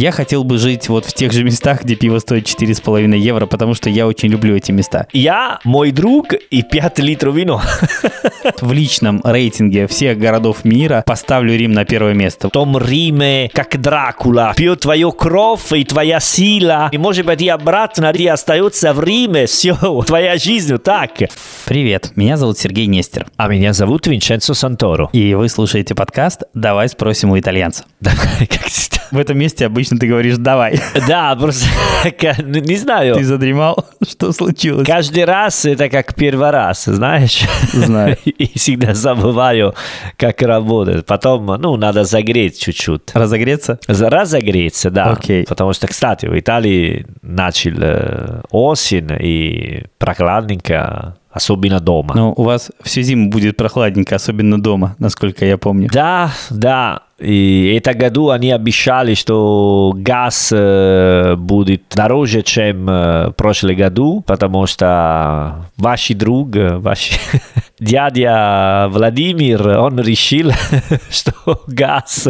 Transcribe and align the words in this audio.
Я 0.00 0.12
хотел 0.12 0.44
бы 0.44 0.56
жить 0.56 0.88
вот 0.88 1.04
в 1.04 1.12
тех 1.12 1.30
же 1.30 1.44
местах, 1.44 1.82
где 1.82 1.94
пиво 1.94 2.20
стоит 2.20 2.46
4,5 2.46 3.18
евро, 3.18 3.44
потому 3.44 3.74
что 3.74 3.90
я 3.90 4.06
очень 4.06 4.30
люблю 4.30 4.56
эти 4.56 4.72
места. 4.72 5.06
Я, 5.12 5.58
мой 5.62 5.90
друг 5.90 6.32
и 6.32 6.62
5 6.62 7.00
литров 7.00 7.34
вино. 7.34 7.60
В 8.62 8.72
личном 8.72 9.20
рейтинге 9.22 9.86
всех 9.86 10.18
городов 10.18 10.64
мира 10.64 11.04
поставлю 11.06 11.54
Рим 11.54 11.72
на 11.72 11.84
первое 11.84 12.14
место. 12.14 12.48
В 12.48 12.50
том 12.50 12.78
Риме, 12.78 13.50
как 13.52 13.78
Дракула, 13.78 14.54
пьет 14.56 14.80
твою 14.80 15.12
кровь 15.12 15.70
и 15.72 15.84
твоя 15.84 16.18
сила. 16.18 16.88
И 16.92 16.96
может 16.96 17.26
быть 17.26 17.42
и 17.42 17.48
обратно 17.50 18.10
ты 18.14 18.26
остается 18.26 18.94
в 18.94 19.04
Риме. 19.04 19.44
Все, 19.44 19.76
твоя 20.06 20.38
жизнь 20.38 20.78
так. 20.78 21.10
Привет, 21.66 22.12
меня 22.16 22.38
зовут 22.38 22.58
Сергей 22.58 22.86
Нестер. 22.86 23.26
А 23.36 23.48
меня 23.48 23.74
зовут 23.74 24.06
Винченцо 24.06 24.54
Санторо. 24.54 25.10
И 25.12 25.34
вы 25.34 25.50
слушаете 25.50 25.94
подкаст 25.94 26.44
«Давай 26.54 26.88
спросим 26.88 27.32
у 27.32 27.38
итальянца». 27.38 27.84
Давай, 28.00 28.46
как 28.46 28.64
всегда. 28.64 29.00
В 29.10 29.18
этом 29.18 29.38
месте 29.38 29.66
обычно 29.66 29.89
ты 29.98 30.06
говоришь 30.06 30.36
«давай». 30.36 30.80
Да, 31.08 31.34
просто 31.36 31.66
не 32.44 32.76
знаю. 32.76 33.16
Ты 33.16 33.24
задремал? 33.24 33.86
Что 34.08 34.32
случилось? 34.32 34.86
Каждый 34.86 35.24
раз 35.24 35.64
это 35.64 35.88
как 35.88 36.14
первый 36.14 36.50
раз, 36.50 36.84
знаешь? 36.84 37.42
Знаю. 37.72 38.16
И 38.24 38.58
всегда 38.58 38.94
забываю, 38.94 39.74
как 40.16 40.42
работает. 40.42 41.06
Потом, 41.06 41.46
ну, 41.46 41.76
надо 41.76 42.04
загреть 42.04 42.60
чуть-чуть. 42.60 43.14
Разогреться? 43.14 43.78
Разогреться, 43.88 44.90
да. 44.90 45.10
Окей. 45.10 45.44
Потому 45.46 45.72
что, 45.72 45.86
кстати, 45.88 46.26
в 46.26 46.38
Италии 46.38 47.06
начал 47.22 47.72
э, 47.80 48.40
осень 48.50 49.10
и 49.20 49.84
прохладненько, 49.98 51.16
особенно 51.30 51.80
дома. 51.80 52.14
Ну, 52.14 52.34
у 52.36 52.42
вас 52.42 52.70
всю 52.82 53.02
зиму 53.02 53.30
будет 53.30 53.56
прохладненько, 53.56 54.16
особенно 54.16 54.60
дома, 54.60 54.96
насколько 54.98 55.44
я 55.44 55.58
помню. 55.58 55.88
Да, 55.92 56.32
да. 56.50 57.02
И 57.20 57.74
это 57.76 57.92
году 57.92 58.30
они 58.30 58.50
обещали, 58.50 59.12
что 59.12 59.92
газ 59.94 60.50
э, 60.54 61.34
будет 61.36 61.82
дороже, 61.94 62.42
чем 62.42 62.88
э, 62.88 63.28
в 63.28 63.32
прошлом 63.32 63.76
году, 63.76 64.24
потому 64.26 64.66
что 64.66 65.66
ваш 65.76 66.08
друг, 66.08 66.56
э, 66.56 66.78
ваш 66.78 67.10
дядя 67.78 68.88
Владимир, 68.88 69.68
он 69.78 70.00
решил, 70.00 70.50
что 71.10 71.32
газ 71.66 72.28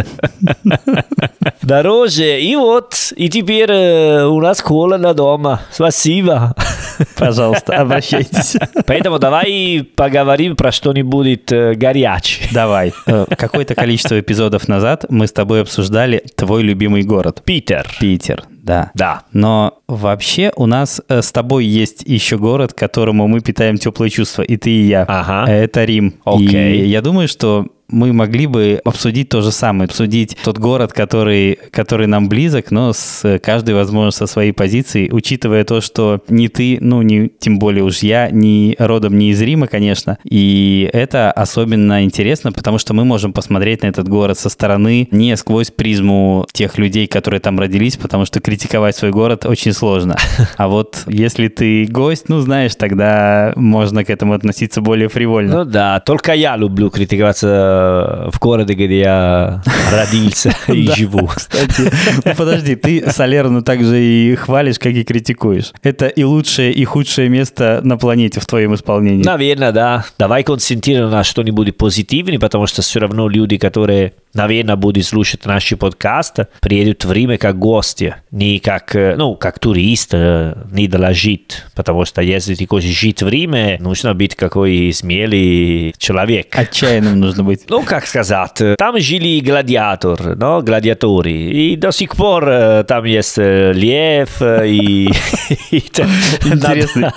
дороже. 1.62 2.40
И 2.40 2.56
вот, 2.56 3.12
и 3.16 3.28
теперь 3.28 3.70
э, 3.70 4.24
у 4.24 4.40
нас 4.40 4.60
холодно 4.60 5.14
дома. 5.14 5.60
Спасибо. 5.70 6.54
Пожалуйста, 7.16 7.76
обращайтесь. 7.76 8.56
Поэтому 8.86 9.18
давай 9.18 9.88
поговорим 9.94 10.56
про 10.56 10.72
что-нибудь 10.72 11.50
э, 11.52 11.74
горячее. 11.74 12.48
Давай. 12.52 12.92
Э, 13.06 13.26
Какое-то 13.36 13.74
количество 13.74 14.18
эпизодов 14.18 14.68
назад 14.68 15.04
мы 15.08 15.26
с 15.26 15.32
тобой 15.32 15.62
обсуждали 15.62 16.22
твой 16.36 16.62
любимый 16.62 17.02
город. 17.02 17.42
Питер. 17.44 17.88
Питер, 17.98 18.44
да. 18.70 18.90
Да. 18.94 19.22
Но 19.32 19.80
вообще 19.88 20.52
у 20.54 20.66
нас 20.66 21.02
э, 21.08 21.22
с 21.22 21.32
тобой 21.32 21.64
есть 21.64 22.04
еще 22.06 22.38
город, 22.38 22.72
которому 22.72 23.26
мы 23.26 23.40
питаем 23.40 23.78
теплые 23.78 24.10
чувства, 24.10 24.42
и 24.42 24.56
ты, 24.56 24.70
и 24.70 24.86
я. 24.86 25.02
Ага. 25.08 25.50
Это 25.50 25.84
Рим. 25.84 26.14
Окей. 26.24 26.82
И 26.82 26.86
я 26.86 27.02
думаю, 27.02 27.26
что 27.26 27.66
мы 27.90 28.12
могли 28.12 28.46
бы 28.46 28.80
обсудить 28.84 29.28
то 29.28 29.40
же 29.40 29.50
самое, 29.52 29.86
обсудить 29.86 30.36
тот 30.44 30.58
город, 30.58 30.92
который, 30.92 31.58
который 31.70 32.06
нам 32.06 32.28
близок, 32.28 32.70
но 32.70 32.92
с 32.92 33.38
каждой, 33.40 33.74
возможно, 33.74 34.10
со 34.10 34.26
своей 34.26 34.52
позиции, 34.52 35.10
учитывая 35.10 35.64
то, 35.64 35.80
что 35.80 36.20
ни 36.28 36.48
ты, 36.48 36.78
ну, 36.80 37.02
не, 37.02 37.28
тем 37.28 37.58
более 37.58 37.84
уж 37.84 37.98
я, 37.98 38.30
ни 38.30 38.76
родом 38.78 39.18
не 39.18 39.30
из 39.30 39.42
Рима, 39.42 39.66
конечно, 39.66 40.18
и 40.24 40.88
это 40.92 41.32
особенно 41.32 42.04
интересно, 42.04 42.52
потому 42.52 42.78
что 42.78 42.94
мы 42.94 43.04
можем 43.04 43.32
посмотреть 43.32 43.82
на 43.82 43.88
этот 43.88 44.08
город 44.08 44.38
со 44.38 44.48
стороны, 44.48 45.08
не 45.10 45.36
сквозь 45.36 45.70
призму 45.70 46.46
тех 46.52 46.78
людей, 46.78 47.06
которые 47.06 47.40
там 47.40 47.58
родились, 47.58 47.96
потому 47.96 48.24
что 48.24 48.40
критиковать 48.60 48.94
свой 48.96 49.10
город 49.10 49.46
очень 49.46 49.72
сложно. 49.72 50.16
А 50.56 50.68
вот 50.68 51.04
если 51.06 51.48
ты 51.48 51.86
гость, 51.86 52.28
ну, 52.28 52.40
знаешь, 52.40 52.74
тогда 52.74 53.52
можно 53.56 54.04
к 54.04 54.10
этому 54.10 54.34
относиться 54.34 54.82
более 54.82 55.08
фривольно. 55.08 55.58
Ну 55.58 55.64
да, 55.64 56.00
только 56.00 56.34
я 56.34 56.56
люблю 56.56 56.90
критиковаться 56.90 58.28
в 58.30 58.38
городе, 58.38 58.74
где 58.74 58.98
я 58.98 59.62
родился 59.92 60.54
и 60.68 60.90
живу. 60.90 61.28
Кстати, 61.28 61.90
ну, 62.24 62.34
подожди, 62.36 62.76
ты 62.76 63.10
Салерну 63.10 63.62
также 63.62 64.02
и 64.02 64.34
хвалишь, 64.34 64.78
как 64.78 64.92
и 64.92 65.04
критикуешь. 65.04 65.72
Это 65.82 66.08
и 66.08 66.24
лучшее, 66.24 66.72
и 66.72 66.84
худшее 66.84 67.30
место 67.30 67.80
на 67.82 67.96
планете 67.96 68.40
в 68.40 68.46
твоем 68.46 68.74
исполнении. 68.74 69.24
Наверное, 69.24 69.72
да. 69.72 70.04
Давай 70.18 70.42
концентрируем 70.42 71.10
на 71.10 71.24
что-нибудь 71.24 71.76
позитивное, 71.76 72.38
потому 72.38 72.66
что 72.66 72.82
все 72.82 73.00
равно 73.00 73.28
люди, 73.28 73.56
которые, 73.56 74.12
наверное, 74.34 74.76
будут 74.76 75.06
слушать 75.06 75.46
наши 75.46 75.76
подкасты, 75.76 76.48
приедут 76.60 77.04
в 77.04 77.12
Рим 77.12 77.30
как 77.38 77.58
гости, 77.58 78.16
не 78.40 78.58
как, 78.58 78.96
э, 78.96 79.16
ну, 79.16 79.34
как 79.34 79.58
турист, 79.58 80.10
э, 80.14 80.54
не 80.72 80.88
для 80.88 81.12
жить. 81.12 81.62
Потому 81.74 82.06
что 82.06 82.22
если 82.22 82.54
ты 82.54 82.66
хочешь 82.66 82.98
жить 82.98 83.22
в 83.22 83.28
Риме, 83.28 83.76
нужно 83.80 84.14
быть 84.14 84.34
какой 84.34 84.92
смелый 84.94 85.94
человек. 85.98 86.46
Отчаянным 86.52 87.20
нужно 87.20 87.44
быть. 87.44 87.68
Ну, 87.68 87.82
как 87.82 88.06
сказать, 88.06 88.60
э, 88.60 88.76
там 88.78 88.98
жили 88.98 89.40
гладиатор, 89.40 90.36
no? 90.36 90.62
гладиатори. 90.62 91.50
И 91.50 91.76
до 91.76 91.92
сих 91.92 92.16
пор 92.16 92.44
там 92.84 93.04
есть 93.04 93.36
лев 93.36 94.40
и... 94.40 95.10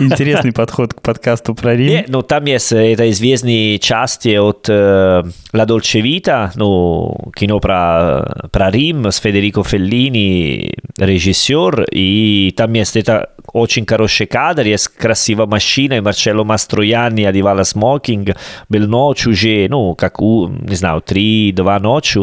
Интересный, 0.03 0.51
подход 0.51 0.93
к 0.93 1.01
подкасту 1.01 1.55
про 1.55 1.75
Рим. 1.75 2.03
Ну 2.07 2.21
там 2.21 2.45
есть 2.45 2.73
это 2.73 3.09
известные 3.11 3.79
части 3.79 4.35
от 4.35 4.67
La 4.67 5.23
Dolce 5.53 6.01
Vita, 6.01 6.51
ну, 6.55 7.31
кино 7.35 7.59
про 7.59 8.69
Рим 8.71 9.05
с 9.07 9.17
Федерико 9.17 9.63
Феллини, 9.63 10.75
режиссер, 11.13 11.87
и 11.91 12.53
там 12.57 12.73
есть 12.73 12.97
это 12.97 13.29
очень 13.53 13.85
хороший 13.85 14.25
кадр, 14.25 14.65
есть 14.65 14.87
красивая 14.87 15.45
машина, 15.45 15.93
и 15.93 16.01
Марчелло 16.01 16.43
Мастроянни 16.43 17.23
одевала 17.23 17.63
смокинг, 17.63 18.35
был 18.69 18.87
ночь 18.87 19.27
уже, 19.27 19.67
ну, 19.69 19.95
как, 19.95 20.21
у, 20.21 20.47
не 20.47 20.75
знаю, 20.75 21.01
три-два 21.01 21.79
ночи, 21.79 22.19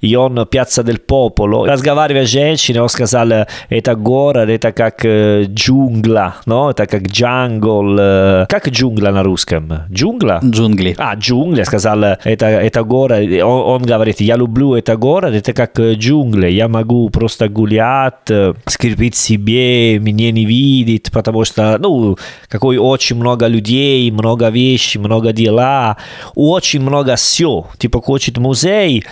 и 0.00 0.16
он 0.16 0.46
Пьяцца 0.46 0.82
del 0.82 1.00
Popolo, 1.06 1.66
разговаривая 1.66 2.26
с 2.26 2.30
женщиной, 2.30 2.80
он 2.80 2.88
сказал, 2.88 3.46
это 3.68 3.94
город, 3.94 4.48
это 4.48 4.72
как 4.72 5.04
э, 5.04 5.44
джунгла, 5.48 6.36
no? 6.46 6.70
это 6.70 6.86
как 6.86 7.08
джангл, 7.08 7.96
э, 7.98 8.46
как 8.48 8.68
джунгла 8.68 9.10
на 9.10 9.22
русском? 9.22 9.72
Джунгла? 9.90 10.40
Джунгли. 10.44 10.94
А, 10.98 11.14
джунгли, 11.14 11.64
сказал, 11.64 12.04
это, 12.04 12.46
это 12.46 12.82
город, 12.82 13.20
он, 13.20 13.82
он 13.82 13.82
говорит, 13.82 14.20
я 14.20 14.36
люблю 14.36 14.74
это 14.74 14.96
город, 14.96 15.34
это 15.34 15.52
как 15.52 15.78
э, 15.78 15.94
джунгли, 15.94 16.48
я 16.50 16.68
могу 16.68 17.08
просто 17.10 17.48
гулять, 17.48 18.25
э, 18.25 18.25
скрипить 18.66 19.16
себе, 19.16 19.98
меня 19.98 20.30
не 20.30 20.44
видит, 20.44 21.10
потому 21.12 21.44
что, 21.44 21.78
ну, 21.78 22.16
какой 22.48 22.78
очень 22.78 23.16
много 23.16 23.46
людей, 23.46 24.10
много 24.10 24.48
вещей, 24.48 24.98
много 24.98 25.32
дела, 25.32 25.96
очень 26.34 26.80
много 26.80 27.16
все. 27.16 27.66
Типа 27.78 28.00
хочет 28.00 28.38
музей, 28.38 29.04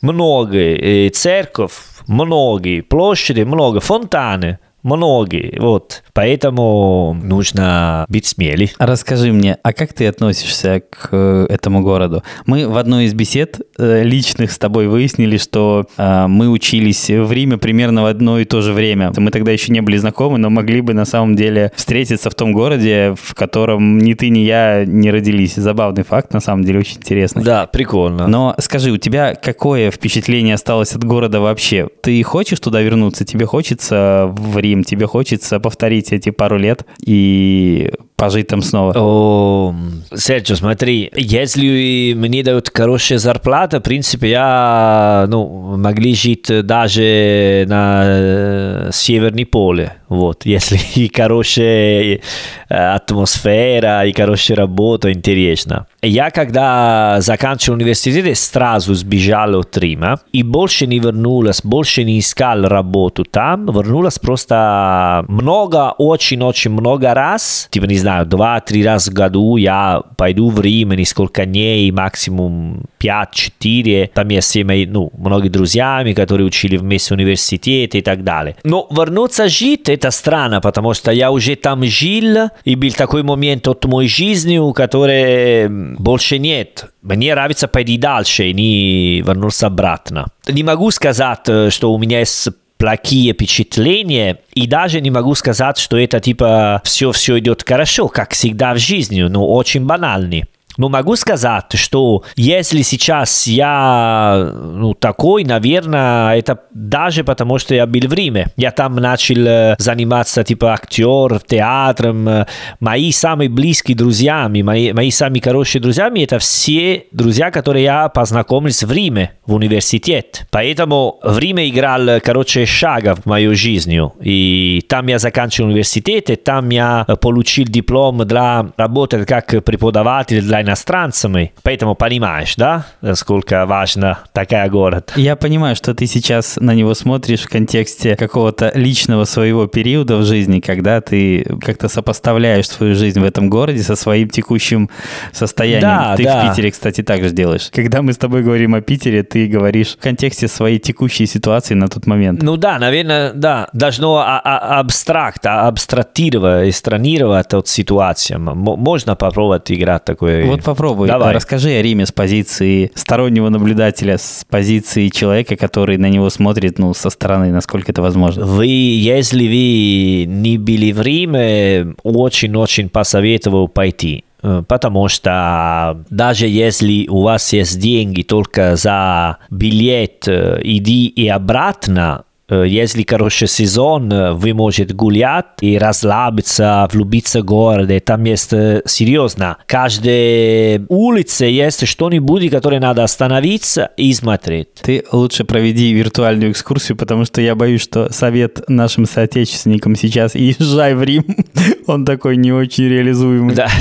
много, 0.00 0.58
э, 0.58 1.10
церковь, 1.10 1.72
многие, 2.06 2.80
площади, 2.80 3.42
много, 3.42 3.80
фонтаны, 3.80 4.58
многие, 4.82 5.58
вот. 5.58 6.02
Поэтому 6.12 7.16
нужно 7.22 8.04
быть 8.08 8.26
смелей. 8.26 8.72
Расскажи 8.78 9.32
мне, 9.32 9.58
а 9.62 9.72
как 9.72 9.92
ты 9.92 10.06
относишься 10.06 10.82
к 10.88 11.08
э, 11.12 11.46
этому 11.48 11.82
городу? 11.82 12.22
Мы 12.46 12.68
в 12.68 12.76
одной 12.76 13.04
из 13.04 13.14
бесед 13.14 13.60
э, 13.78 14.02
личных 14.02 14.52
с 14.52 14.58
тобой 14.58 14.88
выяснили, 14.88 15.36
что 15.36 15.86
э, 15.96 16.26
мы 16.26 16.48
учились 16.48 17.08
в 17.10 17.30
Риме 17.30 17.58
примерно 17.58 18.02
в 18.02 18.06
одно 18.06 18.38
и 18.38 18.44
то 18.44 18.60
же 18.60 18.72
время. 18.72 19.12
Мы 19.16 19.30
тогда 19.30 19.52
еще 19.52 19.72
не 19.72 19.80
были 19.80 19.96
знакомы, 19.96 20.38
но 20.38 20.50
могли 20.50 20.80
бы 20.80 20.94
на 20.94 21.04
самом 21.04 21.36
деле 21.36 21.72
встретиться 21.76 22.30
в 22.30 22.34
том 22.34 22.52
городе, 22.52 23.14
в 23.20 23.34
котором 23.34 23.98
ни 23.98 24.14
ты, 24.14 24.30
ни 24.30 24.40
я 24.40 24.84
не 24.86 25.10
родились. 25.10 25.54
Забавный 25.54 26.04
факт, 26.04 26.32
на 26.32 26.40
самом 26.40 26.64
деле, 26.64 26.80
очень 26.80 26.96
интересный. 26.96 27.44
Да, 27.44 27.66
прикольно. 27.66 28.26
Но 28.26 28.54
скажи, 28.58 28.90
у 28.90 28.96
тебя 28.96 29.34
какое 29.34 29.90
впечатление 29.90 30.54
осталось 30.54 30.94
от 30.94 31.04
города 31.04 31.40
вообще? 31.40 31.88
Ты 32.02 32.22
хочешь 32.22 32.60
туда 32.60 32.80
вернуться? 32.80 33.24
Тебе 33.24 33.46
хочется 33.46 34.28
в 34.30 34.58
Рим? 34.58 34.69
Тебе 34.84 35.06
хочется 35.06 35.60
повторить 35.60 36.12
эти 36.12 36.30
пару 36.30 36.56
лет 36.58 36.86
и 37.04 37.92
пожить 38.20 38.48
там 38.48 38.60
снова? 38.60 38.92
О, 38.96 39.74
Серджо, 40.14 40.54
смотри, 40.54 41.10
если 41.16 42.12
мне 42.14 42.42
дают 42.42 42.70
хорошая 42.72 43.18
зарплата, 43.18 43.80
в 43.80 43.82
принципе, 43.82 44.30
я, 44.30 45.24
ну, 45.28 45.76
могли 45.78 46.14
жить 46.14 46.46
даже 46.66 47.64
на 47.66 48.02
э, 48.04 48.90
Северном 48.92 49.46
поле, 49.46 49.94
вот, 50.10 50.44
если 50.44 50.78
и 50.96 51.10
хорошая 51.10 52.20
э, 52.68 52.74
атмосфера, 52.74 54.04
и 54.04 54.12
хорошая 54.12 54.58
работа, 54.58 55.12
интересно. 55.12 55.86
Я, 56.02 56.30
когда 56.30 57.20
заканчивал 57.20 57.78
университет, 57.78 58.36
сразу 58.36 58.94
сбежал 58.94 59.60
от 59.60 59.78
Рима 59.78 60.20
и 60.32 60.42
больше 60.42 60.86
не 60.86 60.98
вернулась, 60.98 61.62
больше 61.62 62.04
не 62.04 62.18
искал 62.18 62.64
работу 62.64 63.24
там, 63.24 63.66
вернулась 63.66 64.18
просто 64.18 65.24
много, 65.28 65.94
очень-очень 65.96 66.72
много 66.72 67.14
раз, 67.14 67.68
типа, 67.70 67.86
не 67.86 67.96
знаю, 67.96 68.09
знаю, 68.10 68.26
два-три 68.26 68.84
раза 68.84 69.10
в 69.10 69.14
году 69.14 69.56
я 69.56 70.02
пойду 70.16 70.50
в 70.50 70.60
Рим, 70.60 70.90
несколько 70.90 71.46
дней, 71.46 71.90
максимум 71.92 72.84
5-4. 73.00 74.10
Там 74.14 74.28
есть 74.28 74.48
все 74.48 74.64
мои, 74.64 74.86
ну, 74.86 75.10
многие 75.16 75.48
друзьями, 75.48 76.12
которые 76.12 76.46
учили 76.46 76.76
вместе 76.76 77.14
в 77.14 77.18
университете 77.18 77.98
и 77.98 78.02
так 78.02 78.24
далее. 78.24 78.56
Но 78.64 78.88
вернуться 78.90 79.48
жить, 79.48 79.88
это 79.88 80.10
странно, 80.10 80.60
потому 80.60 80.94
что 80.94 81.12
я 81.12 81.30
уже 81.30 81.56
там 81.56 81.84
жил, 81.84 82.50
и 82.64 82.74
был 82.74 82.90
такой 82.92 83.22
момент 83.22 83.68
от 83.68 83.84
моей 83.84 84.08
жизни, 84.08 84.58
у 84.58 84.72
которой 84.72 85.68
больше 85.68 86.38
нет. 86.38 86.86
Мне 87.02 87.34
нравится 87.34 87.68
пойти 87.68 87.96
дальше, 87.96 88.52
не 88.52 89.22
вернуться 89.22 89.66
обратно. 89.68 90.26
Не 90.48 90.62
могу 90.62 90.90
сказать, 90.90 91.72
что 91.72 91.92
у 91.92 91.98
меня 91.98 92.18
есть 92.18 92.48
плохие 92.80 93.34
впечатления, 93.34 94.38
и 94.54 94.66
даже 94.66 95.02
не 95.02 95.10
могу 95.10 95.34
сказать, 95.34 95.76
что 95.76 95.98
это 95.98 96.18
типа 96.18 96.80
все-все 96.82 97.38
идет 97.38 97.62
хорошо, 97.68 98.08
как 98.08 98.32
всегда 98.32 98.72
в 98.72 98.78
жизни, 98.78 99.20
но 99.20 99.46
очень 99.46 99.84
банальный. 99.84 100.46
Но 100.80 100.88
могу 100.88 101.14
сказать, 101.14 101.74
что 101.74 102.24
если 102.36 102.80
сейчас 102.80 103.46
я 103.46 104.50
ну, 104.54 104.94
такой, 104.94 105.44
наверное, 105.44 106.38
это 106.38 106.60
даже 106.72 107.22
потому, 107.22 107.58
что 107.58 107.74
я 107.74 107.86
был 107.86 108.08
в 108.08 108.14
Риме. 108.14 108.46
Я 108.56 108.70
там 108.70 108.96
начал 108.96 109.76
заниматься 109.76 110.42
типа 110.42 110.72
актер, 110.72 111.38
театром. 111.40 112.46
Мои 112.80 113.12
самые 113.12 113.50
близкие 113.50 113.94
друзья, 113.94 114.48
мои, 114.48 114.94
мои 114.94 115.10
самые 115.10 115.42
хорошие 115.42 115.82
друзья, 115.82 116.10
это 116.14 116.38
все 116.38 117.04
друзья, 117.12 117.50
которые 117.50 117.84
я 117.84 118.08
познакомился 118.08 118.86
в 118.86 118.92
Риме, 118.92 119.32
в 119.44 119.52
университет. 119.52 120.46
Поэтому 120.50 121.20
в 121.22 121.38
Риме 121.38 121.68
играл, 121.68 122.22
короче, 122.24 122.64
шага 122.64 123.16
в 123.16 123.26
мою 123.26 123.54
жизнь. 123.54 123.94
И 124.22 124.82
там 124.88 125.08
я 125.08 125.18
заканчивал 125.18 125.68
университет, 125.68 126.30
и 126.30 126.36
там 126.36 126.70
я 126.70 127.04
получил 127.20 127.66
диплом 127.66 128.26
для 128.26 128.68
работы 128.78 129.26
как 129.26 129.62
преподаватель 129.62 130.40
для 130.40 130.69
иностранцами. 130.70 131.52
Поэтому 131.62 131.94
понимаешь, 131.94 132.54
да, 132.56 132.86
насколько 133.00 133.66
важно 133.66 134.20
такая 134.32 134.68
город. 134.70 135.12
Я 135.16 135.36
понимаю, 135.36 135.74
что 135.74 135.94
ты 135.94 136.06
сейчас 136.06 136.56
на 136.60 136.74
него 136.74 136.94
смотришь 136.94 137.42
в 137.42 137.48
контексте 137.48 138.16
какого-то 138.16 138.70
личного 138.74 139.24
своего 139.24 139.66
периода 139.66 140.16
в 140.16 140.24
жизни, 140.24 140.60
когда 140.60 141.00
ты 141.00 141.44
как-то 141.60 141.88
сопоставляешь 141.88 142.68
свою 142.68 142.94
жизнь 142.94 143.20
в 143.20 143.24
этом 143.24 143.50
городе 143.50 143.82
со 143.82 143.96
своим 143.96 144.28
текущим 144.28 144.90
состоянием. 145.32 145.80
Да, 145.80 146.16
ты 146.16 146.24
да. 146.24 146.44
в 146.44 146.48
Питере, 146.48 146.70
кстати, 146.70 147.02
также 147.02 147.30
делаешь. 147.30 147.70
Когда 147.72 148.02
мы 148.02 148.12
с 148.12 148.16
тобой 148.16 148.42
говорим 148.42 148.74
о 148.74 148.80
Питере, 148.80 149.22
ты 149.22 149.46
говоришь 149.46 149.96
в 149.96 150.02
контексте 150.02 150.46
своей 150.46 150.78
текущей 150.78 151.26
ситуации 151.26 151.74
на 151.74 151.88
тот 151.88 152.06
момент. 152.06 152.42
Ну 152.42 152.56
да, 152.56 152.78
наверное, 152.78 153.32
да. 153.32 153.68
Должно 153.72 154.18
а, 154.18 154.40
а, 154.44 154.80
абстракт, 154.80 155.44
абстрактировать, 155.46 156.70
эстранировать 156.70 157.54
от 157.54 157.66
ситуации. 157.66 158.36
Можно 158.36 159.16
попробовать 159.16 159.72
играть 159.72 160.04
такой 160.04 160.44
вот 160.44 160.59
попробуй. 160.60 161.08
Давай. 161.08 161.34
Расскажи 161.34 161.70
о 161.70 161.82
Риме 161.82 162.06
с 162.06 162.12
позиции 162.12 162.90
стороннего 162.94 163.48
наблюдателя, 163.48 164.18
с 164.18 164.44
позиции 164.48 165.08
человека, 165.08 165.56
который 165.56 165.96
на 165.96 166.08
него 166.08 166.30
смотрит 166.30 166.78
ну, 166.78 166.94
со 166.94 167.10
стороны, 167.10 167.52
насколько 167.52 167.92
это 167.92 168.02
возможно. 168.02 168.44
Вы, 168.44 168.66
если 168.66 169.46
вы 169.46 170.26
не 170.26 170.58
были 170.58 170.92
в 170.92 171.00
Риме, 171.00 171.94
очень-очень 172.02 172.88
посоветовал 172.88 173.68
пойти 173.68 174.24
э, 174.42 174.62
потому 174.66 175.08
что 175.08 176.04
даже 176.10 176.46
если 176.46 177.06
у 177.08 177.22
вас 177.22 177.52
есть 177.52 177.78
деньги 177.78 178.22
только 178.22 178.76
за 178.76 179.38
билет 179.50 180.26
э, 180.26 180.60
иди 180.62 181.06
и 181.06 181.28
обратно, 181.28 182.24
если 182.50 183.04
хороший 183.08 183.48
сезон, 183.48 184.12
вы 184.34 184.54
можете 184.54 184.94
гулять 184.94 185.46
и 185.60 185.78
расслабиться, 185.78 186.88
влюбиться 186.92 187.40
в 187.40 187.44
город. 187.44 187.90
Там 188.04 188.24
есть 188.24 188.50
серьезно. 188.50 189.58
Каждая 189.66 190.84
улица 190.88 191.46
есть 191.46 191.86
что-нибудь, 191.86 192.50
которое 192.50 192.80
надо 192.80 193.04
остановиться 193.04 193.90
и 193.96 194.12
смотреть. 194.12 194.68
Ты 194.82 195.04
лучше 195.12 195.44
проведи 195.44 195.92
виртуальную 195.92 196.52
экскурсию, 196.52 196.96
потому 196.96 197.24
что 197.24 197.40
я 197.40 197.54
боюсь, 197.54 197.82
что 197.82 198.12
совет 198.12 198.68
нашим 198.68 199.06
соотечественникам 199.06 199.96
сейчас 199.96 200.34
езжай 200.34 200.94
в 200.94 201.02
Рим, 201.02 201.24
он 201.86 202.04
такой 202.04 202.36
не 202.36 202.52
очень 202.52 202.84
реализуемый. 202.84 203.54
Да. 203.54 203.68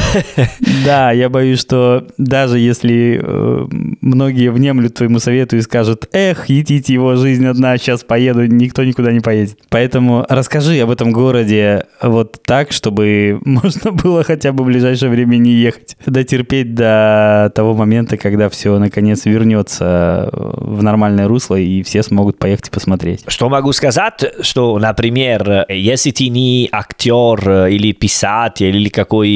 Да, 0.85 1.11
я 1.11 1.29
боюсь, 1.29 1.59
что 1.59 2.07
даже 2.17 2.57
если 2.57 3.19
э, 3.21 3.67
многие 4.01 4.49
внемлют 4.49 4.95
твоему 4.95 5.19
совету 5.19 5.57
и 5.57 5.61
скажут, 5.61 6.07
эх, 6.11 6.49
едите 6.49 6.93
его 6.93 7.15
жизнь 7.15 7.45
одна, 7.45 7.77
сейчас 7.77 8.03
поеду, 8.03 8.45
никто 8.59 8.83
никуда 8.83 9.11
не 9.11 9.19
поедет. 9.19 9.57
Поэтому 9.69 10.25
расскажи 10.29 10.79
об 10.79 10.91
этом 10.91 11.11
городе 11.11 11.85
вот 12.01 12.41
так, 12.43 12.71
чтобы 12.71 13.39
можно 13.45 13.91
было 13.91 14.23
хотя 14.23 14.51
бы 14.51 14.63
в 14.63 14.67
ближайшее 14.67 15.09
время 15.09 15.37
не 15.37 15.51
ехать. 15.51 15.97
Дотерпеть 16.05 16.75
до 16.75 17.51
того 17.55 17.73
момента, 17.73 18.17
когда 18.17 18.49
все 18.49 18.77
наконец 18.77 19.25
вернется 19.25 20.29
в 20.33 20.83
нормальное 20.83 21.27
русло 21.27 21.55
и 21.55 21.83
все 21.83 22.03
смогут 22.03 22.37
поехать 22.37 22.67
и 22.67 22.71
посмотреть. 22.71 23.23
Что 23.27 23.49
могу 23.49 23.73
сказать, 23.73 24.23
что, 24.41 24.77
например, 24.77 25.65
если 25.69 26.11
ты 26.11 26.29
не 26.29 26.69
актер 26.71 27.67
или 27.67 27.91
писатель 27.91 28.75
или 28.75 28.89
какой, 28.89 29.29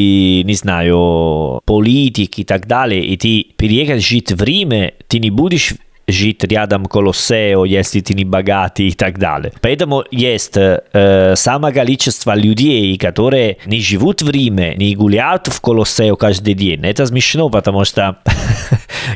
не 0.43 0.53
знаю, 0.53 1.61
политик 1.65 2.39
и 2.39 2.43
так 2.43 2.67
далее, 2.67 3.05
и 3.05 3.17
ты 3.17 3.47
переехать 3.55 4.03
жить 4.03 4.31
в 4.31 4.43
Риме, 4.43 4.93
ты 5.07 5.19
не 5.19 5.31
будешь 5.31 5.73
жить 6.07 6.43
рядом 6.43 6.85
Колоссео, 6.85 7.65
если 7.65 7.99
ты 8.01 8.13
не 8.13 8.25
богатый 8.25 8.87
и 8.87 8.91
так 8.91 9.19
далее. 9.19 9.53
Поэтому 9.61 10.03
есть 10.11 10.57
э, 10.57 11.33
самое 11.35 11.73
количество 11.73 12.35
людей, 12.35 12.97
которые 12.97 13.57
не 13.65 13.79
живут 13.79 14.21
в 14.21 14.29
Риме, 14.29 14.75
не 14.75 14.95
гуляют 14.95 15.47
в 15.47 15.61
Колоссео 15.61 16.15
каждый 16.15 16.53
день. 16.53 16.81
Это 16.83 17.05
смешно, 17.05 17.49
потому 17.49 17.85
что 17.85 18.17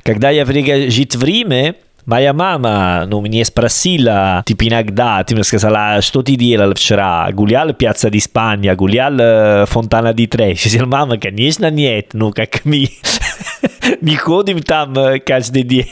когда 0.04 0.30
я 0.30 0.46
приехал 0.46 0.90
жить 0.90 1.16
в 1.16 1.24
Риме, 1.24 1.76
Моя 2.08 2.32
мама 2.32 3.04
ну, 3.06 3.20
мне 3.20 3.44
спросила, 3.44 4.42
типа 4.46 4.70
иногда, 4.70 5.22
ты 5.26 5.36
мне 5.36 5.44
сказала, 5.44 6.02
что 6.02 6.24
ты 6.24 6.38
делал 6.38 6.74
вчера? 6.74 7.30
Гулял 7.34 7.74
Пьяца 7.74 8.08
di 8.08 8.20
Spagna, 8.20 8.74
гулял 8.78 9.66
Фонтана 9.68 10.14
di 10.14 10.26
Trevi? 10.26 10.52
Я 10.52 10.70
сказал, 10.70 10.88
мама, 10.88 11.18
конечно, 11.18 11.70
нет, 11.70 12.12
ну 12.14 12.32
как 12.32 12.64
мы 12.64 12.88
не 14.02 14.16
ходим 14.16 14.62
там 14.62 14.96
каждый 15.26 15.64
день. 15.64 15.92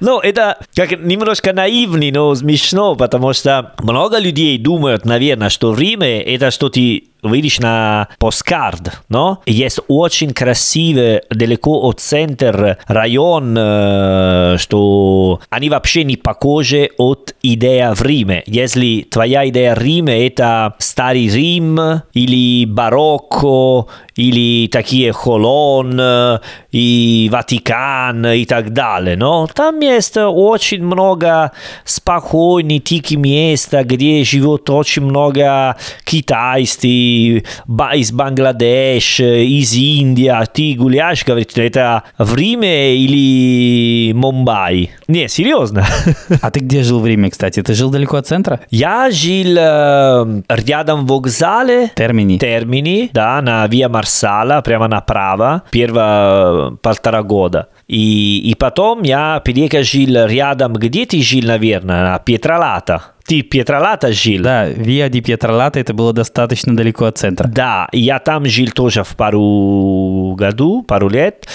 Ну, 0.00 0.20
это 0.20 0.58
как 0.74 0.92
немножко 0.92 1.52
наивный, 1.52 2.12
но 2.12 2.34
смешно, 2.34 2.94
потому 2.94 3.32
что 3.32 3.74
много 3.82 4.18
людей 4.18 4.56
думают, 4.58 5.04
наверное, 5.04 5.48
что 5.48 5.74
Риме 5.74 6.22
это 6.22 6.50
что 6.50 6.68
ты 6.68 7.08
видишь 7.22 7.60
на 7.60 8.08
посткард, 8.18 9.00
но 9.08 9.40
есть 9.46 9.80
очень 9.88 10.32
красивый 10.32 11.22
далеко 11.30 11.80
от 11.82 12.00
центра 12.00 12.78
район, 12.86 14.58
что 14.58 15.40
они 15.50 15.70
вообще 15.70 16.04
не 16.04 16.16
похожи 16.16 16.90
от 16.98 17.34
идеи 17.42 17.94
в 17.94 18.02
Риме. 18.02 18.42
Если 18.46 19.06
твоя 19.10 19.48
идея 19.48 19.74
Риме 19.74 20.26
это 20.26 20.74
старый 20.78 21.28
Рим 21.28 21.78
или 22.12 22.64
барокко 22.66 23.86
или 24.16 24.68
такие 24.68 25.12
Холон 25.12 26.00
и 26.72 27.28
Ватикан 27.32 28.26
и 28.26 28.44
так 28.44 28.72
далее, 28.72 29.16
но 29.16 29.46
там 29.46 29.80
есть 29.80 30.16
очень 30.16 30.84
много 30.84 31.52
спокойных, 31.84 32.84
тихих 32.84 33.18
мест, 33.18 33.72
где 33.72 34.24
живет 34.24 34.68
очень 34.70 35.02
много 35.02 35.76
китайцев, 36.04 36.80
из 37.94 38.12
Бангладеш, 38.12 39.20
из 39.20 39.74
Индии, 39.74 40.32
ты 40.52 40.74
гуляешь, 40.74 41.24
говорит, 41.24 41.56
это 41.56 42.02
в 42.18 42.36
Риме 42.36 42.96
или 42.96 44.12
Мумбай? 44.12 44.90
Не, 45.08 45.28
серьезно. 45.28 45.86
А 46.42 46.50
ты 46.50 46.60
где 46.60 46.82
жил 46.82 47.00
в 47.00 47.06
Риме, 47.06 47.30
кстати? 47.30 47.62
Ты 47.62 47.74
жил 47.74 47.90
далеко 47.90 48.16
от 48.16 48.26
центра? 48.26 48.60
Я 48.70 49.10
жил 49.10 49.56
э, 49.58 50.42
рядом 50.48 51.06
в 51.06 51.08
вокзале. 51.08 51.90
Термини. 51.94 52.38
Термини, 52.38 53.10
да, 53.12 53.40
на 53.42 53.66
Виа 53.66 53.88
Марсала, 53.88 54.60
прямо 54.62 54.88
направо, 54.88 55.62
первые 55.70 56.76
полтора 56.82 57.22
года. 57.22 57.68
И, 57.88 58.50
и 58.50 58.54
потом 58.54 59.02
я 59.02 59.40
переехал 59.44 59.82
жил 59.82 60.26
рядом, 60.26 60.74
где 60.74 61.06
ты 61.06 61.20
жил, 61.22 61.46
наверное, 61.46 62.04
на 62.04 62.18
Петролата. 62.18 63.02
Ты 63.30 63.42
Петролата 63.42 64.12
жил? 64.12 64.42
Да, 64.42 64.66
Виа 64.66 65.08
ди 65.08 65.20
Петролата, 65.20 65.78
это 65.78 65.94
было 65.94 66.12
достаточно 66.12 66.74
далеко 66.76 67.04
от 67.04 67.18
центра. 67.18 67.46
Да, 67.46 67.88
я 67.92 68.18
там 68.18 68.44
жил 68.46 68.70
тоже 68.74 69.04
в 69.04 69.14
пару 69.16 70.34
году, 70.36 70.82
пару 70.82 71.08
лет. 71.08 71.46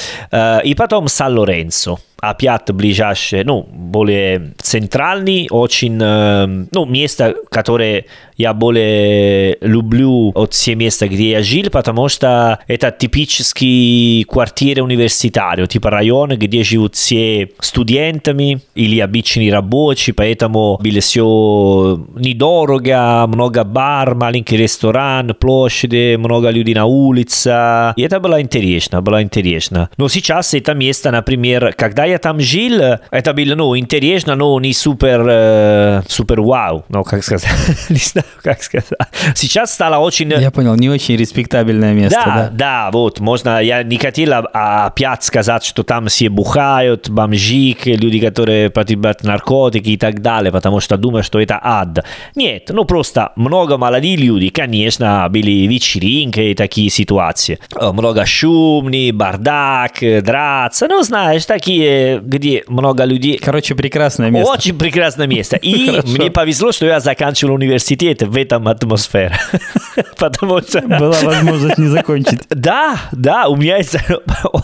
И 0.64 0.74
потом 0.74 1.10
Сан-Лоренцо. 1.10 2.00
Опять 2.30 2.72
ближайшие, 2.72 3.44
ну, 3.44 3.68
более 3.72 4.54
центральный, 4.58 5.48
очень, 5.50 6.00
э, 6.02 6.66
ну, 6.72 6.86
место, 6.86 7.36
которое 7.50 8.06
я 8.38 8.54
более 8.54 9.58
люблю 9.62 10.32
от 10.36 10.54
все 10.54 10.76
места, 10.76 11.08
где 11.08 11.32
я 11.32 11.44
жил, 11.44 11.70
потому 11.72 12.10
что 12.10 12.60
это 12.68 12.92
типический 12.92 14.24
квартиры 14.26 14.84
университарио, 14.84 15.66
типа 15.66 15.90
район, 15.90 16.32
где 16.38 16.64
живут 16.64 16.96
все 16.96 17.50
студентами 17.60 18.60
или 18.76 19.00
обычные 19.00 19.52
рабочие, 19.54 20.14
поэтому 20.14 20.78
было 20.82 21.00
все 21.00 22.06
недорого, 22.16 23.26
много 23.28 23.64
бар, 23.64 24.16
маленький 24.16 24.58
ресторан, 24.58 25.34
площади, 25.40 26.16
много 26.16 26.50
людей 26.50 26.76
на 26.76 26.86
улице. 26.86 27.94
И 27.96 28.02
это 28.02 28.20
было 28.20 28.42
интересно, 28.42 29.02
было 29.02 29.22
интересно. 29.22 29.90
Но 29.98 30.10
сейчас 30.10 30.54
это 30.54 30.74
место, 30.74 31.12
например, 31.12 31.74
когда 31.78 32.06
я 32.06 32.15
там 32.18 32.40
жил, 32.40 33.00
это 33.12 33.34
было, 33.34 33.56
ну, 33.56 33.78
интересно, 33.78 34.36
но 34.36 34.60
не 34.60 34.74
супер, 34.74 35.26
э, 35.28 36.02
супер 36.08 36.42
вау, 36.42 36.86
ну, 36.90 37.04
как 37.04 37.24
сказать, 37.24 37.50
не 37.90 37.98
знаю, 37.98 38.26
как 38.44 38.62
сказать. 38.64 38.90
Сейчас 39.36 39.74
стало 39.74 39.98
очень... 39.98 40.30
Я 40.32 40.52
понял, 40.52 40.76
не 40.76 40.90
очень 40.90 41.16
респектабельное 41.16 41.94
место, 41.94 42.22
да? 42.26 42.36
да? 42.36 42.50
Да, 42.52 42.92
вот, 42.92 43.20
можно, 43.20 43.62
я 43.62 43.84
не 43.84 43.98
хотел 43.98 44.34
опять 44.54 45.24
сказать, 45.24 45.64
что 45.64 45.84
там 45.84 46.08
все 46.08 46.30
бухают, 46.30 47.10
бомжи, 47.10 47.76
люди, 47.86 48.20
которые 48.20 48.70
потребляют 48.70 49.24
наркотики 49.24 49.90
и 49.90 49.98
так 49.98 50.22
далее, 50.22 50.52
потому 50.52 50.80
что 50.80 50.98
думаю, 50.98 51.24
что 51.24 51.40
это 51.40 51.60
ад. 51.62 52.06
Нет, 52.36 52.70
ну 52.70 52.86
просто 52.86 53.32
много 53.36 53.78
молодых 53.78 54.20
людей, 54.20 54.50
конечно, 54.50 55.28
были 55.30 55.68
вечеринки 55.68 56.40
и 56.40 56.56
такие 56.56 56.90
ситуации. 56.90 57.60
Много 57.80 58.26
шумный, 58.26 59.12
бардак, 59.12 59.94
драться, 60.22 60.88
ну, 60.88 61.02
знаешь, 61.04 61.46
такие, 61.46 61.95
где 62.24 62.64
много 62.68 63.04
людей. 63.06 63.38
Короче, 63.38 63.76
прекрасное 63.76 64.30
место. 64.30 64.52
Очень 64.52 64.78
прекрасное 64.78 65.28
место. 65.28 65.58
И 65.58 66.02
мне 66.06 66.32
повезло, 66.32 66.72
что 66.72 66.86
я 66.86 67.00
заканчивал 67.00 67.56
университет 67.56 68.24
в 68.24 68.36
этом 68.38 68.68
атмосфере. 68.68 69.38
Потому 70.18 70.62
что... 70.62 70.82
Была 70.82 71.20
возможность 71.22 71.78
не 71.78 71.88
закончить. 71.88 72.42
Да, 72.66 72.98
да, 73.12 73.48
у 73.48 73.56
меня 73.56 73.78
есть 73.78 73.96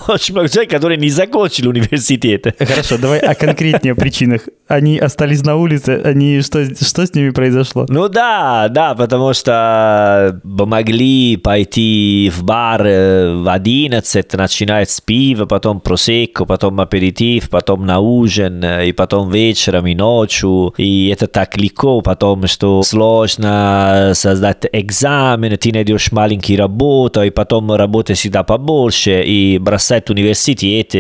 очень 0.08 0.34
много 0.34 0.50
человек, 0.50 0.72
которые 0.72 0.98
не 0.98 1.10
закончили 1.10 1.68
университет. 1.68 2.48
Хорошо, 2.58 2.98
давай 2.98 3.20
о 3.20 3.36
конкретнее 3.36 3.94
причинах. 3.96 4.48
Они 4.68 4.98
остались 4.98 5.44
на 5.44 5.56
улице, 5.56 6.02
они 6.04 6.42
что, 6.42 6.66
что 6.66 7.06
с 7.06 7.14
ними 7.14 7.30
произошло? 7.30 7.86
Ну 7.90 8.08
да, 8.08 8.70
да, 8.70 8.96
потому 8.96 9.34
что 9.34 10.40
могли 10.44 11.38
пойти 11.38 12.32
в 12.36 12.44
бар 12.44 12.82
в 12.82 13.52
11, 13.52 14.34
начинать 14.34 14.90
с 14.90 15.02
пива, 15.02 15.46
потом 15.46 15.82
просекко, 15.82 16.46
потом 16.46 16.80
аперитив, 16.80 17.21
потом 17.50 17.86
на 17.86 18.00
ужин, 18.00 18.64
и 18.64 18.92
потом 18.92 19.30
вечером 19.30 19.88
и 19.88 19.96
ночью. 19.96 20.74
И 20.78 21.08
это 21.10 21.28
так 21.28 21.58
легко, 21.58 22.02
потому 22.02 22.48
что 22.48 22.84
сложно 22.84 24.12
создать 24.14 24.66
экзамен, 24.72 25.58
ты 25.58 25.72
найдешь 25.72 26.12
маленький 26.12 26.58
работу, 26.58 27.24
и 27.24 27.30
потом 27.30 27.72
работа 27.72 28.14
всегда 28.14 28.44
побольше, 28.44 29.24
и 29.24 29.58
бросать 29.58 30.10
университет, 30.10 30.96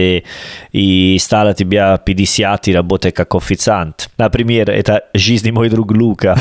и 0.71 1.17
стало 1.19 1.53
тебя 1.53 1.97
50 1.97 2.67
и 2.67 2.73
работать 2.73 3.13
как 3.13 3.35
официант. 3.35 4.09
Например, 4.17 4.69
это 4.69 5.05
жизнь 5.13 5.51
мой 5.51 5.69
друг 5.69 5.91
Лука. 5.91 6.37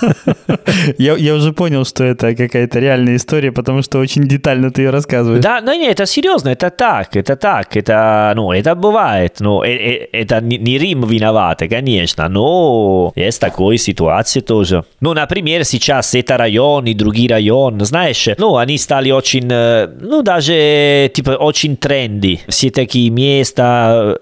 Я, 0.98 1.16
я 1.16 1.34
уже 1.34 1.52
понял, 1.52 1.84
что 1.84 2.04
это 2.04 2.34
какая-то 2.34 2.78
реальная 2.78 3.16
история, 3.16 3.50
потому 3.52 3.82
что 3.82 3.98
очень 3.98 4.24
детально 4.24 4.70
ты 4.70 4.82
ее 4.82 4.90
рассказываешь. 4.90 5.42
Да, 5.42 5.60
ну 5.62 5.72
нет, 5.72 5.92
это 5.92 6.06
серьезно, 6.06 6.50
это 6.50 6.70
так, 6.70 7.16
это 7.16 7.36
так, 7.36 7.76
это, 7.76 8.32
ну, 8.36 8.52
это 8.52 8.74
бывает, 8.74 9.15
ну, 9.40 9.62
это 9.62 10.40
не 10.40 10.78
Рим 10.78 11.06
виноват, 11.06 11.62
конечно, 11.68 12.28
но 12.28 13.12
есть 13.16 13.40
такой 13.40 13.78
ситуации 13.78 14.40
тоже. 14.40 14.84
Ну, 15.00 15.14
например, 15.14 15.64
сейчас 15.64 16.14
это 16.14 16.36
район 16.36 16.86
и 16.86 16.94
другие 16.94 17.28
районы, 17.28 17.84
знаешь, 17.84 18.28
ну, 18.38 18.56
они 18.56 18.78
стали 18.78 19.10
очень, 19.10 19.46
ну, 19.46 20.22
даже, 20.22 21.10
типа, 21.12 21.32
очень 21.32 21.76
тренди. 21.76 22.40
Все 22.48 22.70
такие 22.70 23.10
места, 23.10 24.16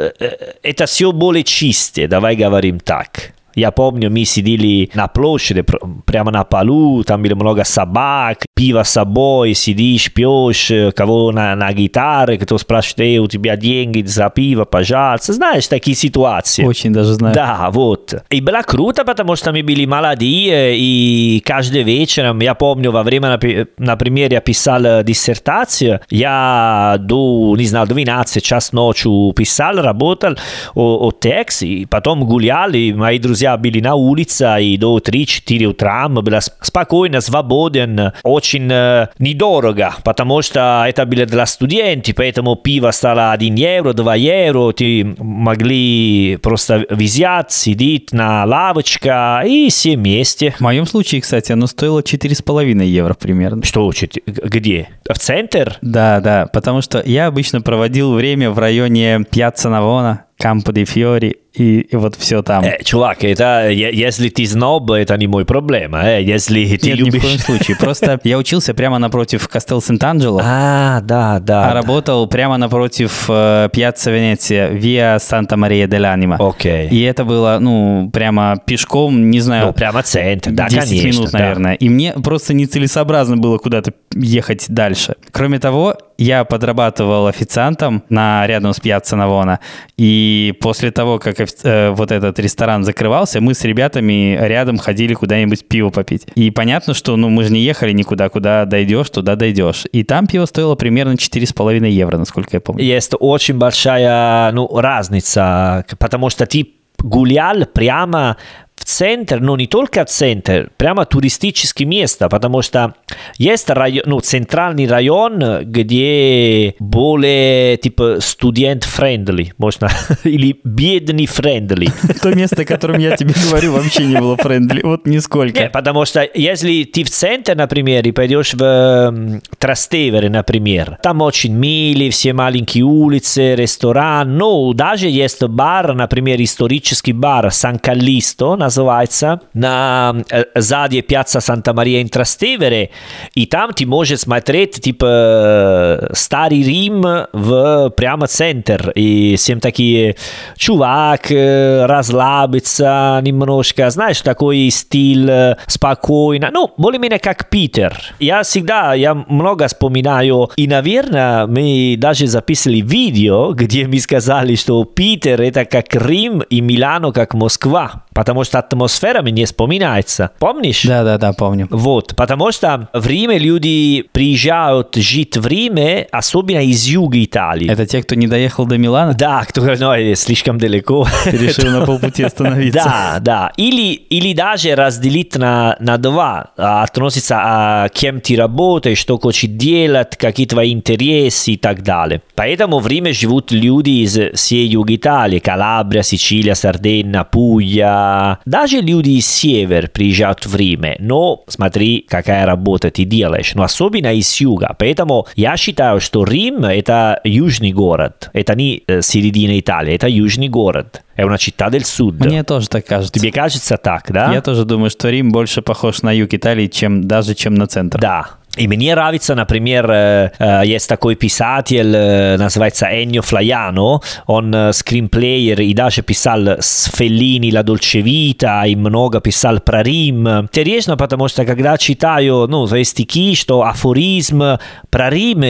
это 0.62 0.86
все 0.86 1.12
более 1.12 1.44
чистые, 1.44 2.08
давай 2.08 2.36
говорим 2.36 2.80
так. 2.80 3.33
Я 3.54 3.70
помню, 3.70 4.11
мы 4.11 4.25
сидели 4.25 4.90
на 4.94 5.08
площади, 5.08 5.64
прямо 6.04 6.30
на 6.30 6.44
полу, 6.44 7.04
там 7.04 7.23
было 7.23 7.34
много 7.34 7.64
собак, 7.64 8.38
пиво 8.54 8.82
с 8.82 8.90
собой, 8.90 9.54
сидишь, 9.54 10.12
пьешь, 10.12 10.70
кого 10.94 11.32
на, 11.32 11.54
на 11.54 11.73
гитаре, 11.73 12.38
кто 12.38 12.58
спрашивает, 12.58 13.00
эй, 13.00 13.18
у 13.18 13.26
тебя 13.26 13.56
деньги 13.56 14.02
за 14.02 14.30
пиво, 14.30 14.64
пожалуйста. 14.64 15.32
Знаешь, 15.32 15.68
такие 15.68 15.96
ситуации. 15.96 16.64
Очень 16.64 16.92
даже 16.92 17.14
знаю. 17.14 17.34
Да, 17.34 17.68
вот. 17.70 18.14
И 18.30 18.40
было 18.40 18.62
круто, 18.62 19.04
потому 19.04 19.37
что 19.37 19.52
мы 19.52 19.62
были 19.62 19.84
молодые, 19.87 20.76
и 20.76 21.42
каждый 21.44 21.82
вечер, 21.82 22.34
я 22.40 22.54
помню, 22.54 22.90
во 22.90 23.02
время, 23.02 23.38
например, 23.78 24.32
я 24.32 24.40
писал 24.40 25.02
диссертацию, 25.02 26.00
я 26.11 26.96
до, 26.99 27.54
не 27.56 27.66
знаю, 27.66 27.87
12 27.87 28.42
час 28.42 28.73
ночью 28.73 29.32
писал, 29.37 29.76
работал 29.76 30.37
о, 30.75 31.08
о 31.08 31.12
тексте, 31.12 31.66
и 31.66 31.87
потом 31.87 32.25
гулял, 32.25 32.70
и 32.73 32.92
мои 32.92 33.18
друзья 33.18 33.43
были 33.56 33.80
на 33.80 33.94
улице, 33.94 34.56
и 34.60 34.76
до 34.76 34.98
3-4 34.98 35.64
утра 35.64 36.08
было 36.08 36.40
спокойно, 36.40 37.20
свободен, 37.20 38.12
очень 38.22 38.68
э, 38.70 39.08
недорого, 39.18 39.94
потому 40.04 40.42
что 40.42 40.84
это 40.88 41.06
было 41.06 41.26
для 41.26 41.46
студентов, 41.46 42.14
поэтому 42.16 42.56
пиво 42.56 42.90
стало 42.90 43.32
1 43.32 43.54
евро, 43.54 43.92
2 43.92 44.14
евро, 44.16 44.72
ты 44.72 45.14
могли 45.18 46.38
просто 46.42 46.84
взять, 46.90 47.52
сидеть 47.52 48.12
на 48.12 48.44
лавочке 48.44 49.14
и 49.46 49.68
все 49.70 49.96
вместе. 49.96 50.54
В 50.58 50.60
моем 50.60 50.86
случае, 50.86 51.20
кстати, 51.20 51.52
оно 51.52 51.66
стоило 51.66 52.00
4,5 52.00 52.84
евро 52.84 53.14
примерно. 53.14 53.62
Что, 53.64 53.90
где? 54.26 54.88
В 55.08 55.18
центр? 55.18 55.78
Да, 55.82 56.20
да, 56.20 56.46
потому 56.52 56.82
что 56.82 57.02
я 57.04 57.26
обычно 57.26 57.60
проводил 57.60 58.14
время 58.14 58.50
в 58.50 58.58
районе 58.58 59.24
Пьяцца 59.30 59.68
Навона, 59.68 60.24
Кампо 60.38 60.72
де 60.72 60.84
Фьори 60.84 61.43
и, 61.54 61.80
и 61.80 61.96
вот 61.96 62.16
все 62.16 62.42
там. 62.42 62.64
Э, 62.64 62.82
чувак, 62.82 63.23
это 63.23 63.68
если 63.70 64.28
ты 64.28 64.44
зноб, 64.44 64.90
это 64.90 65.16
не 65.16 65.28
мой 65.28 65.44
проблема. 65.44 66.02
Э, 66.04 66.23
если 66.23 66.76
ты 66.76 66.90
Нет, 66.90 66.99
любишь... 66.99 67.14
ни 67.14 67.18
в 67.18 67.23
коем 67.23 67.38
случае. 67.38 67.76
Просто 67.76 68.20
я 68.25 68.38
учился 68.38 68.75
прямо 68.75 68.99
напротив 68.99 69.49
Кастел 69.49 69.80
Сент-Анджело. 69.80 70.40
А, 70.42 71.00
да, 71.00 71.38
да. 71.38 71.64
А 71.64 71.68
да. 71.68 71.75
работал 71.75 72.26
прямо 72.26 72.56
напротив 72.56 73.26
э, 73.28 73.68
Пьяцца 73.73 74.11
Венеция, 74.11 74.70
Виа 74.70 75.18
Санта-Мария 75.20 75.87
дель 75.87 76.06
Анима. 76.06 76.37
Окей. 76.40 76.88
И 76.88 77.02
это 77.02 77.25
было, 77.25 77.58
ну, 77.61 78.11
прямо 78.12 78.61
пешком, 78.66 79.30
не 79.30 79.40
знаю... 79.40 79.66
Ну, 79.66 79.73
прямо 79.73 80.02
центр, 80.02 80.50
да, 80.50 80.68
10 80.68 80.88
конечно. 80.88 81.06
минут, 81.06 81.30
да. 81.30 81.38
наверное. 81.38 81.75
И 81.75 81.88
мне 81.88 82.14
просто 82.14 82.52
нецелесообразно 82.54 83.37
было 83.37 83.58
куда-то 83.58 83.92
ехать 84.12 84.66
дальше. 84.68 85.14
Кроме 85.30 85.61
того, 85.61 85.96
я 86.18 86.44
подрабатывал 86.44 87.26
официантом 87.26 88.02
на, 88.08 88.46
рядом 88.46 88.73
с 88.73 88.80
Пьяцца 88.80 89.16
Навона, 89.16 89.61
и 89.96 90.54
после 90.61 90.90
того, 90.90 91.18
как 91.18 91.40
э, 91.62 91.90
вот 91.90 92.10
этот 92.10 92.38
ресторан 92.38 92.84
закрывался, 92.84 93.40
мы 93.40 93.54
с 93.54 93.64
ребятами 93.64 94.36
рядом 94.40 94.78
ходили 94.78 95.14
куда-нибудь 95.14 95.66
пиво 95.66 95.90
попить. 95.90 96.26
И 96.34 96.50
понятно, 96.50 96.94
что 96.94 97.16
ну, 97.16 97.28
мы 97.28 97.44
же 97.44 97.52
не 97.52 97.60
ехали 97.60 97.92
никуда, 97.92 98.28
куда 98.28 98.64
дойдешь, 98.64 99.10
туда 99.10 99.36
дойдешь. 99.36 99.84
И 99.92 100.04
там 100.04 100.26
пиво 100.26 100.46
стоило 100.46 100.74
примерно 100.74 101.12
4,5 101.12 101.88
евро, 101.88 102.18
насколько 102.18 102.50
я 102.56 102.60
помню. 102.60 102.84
Есть 102.84 103.12
очень 103.18 103.58
большая 103.58 104.52
ну, 104.52 104.68
разница, 104.78 105.84
потому 105.98 106.30
что 106.30 106.46
ты 106.46 106.68
гулял 106.98 107.66
прямо 107.66 108.36
в 108.76 108.84
центр, 108.84 109.40
но 109.40 109.56
не 109.56 109.66
только 109.66 110.04
в 110.04 110.08
центр, 110.08 110.70
прямо 110.76 111.04
туристическое 111.04 111.86
место, 111.86 112.28
потому 112.28 112.60
что 112.62 112.94
есть 113.38 113.70
район, 113.70 114.02
ну, 114.06 114.20
центральный 114.20 114.86
район, 114.86 115.62
где 115.62 116.74
более 116.80 117.76
типа 117.76 118.18
student-friendly, 118.20 119.54
можно, 119.58 119.90
или 120.24 120.60
бедный 120.64 121.26
friendly. 121.26 121.88
То 122.22 122.34
место, 122.34 122.62
о 122.62 122.64
котором 122.64 122.98
я 122.98 123.16
тебе 123.16 123.34
говорю, 123.48 123.72
вообще 123.72 124.04
не 124.06 124.16
было 124.16 124.36
френдли, 124.36 124.82
вот 124.82 125.06
нисколько. 125.06 125.60
Нет, 125.60 125.72
потому 125.72 126.04
что 126.04 126.28
если 126.34 126.84
ты 126.84 127.04
в 127.04 127.10
центр, 127.10 127.54
например, 127.54 128.06
и 128.06 128.12
пойдешь 128.12 128.54
в 128.54 129.40
Трастевере, 129.58 130.28
например, 130.28 130.98
там 131.02 131.22
очень 131.22 131.54
мили, 131.54 132.10
все 132.10 132.32
маленькие 132.32 132.84
улицы, 132.84 133.54
ресторан, 133.54 134.36
но 134.36 134.72
даже 134.72 135.08
есть 135.08 135.42
бар, 135.44 135.94
например, 135.94 136.42
исторический 136.42 137.12
бар 137.12 137.52
Сан-Каллисто, 137.52 138.63
называется, 138.63 139.41
на 139.53 140.15
э, 140.29 140.43
сзади 140.55 141.01
Пьяца 141.01 141.39
Санта-Мария 141.39 142.01
ин 142.01 142.09
Трастевере, 142.09 142.91
и 143.35 143.45
там 143.45 143.73
ты 143.73 143.85
можешь 143.85 144.19
смотреть, 144.19 144.81
типа, 144.81 146.09
старый 146.13 146.63
Рим 146.63 147.03
в 147.33 147.89
прямо 147.91 148.27
центр, 148.27 148.91
и 148.91 149.35
всем 149.38 149.59
такие, 149.59 150.15
чувак, 150.57 151.27
расслабиться 151.29 153.19
немножко, 153.23 153.89
знаешь, 153.89 154.21
такой 154.21 154.69
стиль 154.69 155.55
спокойно, 155.67 156.49
ну, 156.51 156.71
более-менее 156.77 157.19
как 157.19 157.49
Питер. 157.49 157.97
Я 158.19 158.43
всегда, 158.43 158.93
я 158.93 159.13
много 159.13 159.67
вспоминаю, 159.67 160.49
и, 160.55 160.67
наверное, 160.67 161.47
мы 161.47 161.95
даже 161.97 162.27
записали 162.27 162.81
видео, 162.81 163.53
где 163.53 163.88
мы 163.88 163.99
сказали, 163.99 164.55
что 164.55 164.83
Питер 164.83 165.41
это 165.41 165.65
как 165.65 165.95
Рим 165.95 166.41
и 166.41 166.61
Милано 166.61 167.11
как 167.11 167.33
Москва. 167.33 168.02
Потому 168.14 168.44
что 168.44 168.61
атмосфера 168.61 169.23
мне 169.23 169.44
вспоминается. 169.44 170.30
Помнишь? 170.38 170.85
Да, 170.85 171.02
да, 171.02 171.18
да, 171.18 171.33
помню. 171.33 171.66
Вот, 171.71 172.14
потому 172.14 172.52
что 172.52 172.88
в 172.92 173.06
Риме 173.06 173.38
люди 173.38 174.04
приезжают 174.12 174.94
жить 174.94 175.37
в 175.37 175.47
Риме, 175.47 176.06
особенно 176.12 176.61
из 176.61 176.87
юга 176.87 177.23
Италии. 177.23 177.68
Это 177.68 177.87
те, 177.87 178.02
кто 178.02 178.14
не 178.14 178.28
доехал 178.28 178.66
до 178.66 178.78
Милана? 178.78 179.14
Да, 179.14 179.44
кто 179.44 179.62
ну, 179.62 180.14
слишком 180.14 180.59
далеко. 180.59 181.06
Решил 181.26 181.71
на 181.71 181.85
полпути 181.85 182.23
остановиться. 182.23 182.83
Да, 182.85 183.18
да. 183.21 183.52
Или, 183.56 183.94
или 183.94 184.35
даже 184.35 184.75
разделить 184.75 185.37
на, 185.37 185.76
на 185.80 185.97
два. 185.97 186.50
Относится 186.56 187.37
а, 187.38 187.88
кем 187.88 188.21
ты 188.21 188.37
работаешь, 188.37 188.99
что 188.99 189.18
хочешь 189.18 189.50
делать, 189.50 190.16
какие 190.16 190.47
твои 190.47 190.73
интересы 190.73 191.52
и 191.52 191.56
так 191.56 191.83
далее. 191.83 192.21
Поэтому 192.35 192.78
в 192.78 192.87
Риме 192.87 193.12
живут 193.12 193.52
люди 193.52 194.04
из 194.04 194.18
всей 194.35 194.66
юга 194.68 194.94
Италии. 194.94 195.38
Калабрия, 195.38 196.02
Сицилия, 196.02 196.54
Сардегна, 196.54 197.26
Пугlia. 197.30 198.03
Даже 198.44 198.80
люди 198.80 199.11
из 199.11 199.26
север 199.26 199.88
приезжают 199.88 200.46
в 200.46 200.54
Риме. 200.56 200.96
Но 200.99 201.44
смотри, 201.49 202.04
какая 202.08 202.46
работа 202.46 202.90
ты 202.90 203.04
делаешь. 203.04 203.54
Но 203.54 203.62
особенно 203.62 204.14
из 204.14 204.40
юга. 204.40 204.75
Поэтому 204.78 205.26
я 205.37 205.56
считаю, 205.56 206.00
что 206.00 206.25
Рим 206.25 206.64
это 206.64 207.20
южный 207.25 207.73
город. 207.73 208.30
Это 208.32 208.54
не 208.54 208.82
середина 209.00 209.58
Италии, 209.58 209.94
это 209.94 210.08
южный 210.08 210.49
город. 210.49 211.02
È 211.16 211.23
una 211.23 211.37
città 211.37 211.68
del 211.70 211.84
sud. 211.84 212.25
Мне 212.25 212.42
тоже 212.42 212.68
так 212.68 212.84
кажется. 212.87 213.12
Тебе 213.12 213.30
кажется 213.30 213.76
так, 213.76 214.11
да? 214.11 214.32
Я 214.32 214.40
тоже 214.40 214.64
думаю, 214.64 214.90
что 214.90 215.11
Рим 215.11 215.30
больше 215.30 215.62
похож 215.62 216.02
на 216.02 216.11
юг 216.11 216.34
Италии, 216.34 216.66
чем 216.66 217.06
даже 217.06 217.34
чем 217.34 217.54
на 217.54 217.68
центр. 217.68 218.00
Да, 218.00 218.30
и 218.56 218.68
мне 218.68 218.94
нравится, 218.94 219.34
например, 219.34 220.32
есть 220.64 220.88
такой 220.88 221.14
писатель, 221.16 221.90
называется 222.38 222.87
Ennio 222.87 223.23
Flaiano, 223.23 224.02
он 224.26 224.73
скринплеер 224.73 225.61
и 225.61 225.75
даже 225.75 226.02
писал 226.02 226.46
с 226.61 226.90
Феллини 226.94 227.50
«La 227.50 227.64
Dolce 227.64 228.02
Vita» 228.02 228.68
и 228.68 228.76
много 228.76 229.20
писал 229.20 229.61
про 229.61 229.82
Рим. 229.82 230.28
Интересно, 230.28 230.96
потому 230.96 231.28
что 231.28 231.44
когда 231.44 231.76
читаю 231.78 232.46
ну, 232.46 232.66
свои 232.66 232.84
стихи, 232.84 233.34
что 233.34 233.62
афоризм 233.62 234.58
про 234.90 235.11
Рим 235.11 235.44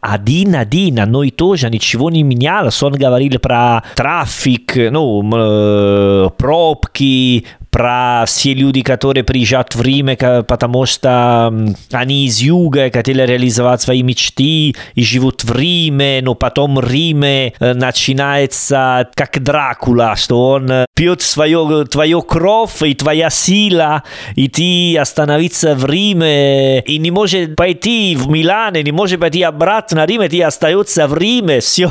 один-один, 0.00 1.00
оно 1.00 1.22
и 1.22 1.30
тоже 1.30 1.70
ничего 1.70 2.10
не 2.10 2.22
менялось. 2.22 2.82
Он 2.82 2.92
говорил 2.92 3.38
про 3.38 3.82
трафик, 3.94 4.76
ну, 4.76 6.30
пробки, 6.36 7.46
про 7.76 8.24
все 8.26 8.54
люди, 8.54 8.80
которые 8.80 9.22
приезжают 9.22 9.74
в 9.74 9.82
Рим, 9.82 10.08
потому 10.46 10.86
что 10.86 11.52
они 11.92 12.24
из 12.24 12.40
юга 12.40 12.90
хотели 12.90 13.20
реализовать 13.20 13.82
свои 13.82 14.02
мечты 14.02 14.74
и 14.94 15.02
живут 15.02 15.44
в 15.44 15.54
Риме, 15.54 16.20
но 16.22 16.34
потом 16.34 16.76
в 16.76 16.90
Риме 16.90 17.52
начинается 17.60 19.10
как 19.14 19.42
Дракула, 19.42 20.16
что 20.16 20.52
он 20.52 20.86
пьет 20.94 21.20
свою, 21.20 21.84
твою 21.84 22.22
кровь 22.22 22.80
и 22.82 22.94
твоя 22.94 23.28
сила, 23.28 24.04
и 24.36 24.48
ты 24.48 24.96
остановиться 24.96 25.74
в 25.74 25.84
Риме, 25.84 26.80
и 26.80 26.96
не 26.96 27.10
может 27.10 27.56
пойти 27.56 28.16
в 28.16 28.30
Милане, 28.30 28.82
не 28.84 28.92
может 28.92 29.20
пойти 29.20 29.42
обратно 29.42 29.98
на 29.98 30.06
Рим, 30.06 30.26
ты 30.26 30.42
остается 30.42 31.06
в 31.06 31.18
Риме, 31.18 31.60
все, 31.60 31.90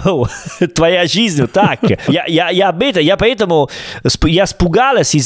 твоя 0.74 1.06
жизнь 1.06 1.46
так. 1.46 1.82
Я, 2.08 2.26
я, 2.26 2.50
я 2.50 2.70
об 2.70 2.82
этом, 2.82 3.04
я 3.04 3.18
поэтому 3.18 3.70
я 4.26 4.46
испугалась 4.46 5.14
и 5.14 5.20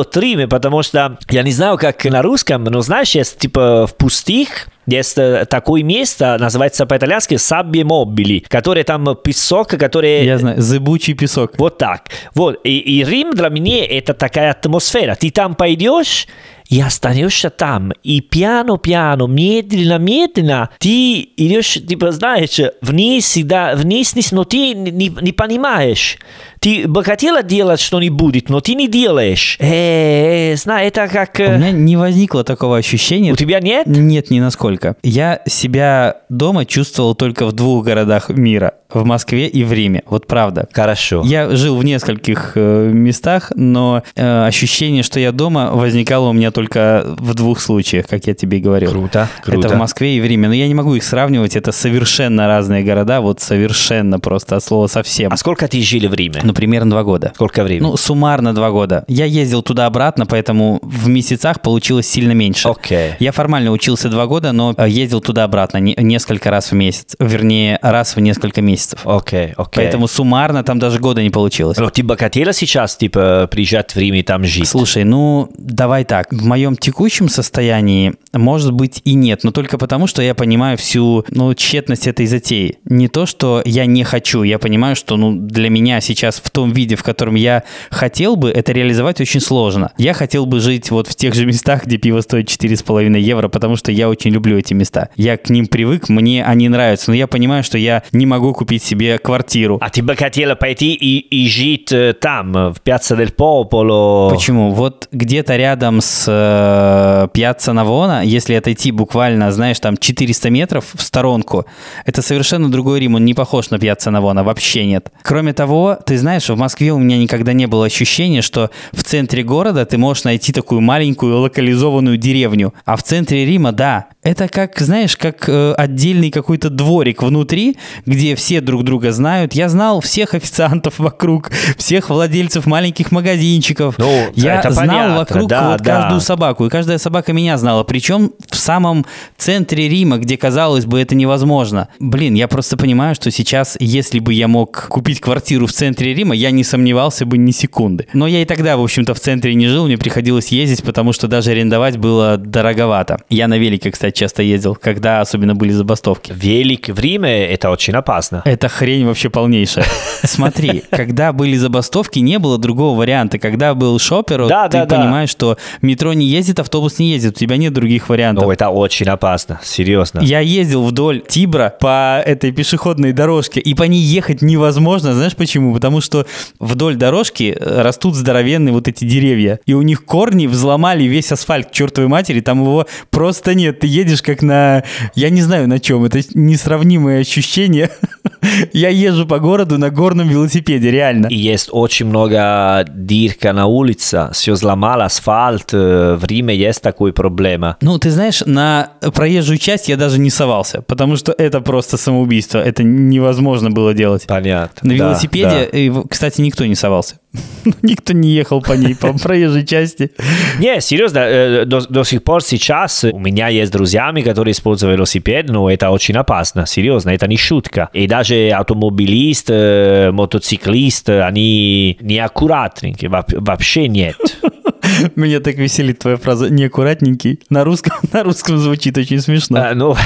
от 0.00 0.16
Рима, 0.16 0.46
потому 0.48 0.82
что 0.82 1.18
я 1.30 1.42
не 1.42 1.52
знаю, 1.52 1.78
как 1.78 2.04
на 2.04 2.22
русском, 2.22 2.64
но 2.64 2.80
знаешь, 2.80 3.10
есть 3.10 3.38
типа 3.38 3.86
в 3.86 3.94
пустых 3.96 4.68
есть 4.88 5.18
такое 5.50 5.82
место, 5.82 6.38
называется 6.40 6.86
по-итальянски 6.86 7.36
сабби 7.36 7.82
мобили, 7.82 8.42
который 8.48 8.84
там 8.84 9.16
песок, 9.16 9.68
который... 9.68 10.24
Я 10.24 10.38
знаю, 10.38 10.62
зыбучий 10.62 11.12
песок. 11.12 11.58
Вот 11.58 11.76
так. 11.76 12.08
Вот. 12.34 12.58
И, 12.64 12.78
и 12.78 13.04
Рим 13.04 13.32
для 13.32 13.50
меня 13.50 13.84
это 13.84 14.14
такая 14.14 14.52
атмосфера. 14.52 15.14
Ты 15.14 15.30
там 15.30 15.54
пойдешь, 15.54 16.26
и 16.68 16.80
останешься 16.80 17.50
там. 17.50 17.92
И 18.02 18.20
пьяно-пьяно, 18.20 19.26
медленно-медленно 19.26 20.70
ты 20.78 21.20
идешь, 21.36 21.74
типа, 21.74 22.12
знаешь, 22.12 22.60
вниз, 22.80 23.24
всегда, 23.24 23.74
вниз, 23.74 24.12
вниз, 24.12 24.32
но 24.32 24.44
ты 24.44 24.74
не, 24.74 25.08
не 25.08 25.32
понимаешь. 25.32 26.18
Ты 26.60 26.88
бы 26.88 27.04
хотела 27.04 27.42
делать 27.42 27.80
что-нибудь, 27.80 28.48
но 28.48 28.60
ты 28.60 28.74
не 28.74 28.88
делаешь. 28.88 29.56
Э, 29.60 30.52
э, 30.52 30.56
знаю, 30.56 30.88
это 30.88 31.06
как... 31.08 31.38
У 31.38 31.42
меня 31.42 31.70
не 31.70 31.96
возникло 31.96 32.44
такого 32.44 32.76
ощущения. 32.76 33.32
У 33.32 33.36
тебя 33.36 33.60
нет? 33.60 33.86
Нет, 33.86 34.30
ни 34.30 34.40
насколько. 34.40 34.96
Я 35.02 35.40
себя 35.46 36.18
дома 36.28 36.64
чувствовал 36.64 37.14
только 37.14 37.46
в 37.46 37.52
двух 37.52 37.84
городах 37.84 38.30
мира. 38.30 38.74
В 38.88 39.04
Москве 39.04 39.46
и 39.46 39.64
в 39.64 39.72
Риме. 39.72 40.02
Вот 40.06 40.26
правда. 40.26 40.66
Хорошо. 40.72 41.22
Я 41.24 41.50
жил 41.50 41.76
в 41.76 41.84
нескольких 41.84 42.52
э, 42.54 42.90
местах, 42.90 43.52
но 43.54 44.02
э, 44.16 44.46
ощущение, 44.46 45.02
что 45.02 45.20
я 45.20 45.30
дома, 45.30 45.72
возникало 45.72 46.30
у 46.30 46.32
меня 46.32 46.50
только 46.58 47.04
в 47.06 47.34
двух 47.34 47.60
случаях, 47.60 48.08
как 48.08 48.26
я 48.26 48.34
тебе 48.34 48.58
говорил. 48.58 48.90
Круто, 48.90 49.28
круто. 49.44 49.68
Это 49.68 49.76
в 49.76 49.78
Москве 49.78 50.16
и 50.16 50.20
в 50.20 50.24
Риме. 50.24 50.48
Но 50.48 50.54
я 50.54 50.66
не 50.66 50.74
могу 50.74 50.96
их 50.96 51.04
сравнивать. 51.04 51.54
Это 51.54 51.70
совершенно 51.70 52.48
разные 52.48 52.82
города. 52.82 53.20
Вот 53.20 53.40
совершенно 53.40 54.18
просто 54.18 54.56
от 54.56 54.64
слова 54.64 54.88
совсем. 54.88 55.32
А 55.32 55.36
сколько 55.36 55.68
ты 55.68 55.80
жили 55.80 56.08
в 56.08 56.14
Риме? 56.14 56.40
Ну, 56.42 56.52
примерно 56.52 56.90
два 56.90 57.04
года. 57.04 57.30
Сколько 57.36 57.62
времени? 57.62 57.86
Ну, 57.86 57.96
суммарно 57.96 58.56
два 58.56 58.72
года. 58.72 59.04
Я 59.06 59.24
ездил 59.26 59.62
туда-обратно, 59.62 60.26
поэтому 60.26 60.80
в 60.82 61.06
месяцах 61.06 61.62
получилось 61.62 62.08
сильно 62.08 62.32
меньше. 62.32 62.66
Окей. 62.66 63.12
Я 63.20 63.30
формально 63.30 63.70
учился 63.70 64.08
два 64.08 64.26
года, 64.26 64.50
но 64.50 64.74
ездил 64.84 65.20
туда-обратно 65.20 65.78
не, 65.78 65.94
несколько 65.96 66.50
раз 66.50 66.72
в 66.72 66.74
месяц. 66.74 67.14
Вернее, 67.20 67.78
раз 67.82 68.16
в 68.16 68.20
несколько 68.20 68.62
месяцев. 68.62 68.98
Окей, 69.04 69.52
окей. 69.56 69.84
Поэтому 69.84 70.08
суммарно 70.08 70.64
там 70.64 70.80
даже 70.80 70.98
года 70.98 71.22
не 71.22 71.30
получилось. 71.30 71.78
Но 71.78 71.88
ты 71.88 72.02
бы 72.02 72.16
хотела 72.16 72.52
сейчас, 72.52 72.96
типа, 72.96 73.48
приезжать 73.48 73.94
в 73.94 73.96
Рим 73.96 74.16
и 74.16 74.22
там 74.24 74.42
жить? 74.42 74.66
Слушай, 74.66 75.04
ну, 75.04 75.52
давай 75.56 76.04
так. 76.04 76.32
В 76.48 76.50
моем 76.50 76.76
текущем 76.76 77.28
состоянии, 77.28 78.14
может 78.32 78.72
быть, 78.72 79.02
и 79.04 79.12
нет, 79.12 79.44
но 79.44 79.50
только 79.50 79.76
потому, 79.76 80.06
что 80.06 80.22
я 80.22 80.34
понимаю 80.34 80.78
всю, 80.78 81.26
ну, 81.28 81.52
тщетность 81.52 82.06
этой 82.06 82.24
затеи. 82.24 82.78
Не 82.86 83.08
то, 83.08 83.26
что 83.26 83.60
я 83.66 83.84
не 83.84 84.02
хочу, 84.02 84.42
я 84.44 84.58
понимаю, 84.58 84.96
что, 84.96 85.18
ну, 85.18 85.36
для 85.38 85.68
меня 85.68 86.00
сейчас 86.00 86.40
в 86.42 86.48
том 86.48 86.72
виде, 86.72 86.96
в 86.96 87.02
котором 87.02 87.34
я 87.34 87.64
хотел 87.90 88.36
бы, 88.36 88.50
это 88.50 88.72
реализовать 88.72 89.20
очень 89.20 89.40
сложно. 89.40 89.92
Я 89.98 90.14
хотел 90.14 90.46
бы 90.46 90.60
жить 90.60 90.90
вот 90.90 91.06
в 91.06 91.14
тех 91.16 91.34
же 91.34 91.44
местах, 91.44 91.84
где 91.84 91.98
пиво 91.98 92.22
стоит 92.22 92.48
4,5 92.48 93.18
евро, 93.18 93.48
потому 93.48 93.76
что 93.76 93.92
я 93.92 94.08
очень 94.08 94.30
люблю 94.30 94.56
эти 94.56 94.72
места. 94.72 95.10
Я 95.16 95.36
к 95.36 95.50
ним 95.50 95.66
привык, 95.66 96.08
мне 96.08 96.42
они 96.46 96.70
нравятся, 96.70 97.10
но 97.10 97.14
я 97.14 97.26
понимаю, 97.26 97.62
что 97.62 97.76
я 97.76 98.04
не 98.12 98.24
могу 98.24 98.54
купить 98.54 98.82
себе 98.82 99.18
квартиру. 99.18 99.76
А 99.82 99.90
ты 99.90 100.02
бы 100.02 100.16
хотела 100.16 100.54
пойти 100.54 100.94
и, 100.94 101.18
и 101.18 101.46
жить 101.46 101.92
э, 101.92 102.14
там, 102.18 102.72
в 102.72 102.80
Пьяцца 102.82 103.16
дель 103.18 103.32
Пополо? 103.32 104.30
Почему? 104.30 104.70
Вот 104.70 105.08
где-то 105.12 105.54
рядом 105.54 106.00
с 106.00 106.37
э, 106.38 107.28
Пьяцца 107.32 107.72
Навона, 107.72 108.24
если 108.24 108.54
отойти 108.54 108.92
буквально, 108.92 109.52
знаешь, 109.52 109.80
там 109.80 109.96
400 109.96 110.50
метров 110.50 110.84
в 110.94 111.02
сторонку, 111.02 111.66
это 112.04 112.22
совершенно 112.22 112.70
другой 112.70 113.00
Рим, 113.00 113.14
он 113.14 113.24
не 113.24 113.34
похож 113.34 113.70
на 113.70 113.78
Пьяцца 113.78 114.10
Навона, 114.10 114.44
вообще 114.44 114.86
нет. 114.86 115.10
Кроме 115.22 115.52
того, 115.52 115.98
ты 116.04 116.18
знаешь, 116.18 116.48
в 116.48 116.56
Москве 116.56 116.92
у 116.92 116.98
меня 116.98 117.18
никогда 117.18 117.52
не 117.52 117.66
было 117.66 117.86
ощущения, 117.86 118.42
что 118.42 118.70
в 118.92 119.02
центре 119.02 119.42
города 119.42 119.84
ты 119.84 119.98
можешь 119.98 120.24
найти 120.24 120.52
такую 120.52 120.80
маленькую 120.80 121.38
локализованную 121.38 122.16
деревню, 122.16 122.74
а 122.84 122.96
в 122.96 123.02
центре 123.02 123.44
Рима, 123.44 123.72
да, 123.72 124.06
это 124.22 124.48
как, 124.48 124.78
знаешь, 124.78 125.16
как 125.16 125.48
э, 125.48 125.72
отдельный 125.72 126.30
какой-то 126.30 126.70
дворик 126.70 127.22
внутри, 127.22 127.78
где 128.04 128.34
все 128.34 128.60
друг 128.60 128.84
друга 128.84 129.12
знают. 129.12 129.54
Я 129.54 129.68
знал 129.68 130.00
всех 130.00 130.34
официантов 130.34 130.98
вокруг, 130.98 131.50
всех 131.76 132.10
владельцев 132.10 132.66
маленьких 132.66 133.10
магазинчиков. 133.10 133.96
Ну, 133.96 134.26
я 134.34 134.60
это 134.60 134.70
знал 134.70 134.86
понятно, 134.86 135.16
вокруг 135.16 135.48
да, 135.48 135.70
вот 135.70 135.78
да. 135.78 135.84
каждую 135.84 136.20
собаку, 136.28 136.66
и 136.66 136.68
каждая 136.68 136.98
собака 136.98 137.32
меня 137.32 137.56
знала. 137.56 137.84
Причем 137.84 138.32
в 138.50 138.56
самом 138.56 139.06
центре 139.38 139.88
Рима, 139.88 140.18
где, 140.18 140.36
казалось 140.36 140.84
бы, 140.84 141.00
это 141.00 141.14
невозможно. 141.14 141.88
Блин, 141.98 142.34
я 142.34 142.48
просто 142.48 142.76
понимаю, 142.76 143.14
что 143.14 143.30
сейчас, 143.30 143.76
если 143.80 144.18
бы 144.18 144.34
я 144.34 144.46
мог 144.46 144.88
купить 144.88 145.20
квартиру 145.20 145.66
в 145.66 145.72
центре 145.72 146.12
Рима, 146.12 146.34
я 146.34 146.50
не 146.50 146.64
сомневался 146.64 147.24
бы 147.24 147.38
ни 147.38 147.50
секунды. 147.50 148.06
Но 148.12 148.26
я 148.26 148.42
и 148.42 148.44
тогда, 148.44 148.76
в 148.76 148.82
общем-то, 148.82 149.14
в 149.14 149.20
центре 149.20 149.54
не 149.54 149.68
жил, 149.68 149.86
мне 149.86 149.96
приходилось 149.96 150.48
ездить, 150.48 150.82
потому 150.82 151.14
что 151.14 151.28
даже 151.28 151.50
арендовать 151.50 151.96
было 151.96 152.36
дороговато. 152.36 153.18
Я 153.30 153.48
на 153.48 153.56
велике, 153.56 153.90
кстати, 153.90 154.18
часто 154.18 154.42
ездил, 154.42 154.74
когда 154.74 155.22
особенно 155.22 155.54
были 155.54 155.72
забастовки. 155.72 156.34
Велик 156.36 156.88
в 156.88 157.00
Риме– 157.00 157.46
это 157.48 157.70
очень 157.70 157.94
опасно. 157.94 158.42
Это 158.44 158.68
хрень 158.68 159.06
вообще 159.06 159.30
полнейшая. 159.30 159.86
Смотри, 160.22 160.82
когда 160.90 161.32
были 161.32 161.56
забастовки, 161.56 162.18
не 162.18 162.38
было 162.38 162.58
другого 162.58 162.98
варианта. 162.98 163.38
Когда 163.38 163.74
был 163.74 163.98
шопер, 163.98 164.46
ты 164.70 164.86
понимаешь, 164.86 165.30
что 165.30 165.56
метро 165.80 166.12
не 166.18 166.26
ездит, 166.26 166.60
автобус 166.60 166.98
не 166.98 167.10
ездит, 167.10 167.36
у 167.36 167.38
тебя 167.38 167.56
нет 167.56 167.72
других 167.72 168.08
вариантов. 168.08 168.44
Но 168.44 168.52
это 168.52 168.68
очень 168.68 169.06
опасно, 169.06 169.60
серьезно. 169.62 170.20
Я 170.20 170.40
ездил 170.40 170.84
вдоль 170.84 171.22
Тибра 171.26 171.74
по 171.80 172.22
этой 172.24 172.52
пешеходной 172.52 173.12
дорожке, 173.12 173.60
и 173.60 173.74
по 173.74 173.84
ней 173.84 174.02
ехать 174.02 174.42
невозможно. 174.42 175.14
Знаешь 175.14 175.36
почему? 175.36 175.72
Потому 175.74 176.00
что 176.00 176.26
вдоль 176.58 176.96
дорожки 176.96 177.56
э, 177.58 177.82
растут 177.82 178.14
здоровенные 178.14 178.72
вот 178.72 178.88
эти 178.88 179.04
деревья, 179.04 179.60
и 179.66 179.74
у 179.74 179.82
них 179.82 180.04
корни 180.04 180.46
взломали 180.46 181.04
весь 181.04 181.32
асфальт 181.32 181.72
чертовой 181.72 182.08
матери, 182.08 182.40
там 182.40 182.60
его 182.60 182.86
просто 183.10 183.54
нет. 183.54 183.80
Ты 183.80 183.86
едешь 183.86 184.22
как 184.22 184.42
на... 184.42 184.84
Я 185.14 185.30
не 185.30 185.42
знаю 185.42 185.68
на 185.68 185.78
чем, 185.78 186.04
это 186.04 186.20
несравнимое 186.34 187.20
ощущение. 187.20 187.90
Я 188.72 188.88
езжу 188.88 189.26
по 189.26 189.38
городу 189.38 189.78
на 189.78 189.90
горном 189.90 190.28
велосипеде, 190.28 190.90
реально. 190.90 191.26
И 191.26 191.36
есть 191.36 191.68
очень 191.72 192.06
много 192.06 192.84
дырка 192.88 193.52
на 193.52 193.66
улице, 193.66 194.30
все 194.32 194.56
сломал 194.56 195.02
асфальт, 195.02 195.70
э, 195.72 195.97
в 196.16 196.24
Риме 196.24 196.54
есть 196.56 196.82
такой 196.82 197.12
проблема. 197.12 197.76
Ну, 197.80 197.98
ты 197.98 198.10
знаешь, 198.10 198.42
на 198.46 198.90
проезжую 199.14 199.58
часть 199.58 199.88
я 199.88 199.96
даже 199.96 200.18
не 200.20 200.30
совался, 200.30 200.82
потому 200.82 201.16
что 201.16 201.34
это 201.36 201.60
просто 201.60 201.96
самоубийство. 201.96 202.58
Это 202.58 202.82
невозможно 202.82 203.70
было 203.70 203.94
делать. 203.94 204.24
Понятно. 204.26 204.88
На 204.90 204.98
Да, 204.98 205.04
велосипеде, 205.06 205.48
да. 205.70 205.78
и, 205.78 205.88
в- 205.90 206.06
кстати, 206.08 206.40
никто 206.40 206.64
не 206.66 206.74
совался. 206.74 207.16
Никто 207.82 208.14
не 208.14 208.30
ехал 208.30 208.62
по 208.62 208.72
ней, 208.72 208.94
по 208.96 209.12
проезжей 209.12 209.66
части. 209.66 210.10
Не, 210.58 210.80
серьезно, 210.80 211.18
э, 211.18 211.64
до, 211.66 211.80
до 211.86 212.02
сих 212.02 212.24
пор 212.24 212.42
сейчас 212.42 213.04
у 213.04 213.18
меня 213.18 213.48
есть 213.48 213.70
друзьями, 213.70 214.22
которые 214.22 214.52
используют 214.52 214.96
велосипед, 214.96 215.48
но 215.50 215.70
это 215.70 215.90
очень 215.90 216.16
опасно, 216.16 216.66
серьезно, 216.66 217.10
это 217.10 217.28
не 217.28 217.36
шутка. 217.36 217.90
И 217.92 218.06
даже 218.06 218.48
автомобилист, 218.48 219.48
э, 219.50 220.10
мотоциклист, 220.10 221.10
они 221.10 221.98
неаккуратненькие, 222.00 223.10
во- 223.10 223.24
вообще 223.28 223.88
нет. 223.88 224.16
Меня 225.16 225.40
так 225.40 225.56
веселит 225.56 225.98
твоя 226.00 226.16
фраза 226.16 226.50
«неаккуратненький». 226.50 227.40
На 227.50 227.64
русском, 227.64 227.92
на 228.12 228.22
русском 228.22 228.58
звучит 228.58 228.96
очень 228.98 229.20
смешно. 229.20 229.58
Ah, 229.58 229.74
no, 229.74 229.96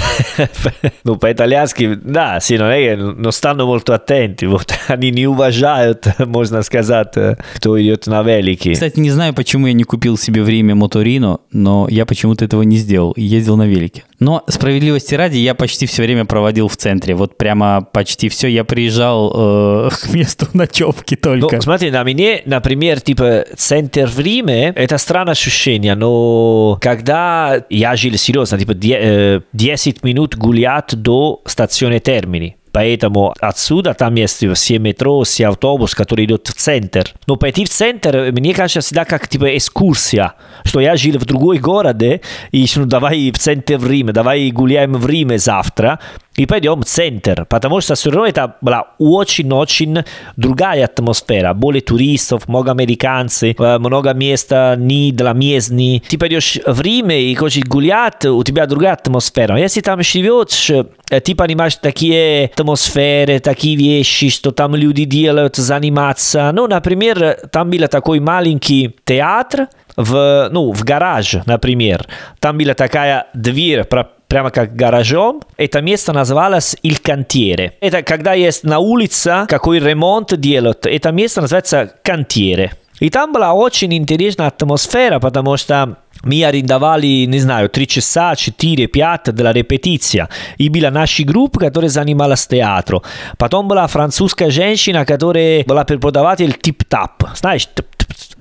no, 1.05 1.16
по-итальянски, 1.18 1.99
да, 2.03 2.38
sì, 2.40 2.57
non 2.57 2.71
è 2.71 2.77
che 2.79 2.97
non 2.97 3.33
stanno 3.33 3.66
molto 3.66 3.92
attenti, 3.92 4.47
вот, 4.47 4.73
они 4.88 5.11
не 5.11 5.27
уважают, 5.27 6.07
можно 6.18 6.62
сказать, 6.62 7.16
э, 7.16 7.37
кто 7.57 7.81
идет 7.81 8.07
на 8.07 8.23
велике. 8.23 8.73
Кстати, 8.73 8.99
не 9.01 9.11
знаю, 9.11 9.35
почему 9.35 9.66
я 9.66 9.73
не 9.73 9.85
купил 9.85 10.16
себе 10.16 10.42
в 10.42 10.49
Риме 10.49 10.75
Моторино, 10.75 11.38
но 11.53 11.87
я 11.90 12.07
почему-то 12.07 12.45
этого 12.45 12.62
не 12.62 12.77
сделал 12.77 13.12
и 13.12 13.23
ездил 13.23 13.57
на 13.57 13.66
велике. 13.66 14.05
Но 14.18 14.45
справедливости 14.49 15.14
ради, 15.16 15.38
я 15.38 15.55
почти 15.55 15.87
все 15.87 16.03
время 16.03 16.25
проводил 16.25 16.68
в 16.68 16.77
центре. 16.77 17.14
Вот 17.14 17.37
прямо 17.37 17.83
почти 17.92 18.29
все. 18.29 18.47
Я 18.47 18.62
приезжал 18.62 19.33
э, 19.35 19.90
к 20.03 20.12
месту 20.14 20.47
ночевки 20.53 21.18
Ну, 21.25 21.40
только. 21.40 21.61
смотри, 21.61 21.90
на 21.90 22.05
мне, 22.05 22.40
например, 22.47 23.01
типа, 23.01 23.45
центр 23.57 24.07
в 24.07 24.21
Риме, 24.21 24.72
это 24.75 24.99
странное 24.99 25.33
ощущение, 25.33 25.95
но 25.95 26.79
когда 26.81 27.63
я 27.71 27.97
жил 27.97 28.15
серьезно, 28.17 28.59
типа, 28.59 28.75
де- 28.75 28.99
э, 29.01 29.41
10 29.53 30.05
минут 30.05 30.37
гулять 30.37 30.95
до 30.95 31.41
стационе 31.47 32.01
Термини, 32.01 32.57
Поэтому 32.73 33.35
отсюда 33.39 33.93
там 33.93 34.15
есть 34.15 34.45
все 34.55 34.79
метро, 34.79 35.23
все 35.25 35.49
автобус, 35.49 35.95
который 35.95 36.25
идет 36.25 36.49
в 36.49 36.55
центр. 36.55 37.13
Но 37.27 37.37
пойти 37.37 37.67
в 37.67 37.69
центр, 37.69 38.33
мне 38.33 38.55
кажется, 38.55 38.81
всегда 38.81 39.05
как 39.05 39.29
типа 39.29 39.57
экскурсия. 39.57 40.33
Что 40.65 40.81
я 40.81 40.97
жил 40.97 41.19
в 41.19 41.27
другой 41.27 41.59
городе, 41.59 42.23
и 42.51 42.67
ну, 42.77 42.87
давай 42.87 43.31
в 43.31 43.39
центр 43.39 43.77
в 43.77 43.91
Риме, 43.91 44.13
давай 44.13 44.51
гуляем 44.51 44.95
в 44.95 45.07
Риме 45.07 45.39
завтра, 45.39 46.01
и 46.37 46.47
пойдем 46.47 46.83
в 46.83 46.85
центр. 46.85 47.45
Потому 47.47 47.81
что 47.81 47.95
равно 48.11 48.27
это 48.27 48.57
была 48.61 48.88
очень-очень 48.99 50.05
другая 50.37 50.85
атмосфера. 50.85 51.53
Более 51.55 51.83
туристов, 51.83 52.49
много 52.49 52.71
американцев, 52.71 53.59
э, 53.59 53.79
много 53.79 54.12
места 54.14 54.75
не 54.79 55.12
для 55.12 55.33
местных. 55.33 56.03
Ты 56.09 56.18
пойдешь 56.18 56.59
в 56.66 56.81
Риме 56.81 57.23
и 57.23 57.35
хочешь 57.35 57.64
гулять, 57.64 58.25
у 58.25 58.42
тебя 58.45 58.66
другая 58.66 58.95
атмосфера. 58.95 59.59
Если 59.59 59.81
там 59.81 60.03
живешь, 60.03 60.71
э, 60.71 60.85
ты 61.21 61.35
понимаешь 61.35 61.77
такие 61.77 62.47
атмосферы, 62.47 63.38
такие 63.40 63.77
вещи, 63.77 64.31
что 64.31 64.51
там 64.51 64.75
люди 64.75 65.05
делают, 65.05 65.57
заниматься. 65.57 66.51
Ну, 66.53 66.66
например, 66.66 67.37
там 67.51 67.71
был 67.71 67.87
такой 67.88 68.21
маленький 68.21 68.97
театр 69.05 69.68
в, 69.97 70.49
ну, 70.51 70.73
в 70.73 70.85
гараж, 70.85 71.37
например. 71.47 72.07
Там 72.40 72.59
была 72.59 72.75
такая 72.75 73.27
дверь, 73.35 73.85
прямо 74.33 74.51
как 74.51 74.75
гаражом. 74.75 75.42
Это 75.59 75.83
место 75.83 76.14
называлось 76.14 76.75
Cantiere. 76.83 77.73
Это 77.81 78.03
когда 78.03 78.33
есть 78.33 78.64
на 78.64 78.79
улице 78.79 79.45
какой 79.47 79.79
ремонт 79.79 80.35
делают. 80.40 80.87
Это 80.87 81.12
место 81.12 81.42
называется 81.42 81.92
Cantiere. 82.03 82.71
И 82.99 83.11
там 83.11 83.35
была 83.35 83.53
очень 83.53 83.92
интересная 83.92 84.47
атмосфера, 84.47 85.18
потому 85.18 85.59
что 85.59 85.99
мы 86.22 86.44
арендовали, 86.44 87.27
не 87.27 87.40
знаю, 87.40 87.68
3 87.68 87.87
часа, 87.87 88.33
4-5 88.35 89.33
для 89.33 89.53
репетиции. 89.53 90.27
И 90.59 90.68
была 90.68 90.90
наш 90.90 91.20
группа, 91.20 91.61
которая 91.61 91.90
занималась 91.90 92.46
театром. 92.46 93.03
Потом 93.38 93.68
была 93.68 93.87
французская 93.87 94.51
женщина, 94.51 95.05
которая 95.05 95.64
была 95.64 95.85
преподаватель 95.85 96.53
тип-тап. 96.53 97.25
Знаешь, 97.35 97.68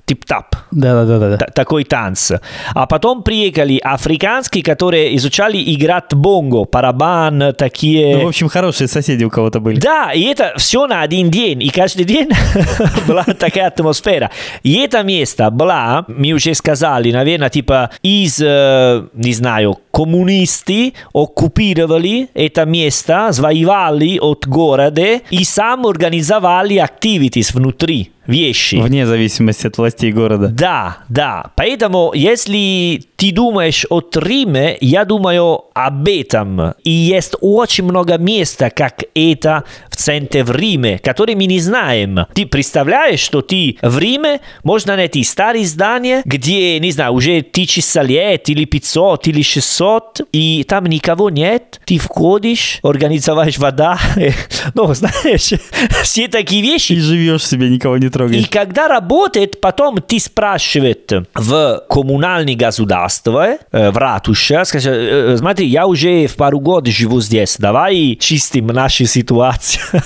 тип-тап. 0.04 0.56
Да-да-да. 0.72 1.36
Т- 1.36 1.52
такой 1.54 1.84
танц. 1.84 2.32
А 2.74 2.86
потом 2.86 3.22
приехали 3.22 3.78
африканские, 3.78 4.64
которые 4.64 5.16
изучали 5.16 5.62
играть 5.74 6.12
бонго, 6.12 6.64
барабан, 6.64 7.54
такие... 7.56 8.16
Ну, 8.16 8.24
в 8.24 8.28
общем, 8.28 8.48
хорошие 8.48 8.88
соседи 8.88 9.24
у 9.24 9.30
кого-то 9.30 9.60
были. 9.60 9.78
Да, 9.80 10.12
и 10.12 10.22
это 10.22 10.54
все 10.56 10.86
на 10.86 11.02
один 11.02 11.30
день. 11.30 11.62
И 11.62 11.70
каждый 11.70 12.04
день 12.04 12.30
была 13.06 13.22
такая 13.24 13.68
атмосфера. 13.68 14.30
И 14.64 14.74
это 14.74 15.02
место 15.02 15.50
было, 15.50 16.04
мы 16.08 16.32
уже 16.32 16.54
сказали, 16.54 17.12
наверное, 17.12 17.48
типа 17.48 17.61
tipa 17.62 17.86
iz, 18.02 18.40
eh, 18.40 19.02
ne 19.14 19.32
znaju, 19.32 19.74
komunisti 19.90 20.90
okupirali 21.14 22.26
eta 22.34 22.64
mjesta, 22.64 23.32
zvajivali 23.32 24.18
od 24.22 24.38
gorade 24.46 25.18
i 25.30 25.44
sam 25.44 25.84
organizavali 25.84 26.80
activities 26.80 27.54
vnutri. 27.54 28.04
Вещи. 28.26 28.76
Вне 28.76 29.06
зависимости 29.06 29.66
от 29.66 29.78
властей 29.78 30.12
города. 30.12 30.48
Да, 30.48 30.98
да. 31.08 31.52
Поэтому, 31.56 32.12
если 32.14 33.02
ты 33.16 33.32
думаешь 33.32 33.86
о 33.90 34.02
Риме, 34.14 34.76
я 34.80 35.04
думаю 35.04 35.64
об 35.74 36.08
этом. 36.08 36.74
И 36.84 36.90
есть 36.90 37.34
очень 37.40 37.84
много 37.84 38.18
места, 38.18 38.70
как 38.70 39.04
это 39.14 39.64
в 39.90 39.96
центре 39.96 40.44
в 40.44 40.50
Риме, 40.50 40.98
которые 40.98 41.36
мы 41.36 41.46
не 41.46 41.60
знаем. 41.60 42.26
Ты 42.34 42.46
представляешь, 42.46 43.20
что 43.20 43.42
ты 43.42 43.78
в 43.80 43.98
Риме 43.98 44.40
можно 44.64 44.96
найти 44.96 45.22
старые 45.24 45.66
здания, 45.66 46.22
где, 46.24 46.78
не 46.80 46.90
знаю, 46.90 47.12
уже 47.12 47.42
тысяча 47.42 48.02
лет, 48.02 48.48
или 48.48 48.64
500, 48.64 49.28
или 49.28 49.42
600, 49.42 50.20
и 50.32 50.64
там 50.68 50.86
никого 50.86 51.30
нет. 51.30 51.80
Ты 51.84 51.98
входишь, 51.98 52.80
организовать 52.82 53.58
вода. 53.58 53.98
Ну, 54.74 54.92
знаешь, 54.94 55.52
все 56.02 56.28
такие 56.28 56.62
вещи. 56.62 56.92
И 56.92 57.00
живешь 57.00 57.46
себе, 57.46 57.68
никого 57.68 57.98
не 57.98 58.08
И 58.12 58.18
трогаешь. 58.18 58.48
когда 58.48 58.88
работает, 58.88 59.60
потом 59.60 59.96
ты 59.96 60.18
спрашивает 60.18 61.12
в 61.34 61.84
коммунальное 61.88 62.54
государство, 62.54 63.58
э, 63.70 63.90
в 63.90 63.96
ратуше, 63.96 64.62
скажет, 64.64 64.92
«Э, 64.92 65.32
э, 65.32 65.36
смотри, 65.36 65.66
я 65.66 65.86
уже 65.86 66.26
в 66.26 66.36
пару 66.36 66.60
год 66.60 66.86
живу 66.86 67.20
здесь, 67.20 67.56
давай 67.58 68.16
чистим 68.20 68.66
нашу 68.68 69.06
ситуацию. 69.06 69.82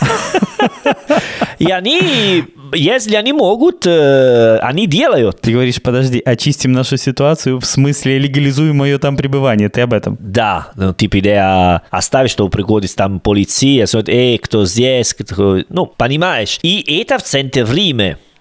И 1.58 1.70
они, 1.70 2.44
если 2.74 3.16
они 3.16 3.32
могут, 3.32 3.86
э, 3.86 4.58
они 4.58 4.86
делают. 4.86 5.40
Ты 5.40 5.52
говоришь, 5.52 5.80
подожди, 5.82 6.20
очистим 6.24 6.72
нашу 6.72 6.96
ситуацию, 6.96 7.58
в 7.60 7.66
смысле 7.66 8.18
легализуем 8.18 8.76
мое 8.76 8.98
там 8.98 9.16
пребывание. 9.16 9.68
Ты 9.68 9.82
об 9.82 9.92
этом? 9.92 10.16
Да, 10.20 10.68
ну, 10.76 10.92
типа 10.92 11.18
идея 11.18 11.82
оставить, 11.90 12.30
что 12.30 12.48
приходит 12.48 12.94
там 12.94 13.20
полиция, 13.20 13.86
смотрит, 13.86 14.14
эй, 14.14 14.38
кто 14.38 14.64
здесь, 14.64 15.14
кто... 15.14 15.58
ну, 15.68 15.86
понимаешь. 15.86 16.58
И 16.62 17.00
это 17.00 17.18
в 17.18 17.22
центре. 17.22 17.56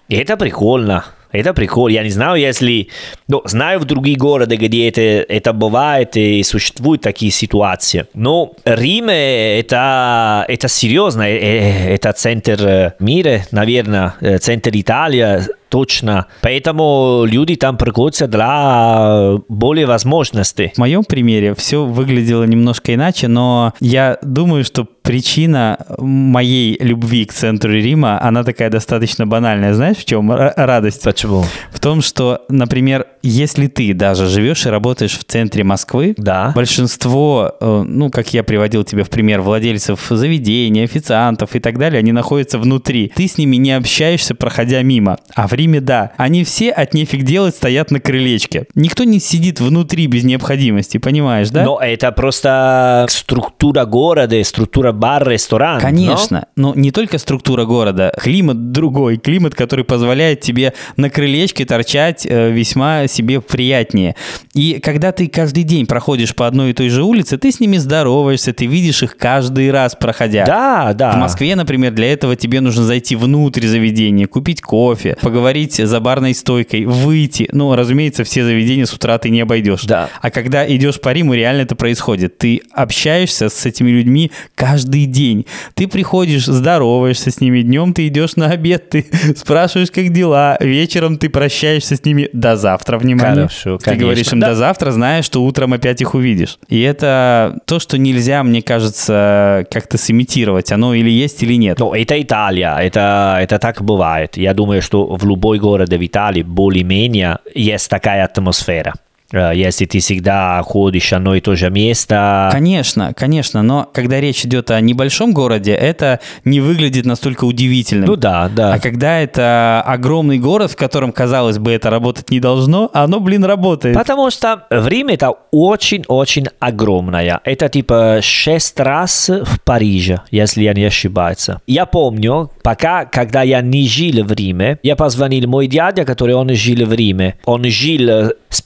И 0.08 0.14
это 0.14 0.36
прикольно. 0.36 1.04
Это 1.32 1.54
прикольно. 1.54 1.94
Я 1.94 2.02
не 2.02 2.10
знаю, 2.10 2.40
если... 2.40 2.88
Ну, 3.28 3.42
знаю 3.44 3.80
в 3.80 3.84
других 3.84 4.18
городах, 4.18 4.58
где 4.58 4.88
это, 4.88 5.00
это 5.00 5.52
бывает 5.52 6.16
и 6.16 6.42
существуют 6.42 7.02
такие 7.02 7.30
ситуации. 7.30 8.06
Но 8.14 8.52
Риме 8.64 9.58
это, 9.58 10.44
это 10.48 10.68
серьезно. 10.68 11.22
Это 11.22 12.12
центр 12.12 12.94
мира, 12.98 13.42
наверное, 13.50 14.14
центр 14.40 14.70
Италии. 14.72 15.40
Точно. 15.68 16.26
Поэтому 16.42 17.24
люди 17.26 17.56
там 17.56 17.76
приходят 17.76 18.30
для 18.30 19.38
более 19.48 19.86
возможностей. 19.86 20.72
В 20.74 20.78
моем 20.78 21.04
примере 21.04 21.54
все 21.54 21.84
выглядело 21.84 22.44
немножко 22.44 22.94
иначе, 22.94 23.28
но 23.28 23.72
я 23.80 24.18
думаю, 24.22 24.64
что 24.64 24.84
причина 24.84 25.78
моей 25.98 26.76
любви 26.80 27.24
к 27.24 27.32
центру 27.32 27.72
Рима, 27.72 28.20
она 28.20 28.42
такая 28.42 28.70
достаточно 28.70 29.26
банальная. 29.26 29.72
Знаешь, 29.72 29.98
в 29.98 30.04
чем 30.04 30.30
радость? 30.32 31.04
Почему? 31.04 31.44
В 31.70 31.78
том, 31.78 32.02
что, 32.02 32.42
например, 32.48 33.06
если 33.22 33.68
ты 33.68 33.94
даже 33.94 34.26
живешь 34.26 34.66
и 34.66 34.68
работаешь 34.68 35.18
в 35.18 35.24
центре 35.24 35.62
Москвы, 35.64 36.14
да. 36.16 36.52
большинство, 36.54 37.52
э, 37.60 37.84
ну, 37.86 38.10
как 38.10 38.34
я 38.34 38.42
приводил 38.42 38.84
тебе 38.84 39.04
в 39.04 39.10
пример, 39.10 39.40
владельцев 39.42 40.06
заведений, 40.10 40.82
официантов 40.82 41.54
и 41.54 41.60
так 41.60 41.78
далее, 41.78 42.00
они 42.00 42.12
находятся 42.12 42.58
внутри. 42.58 43.12
Ты 43.14 43.28
с 43.28 43.38
ними 43.38 43.56
не 43.56 43.72
общаешься, 43.72 44.34
проходя 44.34 44.82
мимо. 44.82 45.18
А 45.34 45.46
в 45.46 45.52
Риме, 45.56 45.80
да, 45.80 46.12
они 46.16 46.44
все 46.44 46.70
от 46.70 46.94
нефиг 46.94 47.22
делать 47.22 47.56
стоят 47.56 47.90
на 47.90 48.00
крылечке. 48.00 48.66
Никто 48.74 49.04
не 49.04 49.18
сидит 49.18 49.60
внутри 49.60 50.06
без 50.06 50.24
необходимости, 50.24 50.98
понимаешь, 50.98 51.50
да? 51.50 51.64
Но 51.64 51.78
это 51.80 52.12
просто 52.12 53.06
структура 53.08 53.84
города, 53.84 54.42
структура 54.44 54.92
бар, 54.92 55.28
ресторан. 55.28 55.80
Конечно, 55.80 56.46
но? 56.56 56.74
но 56.74 56.80
не 56.80 56.90
только 56.90 57.18
структура 57.18 57.64
города, 57.64 58.12
климат 58.20 58.70
другой, 58.72 59.16
климат, 59.16 59.54
который 59.54 59.84
позволяет 59.84 60.40
тебе 60.40 60.74
на 60.96 61.10
крылечке 61.10 61.64
торчать 61.64 62.26
э, 62.26 62.50
весьма 62.50 63.06
себе 63.08 63.40
приятнее. 63.40 64.14
И 64.54 64.78
когда 64.80 65.12
ты 65.12 65.28
каждый 65.28 65.62
день 65.62 65.86
проходишь 65.86 66.34
по 66.34 66.46
одной 66.46 66.70
и 66.70 66.72
той 66.72 66.88
же 66.88 67.02
улице, 67.02 67.38
ты 67.38 67.50
с 67.50 67.60
ними 67.60 67.78
здороваешься, 67.78 68.52
ты 68.52 68.66
видишь 68.66 69.02
их 69.02 69.16
каждый 69.16 69.70
раз 69.70 69.94
проходя. 69.94 70.44
Да, 70.44 70.92
да. 70.92 71.12
В 71.12 71.16
Москве, 71.16 71.56
например, 71.56 71.92
для 71.92 72.12
этого 72.12 72.36
тебе 72.36 72.60
нужно 72.60 72.84
зайти 72.84 73.16
внутрь 73.16 73.66
заведения, 73.66 74.26
купить 74.26 74.60
кофе, 74.60 75.16
поговорить 75.20 75.45
за 75.86 76.00
барной 76.00 76.34
стойкой, 76.34 76.84
выйти. 76.84 77.48
Ну, 77.52 77.74
разумеется, 77.74 78.24
все 78.24 78.44
заведения 78.44 78.86
с 78.86 78.92
утра 78.92 79.18
ты 79.18 79.30
не 79.30 79.40
обойдешь. 79.40 79.84
Да. 79.84 80.08
А 80.20 80.30
когда 80.30 80.66
идешь 80.68 81.00
по 81.00 81.12
Риму, 81.12 81.34
реально 81.34 81.62
это 81.62 81.74
происходит. 81.76 82.38
Ты 82.38 82.60
общаешься 82.72 83.48
с 83.48 83.66
этими 83.66 83.90
людьми 83.90 84.30
каждый 84.54 85.06
день. 85.06 85.46
Ты 85.74 85.88
приходишь, 85.88 86.46
здороваешься 86.46 87.30
с 87.30 87.40
ними. 87.40 87.62
Днем 87.62 87.92
ты 87.92 88.06
идешь 88.08 88.36
на 88.36 88.46
обед, 88.46 88.88
ты 88.90 89.06
спрашиваешь, 89.36 89.90
как 89.90 90.12
дела. 90.12 90.56
Вечером 90.60 91.18
ты 91.18 91.28
прощаешься 91.28 91.96
с 91.96 92.04
ними 92.04 92.28
до 92.32 92.56
завтра, 92.56 92.98
внимание. 92.98 93.48
Хорошо, 93.48 93.78
Ты 93.78 93.84
конечно. 93.84 94.04
говоришь 94.04 94.32
им 94.32 94.40
Да. 94.40 94.48
до 94.48 94.54
завтра, 94.54 94.90
зная, 94.90 95.22
что 95.22 95.42
утром 95.44 95.72
опять 95.72 96.00
их 96.00 96.14
увидишь. 96.14 96.58
И 96.68 96.80
это 96.80 97.58
то, 97.66 97.78
что 97.78 97.98
нельзя, 97.98 98.42
мне 98.42 98.62
кажется, 98.62 99.66
как-то 99.70 99.98
сымитировать. 99.98 100.72
Оно 100.72 100.94
или 100.94 101.10
есть, 101.10 101.42
или 101.42 101.54
нет. 101.54 101.78
Ну, 101.78 101.92
это 101.94 102.20
Италия, 102.20 102.76
это, 102.78 103.38
это 103.40 103.58
так 103.58 103.82
бывает. 103.82 104.36
Я 104.36 104.54
думаю, 104.54 104.82
что 104.82 105.06
в 105.16 105.24
любой 105.36 105.58
городе 105.58 105.98
в 105.98 106.06
Италии 106.06 106.42
более-менее 106.42 107.38
есть 107.54 107.90
такая 107.90 108.24
атмосфера. 108.24 108.94
Э, 108.94 109.05
Если 109.32 109.86
ты 109.86 109.98
всегда 109.98 110.62
ходишь 110.62 111.12
одно 111.12 111.34
и 111.34 111.40
то 111.40 111.56
же 111.56 111.70
место, 111.70 112.48
Конечно, 112.52 113.12
конечно, 113.14 113.62
но 113.62 113.88
когда 113.92 114.20
речь 114.20 114.44
идет 114.44 114.70
о 114.70 114.80
небольшом 114.80 115.32
городе, 115.32 115.72
это 115.72 116.20
не 116.44 116.60
выглядит 116.60 117.04
настолько 117.06 117.44
удивительным. 117.44 118.06
ну 118.08 118.16
да, 118.16 118.48
да. 118.48 118.74
А 118.74 118.78
когда 118.78 119.18
это 119.20 119.82
огромный 119.86 120.38
город, 120.38 120.70
в 120.72 120.76
котором, 120.76 121.12
казалось 121.12 121.58
бы, 121.58 121.72
это 121.72 121.90
работать 121.90 122.30
не 122.30 122.40
должно, 122.40 122.90
оно, 122.92 123.20
блин, 123.20 123.44
работает. 123.44 123.96
Потому 123.96 124.30
что 124.30 124.62
время 124.70 125.14
это 125.14 125.32
очень-очень 125.50 126.46
огромное. 126.58 127.40
Это 127.44 127.68
типа 127.68 128.20
шесть 128.22 128.78
раз 128.80 129.28
в 129.28 129.60
Париже, 129.62 130.20
если 130.30 130.62
я 130.62 130.74
не 130.74 130.84
ошибаюсь. 130.84 131.48
Я 131.66 131.86
помню, 131.86 132.50
пока, 132.62 133.04
когда 133.04 133.42
я 133.42 133.60
не 133.60 133.86
жил 133.88 134.24
в 134.24 134.32
Риме, 134.32 134.78
я 134.82 134.96
позвонил 134.96 135.48
мой 135.48 135.66
дядя, 135.66 136.04
который 136.04 136.34
он 136.34 136.54
жил 136.54 136.86
в 136.86 136.92
Риме. 136.92 137.36
Он 137.44 137.64
жил 137.64 138.08
э, 138.08 138.30
с 138.48 138.62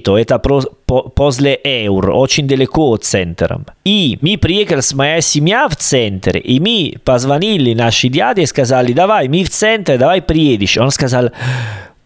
Пиночето, 0.00 0.16
это 0.16 0.38
про- 0.38 0.62
по- 0.86 1.08
после 1.10 1.58
Эур, 1.64 2.10
очень 2.10 2.46
далеко 2.46 2.90
от 2.92 3.04
центра. 3.04 3.60
И 3.84 4.18
мы 4.20 4.36
приехали 4.38 4.80
с 4.80 4.94
моей 4.94 5.22
семьей 5.22 5.68
в 5.68 5.76
центр, 5.76 6.36
и 6.36 6.60
мы 6.60 6.94
позвонили 7.04 7.74
нашей 7.74 8.10
дяде 8.10 8.42
и 8.42 8.46
сказали, 8.46 8.92
давай, 8.92 9.28
мы 9.28 9.44
в 9.44 9.50
центр, 9.50 9.98
давай 9.98 10.20
приедешь. 10.22 10.76
Он 10.78 10.90
сказал, 10.90 11.30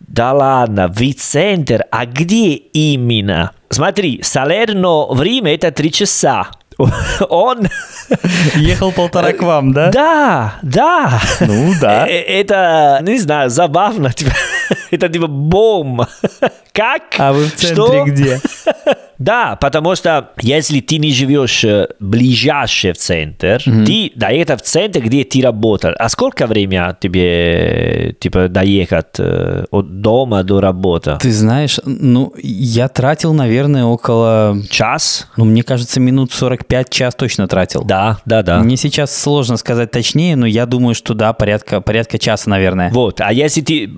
да 0.00 0.32
ладно, 0.32 0.88
в 0.88 1.14
центр, 1.14 1.84
а 1.90 2.06
где 2.06 2.54
именно? 2.54 3.50
Смотри, 3.70 4.20
Салерно 4.22 5.06
в 5.06 5.22
Риме 5.22 5.54
это 5.54 5.70
три 5.70 5.90
часа. 5.90 6.48
Он... 7.28 7.68
Ехал 8.56 8.92
полтора 8.92 9.32
к 9.32 9.42
вам, 9.42 9.72
да? 9.72 9.90
Да, 9.90 10.54
да. 10.62 11.20
Ну, 11.40 11.72
да. 11.80 12.06
Э, 12.06 12.20
Это, 12.40 13.00
не 13.02 13.18
знаю, 13.18 13.50
забавно. 13.50 14.12
типа, 14.12 14.32
Это 14.90 15.08
типа 15.08 15.26
бом. 15.26 16.06
Как? 16.72 17.02
А 17.18 17.32
вы 17.32 17.44
в 17.44 17.54
центре 17.54 17.74
Что? 17.74 18.04
где? 18.04 18.40
Да, 19.22 19.56
потому 19.60 19.94
что 19.94 20.30
если 20.40 20.80
ты 20.80 20.98
не 20.98 21.12
живешь 21.12 21.64
э, 21.64 21.88
ближайше 22.00 22.92
в 22.92 22.96
центр, 22.96 23.62
ты 23.62 24.12
доехать 24.16 24.62
в 24.62 24.64
центр, 24.64 25.00
где 25.00 25.24
ты 25.24 25.40
работал. 25.42 25.92
А 25.98 26.08
сколько 26.08 26.46
времени 26.46 26.72
тебе 27.00 28.14
типа 28.18 28.48
доехать 28.48 29.18
э, 29.18 29.64
от 29.70 30.00
дома 30.00 30.42
до 30.42 30.60
работы? 30.60 31.18
Ты 31.20 31.30
знаешь, 31.30 31.78
ну, 31.84 32.32
я 32.42 32.88
тратил, 32.88 33.32
наверное, 33.32 33.84
около... 33.84 34.56
Час? 34.70 35.28
Ну, 35.36 35.44
мне 35.44 35.62
кажется, 35.62 36.00
минут 36.00 36.32
45 36.32 36.90
час 36.90 37.14
точно 37.14 37.46
тратил. 37.46 37.84
Да, 37.84 38.18
да, 38.24 38.42
да. 38.42 38.58
Мне 38.60 38.76
сейчас 38.76 39.16
сложно 39.16 39.56
сказать 39.56 39.90
точнее, 39.90 40.36
но 40.36 40.46
я 40.46 40.66
думаю, 40.66 40.94
что 40.94 41.14
да, 41.14 41.32
порядка, 41.32 41.80
порядка 41.80 42.18
часа, 42.18 42.50
наверное. 42.50 42.90
Вот, 42.90 43.20
а 43.20 43.32
если 43.32 43.60
ты 43.60 43.88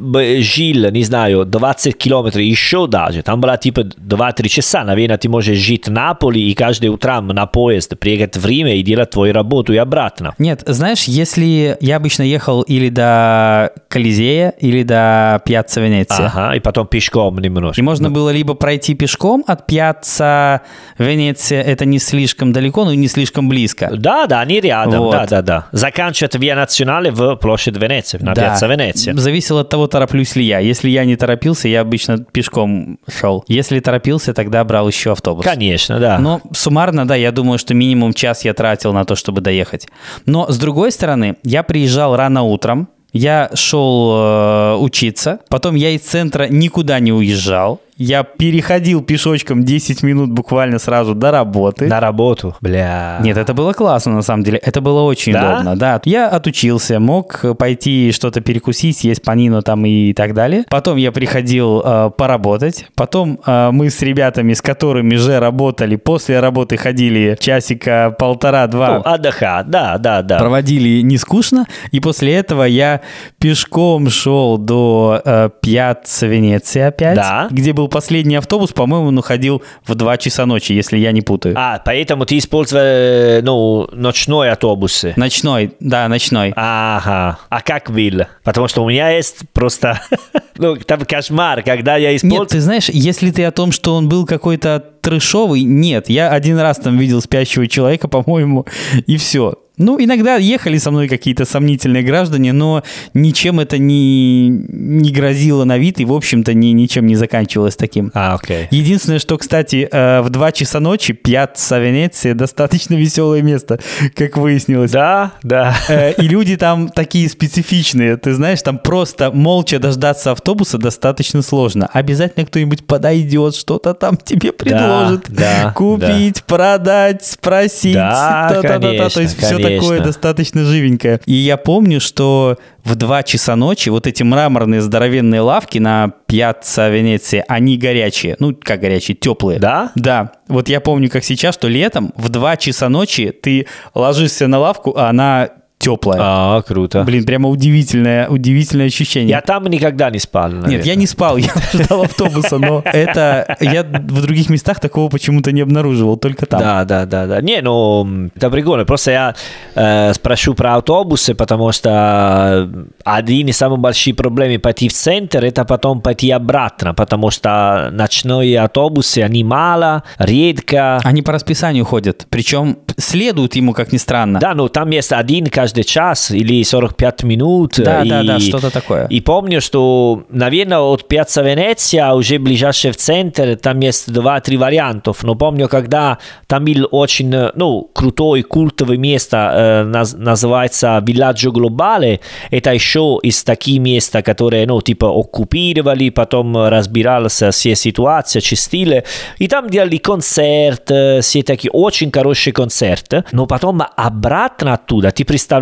жил, 0.42 0.90
не 0.90 1.04
знаю, 1.04 1.44
20 1.44 1.96
километров, 1.96 2.42
еще 2.42 2.86
даже, 2.86 3.22
там 3.22 3.40
было 3.40 3.56
типа 3.56 3.80
2-3 3.80 4.48
часа, 4.48 4.84
наверное, 4.84 5.13
ты 5.18 5.28
можешь 5.28 5.58
жить 5.58 5.88
в 5.88 5.90
Наполе 5.90 6.40
и 6.40 6.54
каждый 6.54 6.88
утром 6.88 7.28
на 7.28 7.46
поезд 7.46 7.98
приехать 7.98 8.36
в 8.36 8.46
Риме 8.46 8.78
и 8.78 8.82
делать 8.82 9.10
твою 9.10 9.32
работу 9.32 9.72
и 9.72 9.76
обратно. 9.76 10.34
Нет, 10.38 10.62
знаешь, 10.66 11.04
если 11.04 11.76
я 11.80 11.96
обычно 11.96 12.22
ехал 12.22 12.62
или 12.62 12.88
до 12.88 13.72
Колизея, 13.88 14.50
или 14.60 14.82
до 14.82 15.40
Пьяцца 15.44 15.80
Венеция. 15.80 16.26
Ага, 16.26 16.54
и 16.56 16.60
потом 16.60 16.86
пешком 16.86 17.38
немножко. 17.38 17.80
И 17.80 17.84
можно 17.84 18.10
было 18.10 18.30
либо 18.30 18.54
пройти 18.54 18.94
пешком 18.94 19.44
от 19.46 19.66
Пьяцца 19.66 20.62
Венеция, 20.98 21.62
это 21.62 21.84
не 21.84 21.98
слишком 21.98 22.52
далеко, 22.52 22.84
но 22.84 22.92
и 22.92 22.96
не 22.96 23.08
слишком 23.08 23.48
близко. 23.48 23.90
Да, 23.96 24.26
да, 24.26 24.40
они 24.40 24.60
рядом, 24.60 25.00
Вот. 25.00 25.12
да, 25.12 25.26
да, 25.26 25.42
да. 25.42 25.66
Заканчивать 25.72 26.34
Виа 26.36 26.54
Национале 26.56 27.10
в 27.10 27.36
площадь 27.36 27.76
Венеции, 27.76 28.18
на 28.18 28.34
Да. 28.34 28.42
пьяцца 28.42 28.66
Венеция. 28.66 29.14
Зависело 29.14 29.60
от 29.62 29.68
того, 29.68 29.86
тороплюсь 29.86 30.36
ли 30.36 30.44
я. 30.44 30.58
Если 30.58 30.90
я 30.90 31.04
не 31.04 31.16
торопился, 31.16 31.68
я 31.68 31.80
обычно 31.80 32.18
пешком 32.18 32.98
шел. 33.20 33.44
Если 33.48 33.80
торопился, 33.80 34.34
тогда 34.34 34.64
брал 34.64 34.88
еще 34.94 35.12
автобус. 35.12 35.44
Конечно, 35.44 35.98
да. 35.98 36.18
Но 36.18 36.40
суммарно, 36.52 37.06
да, 37.06 37.14
я 37.14 37.32
думаю, 37.32 37.58
что 37.58 37.74
минимум 37.74 38.12
час 38.12 38.44
я 38.44 38.54
тратил 38.54 38.92
на 38.92 39.04
то, 39.04 39.14
чтобы 39.14 39.40
доехать. 39.40 39.88
Но 40.26 40.50
с 40.50 40.58
другой 40.58 40.92
стороны, 40.92 41.36
я 41.42 41.62
приезжал 41.62 42.16
рано 42.16 42.42
утром, 42.42 42.88
я 43.12 43.50
шел 43.54 44.12
э, 44.12 44.76
учиться, 44.76 45.38
потом 45.48 45.76
я 45.76 45.90
из 45.90 46.00
центра 46.00 46.48
никуда 46.48 46.98
не 46.98 47.12
уезжал, 47.12 47.80
я 47.96 48.24
переходил 48.24 49.02
пешочком 49.02 49.64
10 49.64 50.02
минут 50.02 50.30
буквально 50.30 50.78
сразу 50.78 51.14
до 51.14 51.30
работы. 51.30 51.86
На 51.86 52.00
работу, 52.00 52.56
бля. 52.60 53.18
Нет, 53.22 53.36
это 53.36 53.54
было 53.54 53.72
классно, 53.72 54.12
на 54.14 54.22
самом 54.22 54.42
деле. 54.42 54.58
Это 54.58 54.80
было 54.80 55.02
очень 55.02 55.32
Да? 55.32 55.52
удобно, 55.54 55.76
да. 55.76 56.00
Я 56.04 56.28
отучился, 56.28 56.98
мог 56.98 57.44
пойти 57.58 58.10
что-то 58.12 58.40
перекусить, 58.40 58.98
съесть 58.98 59.22
панину 59.22 59.62
там 59.62 59.84
и 59.86 60.12
так 60.12 60.34
далее. 60.34 60.64
Потом 60.70 60.96
я 60.96 61.12
приходил 61.12 61.82
э, 61.84 62.10
поработать. 62.16 62.86
Потом 62.96 63.38
э, 63.46 63.70
мы 63.70 63.90
с 63.90 64.02
ребятами, 64.02 64.54
с 64.54 64.60
которыми 64.62 65.14
же 65.16 65.38
работали, 65.38 65.96
после 65.96 66.40
работы 66.40 66.76
ходили 66.76 67.36
часика 67.38 68.14
полтора-два. 68.18 68.98
Ну, 68.98 69.02
отдыхать, 69.04 69.68
да, 69.70 69.98
да, 69.98 70.22
да. 70.22 70.38
Проводили 70.38 71.00
не 71.02 71.16
скучно, 71.16 71.66
и 71.92 72.00
после 72.00 72.34
этого 72.34 72.64
я 72.64 73.02
пешком 73.38 74.10
шел 74.10 74.58
до 74.58 75.20
э, 75.24 75.50
Пьяцца 75.60 76.26
Венеция 76.26 76.88
опять, 76.88 77.16
Да. 77.16 77.48
где 77.50 77.72
был 77.72 77.83
последний 77.88 78.36
автобус, 78.36 78.72
по-моему, 78.72 79.08
он 79.08 79.18
уходил 79.18 79.62
в 79.86 79.94
2 79.94 80.16
часа 80.18 80.46
ночи, 80.46 80.72
если 80.72 80.98
я 80.98 81.12
не 81.12 81.20
путаю. 81.20 81.54
А, 81.56 81.80
поэтому 81.84 82.26
ты 82.26 82.38
использовал, 82.38 83.42
ну, 83.42 83.88
ночной 83.92 84.50
автобус. 84.50 85.04
Ночной, 85.16 85.74
да, 85.80 86.08
ночной. 86.08 86.52
Ага. 86.56 87.38
А 87.48 87.60
как 87.60 87.90
был? 87.90 88.26
Потому 88.42 88.68
что 88.68 88.84
у 88.84 88.88
меня 88.88 89.10
есть 89.10 89.42
просто... 89.52 90.00
ну, 90.58 90.76
там 90.76 91.04
кошмар, 91.04 91.62
когда 91.62 91.96
я 91.96 92.14
использую... 92.16 92.40
Нет, 92.40 92.48
ты 92.50 92.60
знаешь, 92.60 92.88
если 92.88 93.30
ты 93.30 93.44
о 93.44 93.50
том, 93.50 93.72
что 93.72 93.94
он 93.94 94.08
был 94.08 94.26
какой-то 94.26 94.82
трешовый, 95.04 95.62
нет. 95.62 96.08
Я 96.08 96.30
один 96.30 96.58
раз 96.58 96.78
там 96.78 96.96
видел 96.98 97.20
спящего 97.20 97.66
человека, 97.66 98.08
по-моему, 98.14 98.66
и 99.06 99.16
все. 99.16 99.54
Ну, 99.76 99.98
иногда 100.02 100.36
ехали 100.36 100.78
со 100.78 100.90
мной 100.92 101.08
какие-то 101.08 101.44
сомнительные 101.44 102.04
граждане, 102.04 102.52
но 102.52 102.84
ничем 103.12 103.58
это 103.58 103.76
не, 103.78 104.48
не 104.48 105.10
грозило 105.10 105.64
на 105.64 105.78
вид 105.78 105.98
и, 105.98 106.04
в 106.04 106.12
общем-то, 106.12 106.54
ни, 106.54 106.68
ничем 106.68 107.06
не 107.06 107.16
заканчивалось 107.16 107.74
таким. 107.74 108.12
А, 108.14 108.34
окей. 108.34 108.68
Единственное, 108.70 109.18
что, 109.18 109.36
кстати, 109.36 109.88
э, 109.90 110.20
в 110.20 110.30
2 110.30 110.52
часа 110.52 110.78
ночи 110.78 111.12
Пьяцца 111.12 111.78
Венеция 111.78 112.34
достаточно 112.34 112.94
веселое 112.94 113.42
место, 113.42 113.80
как 114.14 114.36
выяснилось. 114.36 114.92
Да, 114.92 115.32
да. 115.42 115.74
Э, 115.88 116.12
И 116.18 116.28
люди 116.28 116.56
там 116.56 116.88
такие 116.88 117.28
специфичные. 117.28 118.16
Ты 118.16 118.34
знаешь, 118.34 118.62
там 118.62 118.78
просто 118.78 119.32
молча 119.32 119.80
дождаться 119.80 120.30
автобуса 120.30 120.78
достаточно 120.78 121.42
сложно. 121.42 121.88
Обязательно 121.92 122.46
кто-нибудь 122.46 122.86
подойдет, 122.86 123.56
что-то 123.56 123.94
там 123.94 124.16
тебе 124.16 124.52
предложит. 124.52 125.24
да, 125.28 125.72
Купить, 125.74 126.44
продать, 126.44 127.24
спросить. 127.24 127.94
Да, 127.94 128.60
конечно, 128.62 129.10
То 129.10 129.20
есть 129.20 129.36
все 129.36 129.48
конечно. 129.48 129.63
Такое 129.68 130.00
достаточно 130.00 130.64
живенькое. 130.64 131.20
И 131.26 131.32
я 131.32 131.56
помню, 131.56 132.00
что 132.00 132.58
в 132.84 132.94
2 132.96 133.22
часа 133.22 133.56
ночи 133.56 133.88
вот 133.88 134.06
эти 134.06 134.22
мраморные 134.22 134.80
здоровенные 134.80 135.40
лавки 135.40 135.78
на 135.78 136.12
Пьяцца 136.26 136.88
Венеции, 136.88 137.44
они 137.48 137.76
горячие. 137.76 138.36
Ну, 138.38 138.54
как 138.54 138.80
горячие, 138.80 139.16
теплые. 139.16 139.58
Да? 139.58 139.92
Да. 139.94 140.32
Вот 140.48 140.68
я 140.68 140.80
помню, 140.80 141.08
как 141.10 141.24
сейчас, 141.24 141.54
что 141.54 141.68
летом 141.68 142.12
в 142.16 142.28
2 142.28 142.56
часа 142.56 142.88
ночи 142.88 143.30
ты 143.30 143.66
ложишься 143.94 144.46
на 144.46 144.58
лавку, 144.58 144.94
а 144.96 145.08
она 145.08 145.50
теплая. 145.78 146.18
А, 146.22 146.62
круто. 146.62 147.04
Блин, 147.04 147.24
прямо 147.24 147.48
удивительное, 147.48 148.28
удивительное 148.28 148.86
ощущение. 148.86 149.30
Я 149.30 149.40
там 149.40 149.66
никогда 149.66 150.10
не 150.10 150.18
спал. 150.18 150.50
Нет, 150.50 150.62
наверное. 150.62 150.86
я 150.86 150.94
не 150.94 151.06
спал, 151.06 151.36
я 151.36 151.50
ждал 151.72 152.02
автобуса, 152.02 152.58
но 152.58 152.82
это 152.84 153.56
я 153.60 153.82
в 153.82 154.22
других 154.22 154.48
местах 154.48 154.80
такого 154.80 155.08
почему-то 155.08 155.52
не 155.52 155.60
обнаруживал, 155.60 156.16
только 156.16 156.46
там. 156.46 156.60
Да, 156.60 156.84
да, 156.84 157.06
да, 157.06 157.26
да. 157.26 157.40
Не, 157.40 157.60
ну, 157.60 158.28
это 158.34 158.50
прикольно. 158.50 158.84
Просто 158.84 159.10
я 159.10 159.34
э, 159.74 160.14
спрошу 160.14 160.54
про 160.54 160.76
автобусы, 160.76 161.34
потому 161.34 161.70
что 161.72 162.70
один 163.04 163.48
из 163.48 163.56
самых 163.56 163.78
больших 163.80 164.16
проблем 164.16 164.60
пойти 164.60 164.88
в 164.88 164.92
центр, 164.92 165.44
это 165.44 165.64
потом 165.64 166.00
пойти 166.00 166.30
обратно, 166.30 166.94
потому 166.94 167.30
что 167.30 167.90
ночные 167.92 168.60
автобусы, 168.60 169.18
они 169.18 169.44
мало, 169.44 170.02
редко. 170.18 170.98
Они 171.04 171.22
по 171.22 171.32
расписанию 171.32 171.84
ходят, 171.84 172.26
причем 172.30 172.78
следуют 172.96 173.56
ему, 173.56 173.72
как 173.72 173.92
ни 173.92 173.98
странно. 173.98 174.38
Да, 174.38 174.54
ну 174.54 174.68
там 174.68 174.90
есть 174.90 175.12
один 175.12 175.46
каждый 175.46 175.73
час 175.82 176.30
или 176.30 176.62
45 176.62 177.22
минут. 177.24 177.74
Да, 177.78 178.02
и, 178.02 178.08
да, 178.08 178.22
да, 178.22 178.38
что-то 178.38 178.70
такое. 178.70 179.06
И 179.06 179.20
помню, 179.20 179.60
что, 179.60 180.24
наверное, 180.28 180.78
от 180.80 181.08
Пьяца 181.08 181.42
Венеция, 181.42 182.12
уже 182.12 182.38
ближайший 182.38 182.90
в 182.92 182.96
центр, 182.96 183.56
там 183.56 183.80
есть 183.80 184.12
два-три 184.12 184.56
вариантов. 184.56 185.22
Но 185.24 185.34
помню, 185.34 185.68
когда 185.68 186.18
там 186.46 186.64
был 186.64 186.86
очень, 186.90 187.34
ну, 187.54 187.90
крутой, 187.94 188.42
культовое 188.42 188.98
место, 188.98 189.52
э, 189.54 189.84
наз- 189.84 190.16
называется 190.16 191.02
Villaggio 191.04 191.50
Globale. 191.50 192.20
Это 192.50 192.72
еще 192.72 193.18
из 193.22 193.42
таких 193.42 193.80
мест, 193.80 194.14
которые, 194.22 194.66
ну, 194.66 194.80
типа, 194.80 195.06
оккупировали, 195.06 196.10
потом 196.10 196.56
разбиралась 196.56 197.42
все 197.50 197.74
ситуации, 197.74 198.40
чистили. 198.40 199.04
И 199.38 199.48
там 199.48 199.68
делали 199.70 199.96
концерт, 199.96 200.90
э, 200.90 201.20
все 201.20 201.42
такие 201.42 201.70
очень 201.70 202.10
хорошие 202.12 202.52
концерты. 202.52 203.24
Но 203.32 203.46
потом 203.46 203.82
обратно 203.96 204.74
оттуда, 204.74 205.10
ты 205.10 205.24
представляешь, 205.24 205.53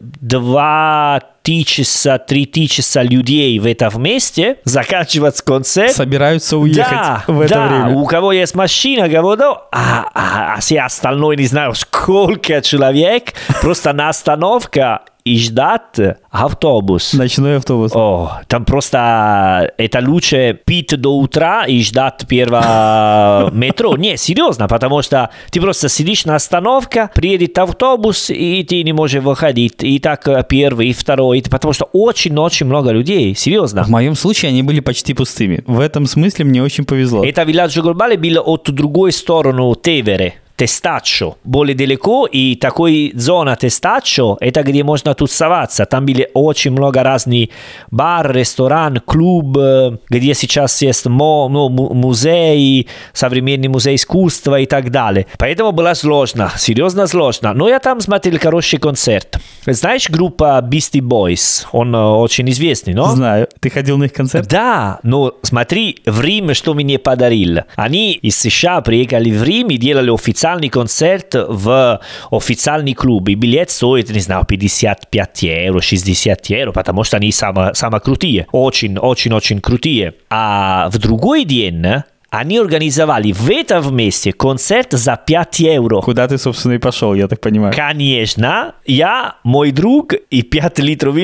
два 0.00 1.20
три 1.42 1.64
часа, 1.64 2.18
три 2.18 2.46
часа 2.68 3.02
людей 3.02 3.58
в 3.58 3.66
этом 3.66 3.88
вместе, 3.88 4.58
заканчивать 4.64 5.40
концерт, 5.40 5.92
Собираются 5.92 6.58
уехать 6.58 6.92
да, 6.92 7.24
в 7.26 7.40
это 7.40 7.54
да, 7.54 7.66
время. 7.66 7.98
у 7.98 8.04
кого 8.04 8.32
есть 8.32 8.54
машина, 8.54 9.08
говорю, 9.08 9.56
а, 9.72 10.10
а, 10.12 10.54
а 10.54 10.60
все 10.60 10.80
остальное, 10.80 11.36
не 11.36 11.46
знаю, 11.46 11.74
сколько 11.74 12.60
человек, 12.60 13.32
просто 13.62 13.94
на 13.94 14.10
остановка 14.10 15.02
и 15.28 15.38
ждать 15.38 16.16
автобус. 16.30 17.12
Ночной 17.12 17.56
автобус. 17.56 17.92
О, 17.94 18.40
там 18.46 18.64
просто 18.64 19.72
это 19.76 20.00
лучше 20.00 20.58
пить 20.64 20.98
до 20.98 21.16
утра 21.16 21.64
и 21.66 21.82
ждать 21.82 22.26
первого 22.26 23.50
метро. 23.52 23.96
Не, 23.96 24.16
серьезно, 24.16 24.68
потому 24.68 25.02
что 25.02 25.30
ты 25.50 25.60
просто 25.60 25.88
сидишь 25.88 26.24
на 26.24 26.36
остановке, 26.36 27.10
приедет 27.14 27.58
автобус, 27.58 28.30
и 28.30 28.64
ты 28.64 28.82
не 28.82 28.92
можешь 28.92 29.22
выходить. 29.22 29.82
И 29.82 29.98
так 29.98 30.26
э, 30.28 30.44
первый, 30.48 30.88
и 30.88 30.92
второй, 30.92 31.42
потому 31.50 31.72
что 31.72 31.88
очень-очень 31.92 32.66
много 32.66 32.90
людей, 32.90 33.34
серьезно. 33.34 33.84
В 33.84 33.88
моем 33.88 34.14
случае 34.14 34.50
они 34.50 34.62
были 34.62 34.80
почти 34.80 35.14
пустыми. 35.14 35.62
В 35.66 35.80
этом 35.80 36.06
смысле 36.06 36.44
мне 36.44 36.62
очень 36.62 36.84
повезло. 36.84 37.24
Это 37.24 37.42
Villaggio 37.42 37.82
Globale 37.82 38.16
было 38.16 38.40
от 38.40 38.70
другой 38.70 39.12
стороны 39.12 39.74
Тевере. 39.82 40.34
Тестачо. 40.58 41.36
Более 41.44 41.76
далеко, 41.76 42.26
и 42.26 42.56
такой 42.56 43.12
зона 43.14 43.54
Тестачо, 43.54 44.36
это 44.40 44.64
где 44.64 44.82
можно 44.82 45.14
тусоваться. 45.14 45.86
Там 45.86 46.04
были 46.04 46.28
очень 46.34 46.72
много 46.72 47.04
разных 47.04 47.50
бар, 47.92 48.32
ресторан, 48.34 49.00
клуб, 49.06 49.56
э, 49.56 49.98
где 50.10 50.34
сейчас 50.34 50.82
есть 50.82 51.06
мо, 51.06 51.48
ну, 51.48 51.68
му- 51.68 51.94
музей, 51.94 52.88
современный 53.12 53.68
музей 53.68 53.94
искусства 53.94 54.58
и 54.58 54.66
так 54.66 54.90
далее. 54.90 55.28
Поэтому 55.38 55.70
было 55.70 55.94
сложно, 55.94 56.50
серьезно 56.56 57.06
сложно. 57.06 57.52
Но 57.54 57.68
я 57.68 57.78
там 57.78 58.00
смотрел 58.00 58.40
хороший 58.40 58.80
концерт. 58.80 59.38
Знаешь 59.64 60.10
группа 60.10 60.60
Beastie 60.68 61.00
Boys? 61.00 61.66
Он 61.70 61.94
э, 61.94 61.98
очень 61.98 62.50
известный, 62.50 62.94
но? 62.94 63.06
Знаю. 63.14 63.46
Ты 63.60 63.70
ходил 63.70 63.96
на 63.96 64.04
их 64.04 64.12
концерт? 64.12 64.48
Да, 64.48 64.98
но 65.04 65.34
смотри, 65.42 65.98
в 66.04 66.20
Рим 66.20 66.52
что 66.54 66.74
мне 66.74 66.98
подарил. 66.98 67.58
Они 67.76 68.14
из 68.14 68.36
США 68.40 68.80
приехали 68.80 69.30
в 69.30 69.44
Рим 69.44 69.68
и 69.68 69.76
делали 69.76 70.10
официальный 70.12 70.47
концерт 70.68 71.34
в 71.34 72.00
официальный 72.30 72.94
клуб. 72.94 73.28
И 73.28 73.34
билет 73.34 73.70
стоит, 73.70 74.10
не 74.10 74.20
знаю, 74.20 74.44
55 74.44 75.42
евро, 75.42 75.80
60 75.80 76.46
евро, 76.46 76.72
потому 76.72 77.04
что 77.04 77.16
они 77.18 77.30
самые, 77.32 77.74
самые 77.74 78.00
крутые. 78.00 78.46
Очень-очень-очень 78.52 79.60
крутые. 79.60 80.14
А 80.30 80.88
в 80.90 80.98
другой 80.98 81.44
день 81.44 81.84
они 82.30 82.58
организовали 82.58 83.32
в 83.32 83.48
этом 83.50 83.96
месте 83.96 84.32
концерт 84.32 84.92
за 84.92 85.16
5 85.16 85.60
евро. 85.60 86.00
Куда 86.02 86.28
ты, 86.28 86.36
собственно, 86.36 86.74
и 86.74 86.78
пошел, 86.78 87.14
я 87.14 87.26
так 87.26 87.40
понимаю. 87.40 87.72
Конечно, 87.74 88.74
я, 88.84 89.36
мой 89.44 89.70
друг 89.70 90.12
и 90.12 90.42
5 90.42 90.78
литров 90.80 91.16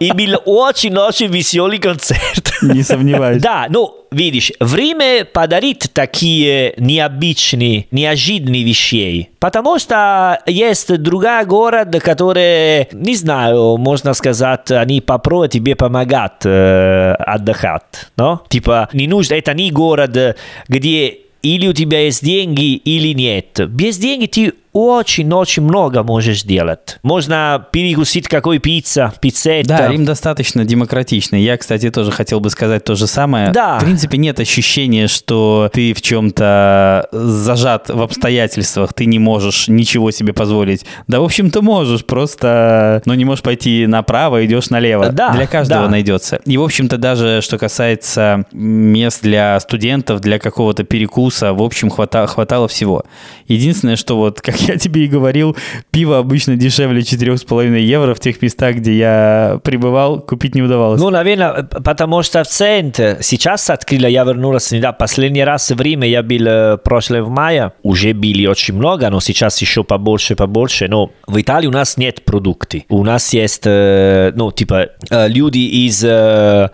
И 0.00 0.12
был 0.12 0.40
очень-очень 0.44 1.28
веселый 1.28 1.78
концерт. 1.78 2.52
Не 2.62 2.82
сомневаюсь. 2.82 3.42
Да, 3.42 3.66
ну, 3.68 3.94
видишь, 4.10 4.52
время 4.60 5.24
подарит 5.24 5.90
такие 5.92 6.74
необычные, 6.78 7.86
неожиданные 7.90 8.64
вещи. 8.64 9.30
Потому 9.38 9.78
что 9.78 10.40
есть 10.46 10.96
другой 10.98 11.44
город, 11.44 11.96
который, 12.02 12.88
не 12.92 13.14
знаю, 13.14 13.76
можно 13.76 14.14
сказать, 14.14 14.70
они 14.70 15.00
попробуют 15.00 15.52
тебе 15.52 15.76
помогать 15.76 16.44
э, 16.44 17.14
отдыхать. 17.18 18.08
Но? 18.16 18.42
Типа, 18.48 18.88
не 18.92 19.06
нужно, 19.06 19.34
это 19.34 19.54
не 19.54 19.70
город, 19.70 20.36
где 20.68 21.18
или 21.42 21.68
у 21.68 21.72
тебя 21.72 22.00
есть 22.00 22.24
деньги, 22.24 22.74
или 22.74 23.14
нет. 23.14 23.60
Без 23.68 23.98
денег 23.98 24.32
ты 24.32 24.54
очень-очень 24.76 25.62
много 25.62 26.02
можешь 26.02 26.42
делать. 26.42 26.98
Можно 27.02 27.66
перекусить 27.72 28.28
какой 28.28 28.58
пицца, 28.58 29.10
пиццетта. 29.22 29.68
Да, 29.78 29.88
Рим 29.88 30.04
достаточно 30.04 30.66
демократичный. 30.66 31.40
Я, 31.40 31.56
кстати, 31.56 31.90
тоже 31.90 32.12
хотел 32.12 32.40
бы 32.40 32.50
сказать 32.50 32.84
то 32.84 32.94
же 32.94 33.06
самое. 33.06 33.52
Да. 33.52 33.78
В 33.78 33.84
принципе, 33.84 34.18
нет 34.18 34.38
ощущения, 34.38 35.08
что 35.08 35.70
ты 35.72 35.94
в 35.94 36.02
чем-то 36.02 37.08
зажат 37.10 37.88
в 37.88 38.02
обстоятельствах, 38.02 38.92
ты 38.92 39.06
не 39.06 39.18
можешь 39.18 39.68
ничего 39.68 40.10
себе 40.10 40.34
позволить. 40.34 40.84
Да, 41.08 41.20
в 41.20 41.24
общем-то, 41.24 41.62
можешь, 41.62 42.04
просто, 42.04 43.00
ну, 43.06 43.14
не 43.14 43.24
можешь 43.24 43.42
пойти 43.42 43.86
направо, 43.86 44.44
идешь 44.44 44.68
налево. 44.68 45.08
Да, 45.08 45.30
Для 45.32 45.46
каждого 45.46 45.84
да. 45.84 45.88
найдется. 45.90 46.40
И, 46.44 46.58
в 46.58 46.62
общем-то, 46.62 46.98
даже 46.98 47.40
что 47.40 47.56
касается 47.56 48.44
мест 48.52 49.22
для 49.22 49.58
студентов, 49.60 50.20
для 50.20 50.38
какого-то 50.38 50.84
перекуса, 50.84 51.54
в 51.54 51.62
общем, 51.62 51.88
хвата- 51.88 52.26
хватало 52.26 52.68
всего. 52.68 53.04
Единственное, 53.48 53.96
что 53.96 54.16
вот, 54.16 54.42
как 54.42 54.65
я 54.68 54.76
тебе 54.76 55.04
и 55.04 55.08
говорил, 55.08 55.56
пиво 55.90 56.18
обычно 56.18 56.56
дешевле 56.56 57.00
4,5 57.00 57.78
евро 57.80 58.14
в 58.14 58.20
тех 58.20 58.40
местах, 58.42 58.76
где 58.76 58.96
я 58.96 59.60
пребывал, 59.62 60.20
купить 60.20 60.54
не 60.54 60.62
удавалось. 60.62 61.00
Ну, 61.00 61.10
наверное, 61.10 61.62
потому 61.62 62.22
что 62.22 62.42
в 62.44 62.48
центре 62.48 63.18
сейчас 63.20 63.70
открыли, 63.70 64.08
я 64.08 64.24
вернулся, 64.24 64.78
да, 64.80 64.92
последний 64.92 65.44
раз 65.44 65.70
в 65.70 65.80
Риме 65.80 66.08
я 66.08 66.22
был 66.22 66.46
э, 66.46 66.78
прошлое 66.78 67.22
в 67.22 67.30
мае, 67.30 67.72
уже 67.82 68.12
были 68.14 68.46
очень 68.46 68.74
много, 68.74 69.10
но 69.10 69.20
сейчас 69.20 69.60
еще 69.60 69.84
побольше, 69.84 70.36
побольше, 70.36 70.88
но 70.88 71.10
в 71.26 71.40
Италии 71.40 71.66
у 71.66 71.72
нас 71.72 71.96
нет 71.96 72.24
продуктов, 72.24 72.82
у 72.88 73.04
нас 73.04 73.32
есть, 73.32 73.62
э, 73.64 74.32
ну, 74.34 74.52
типа, 74.52 74.88
э, 75.10 75.28
люди 75.28 75.58
из 75.58 76.04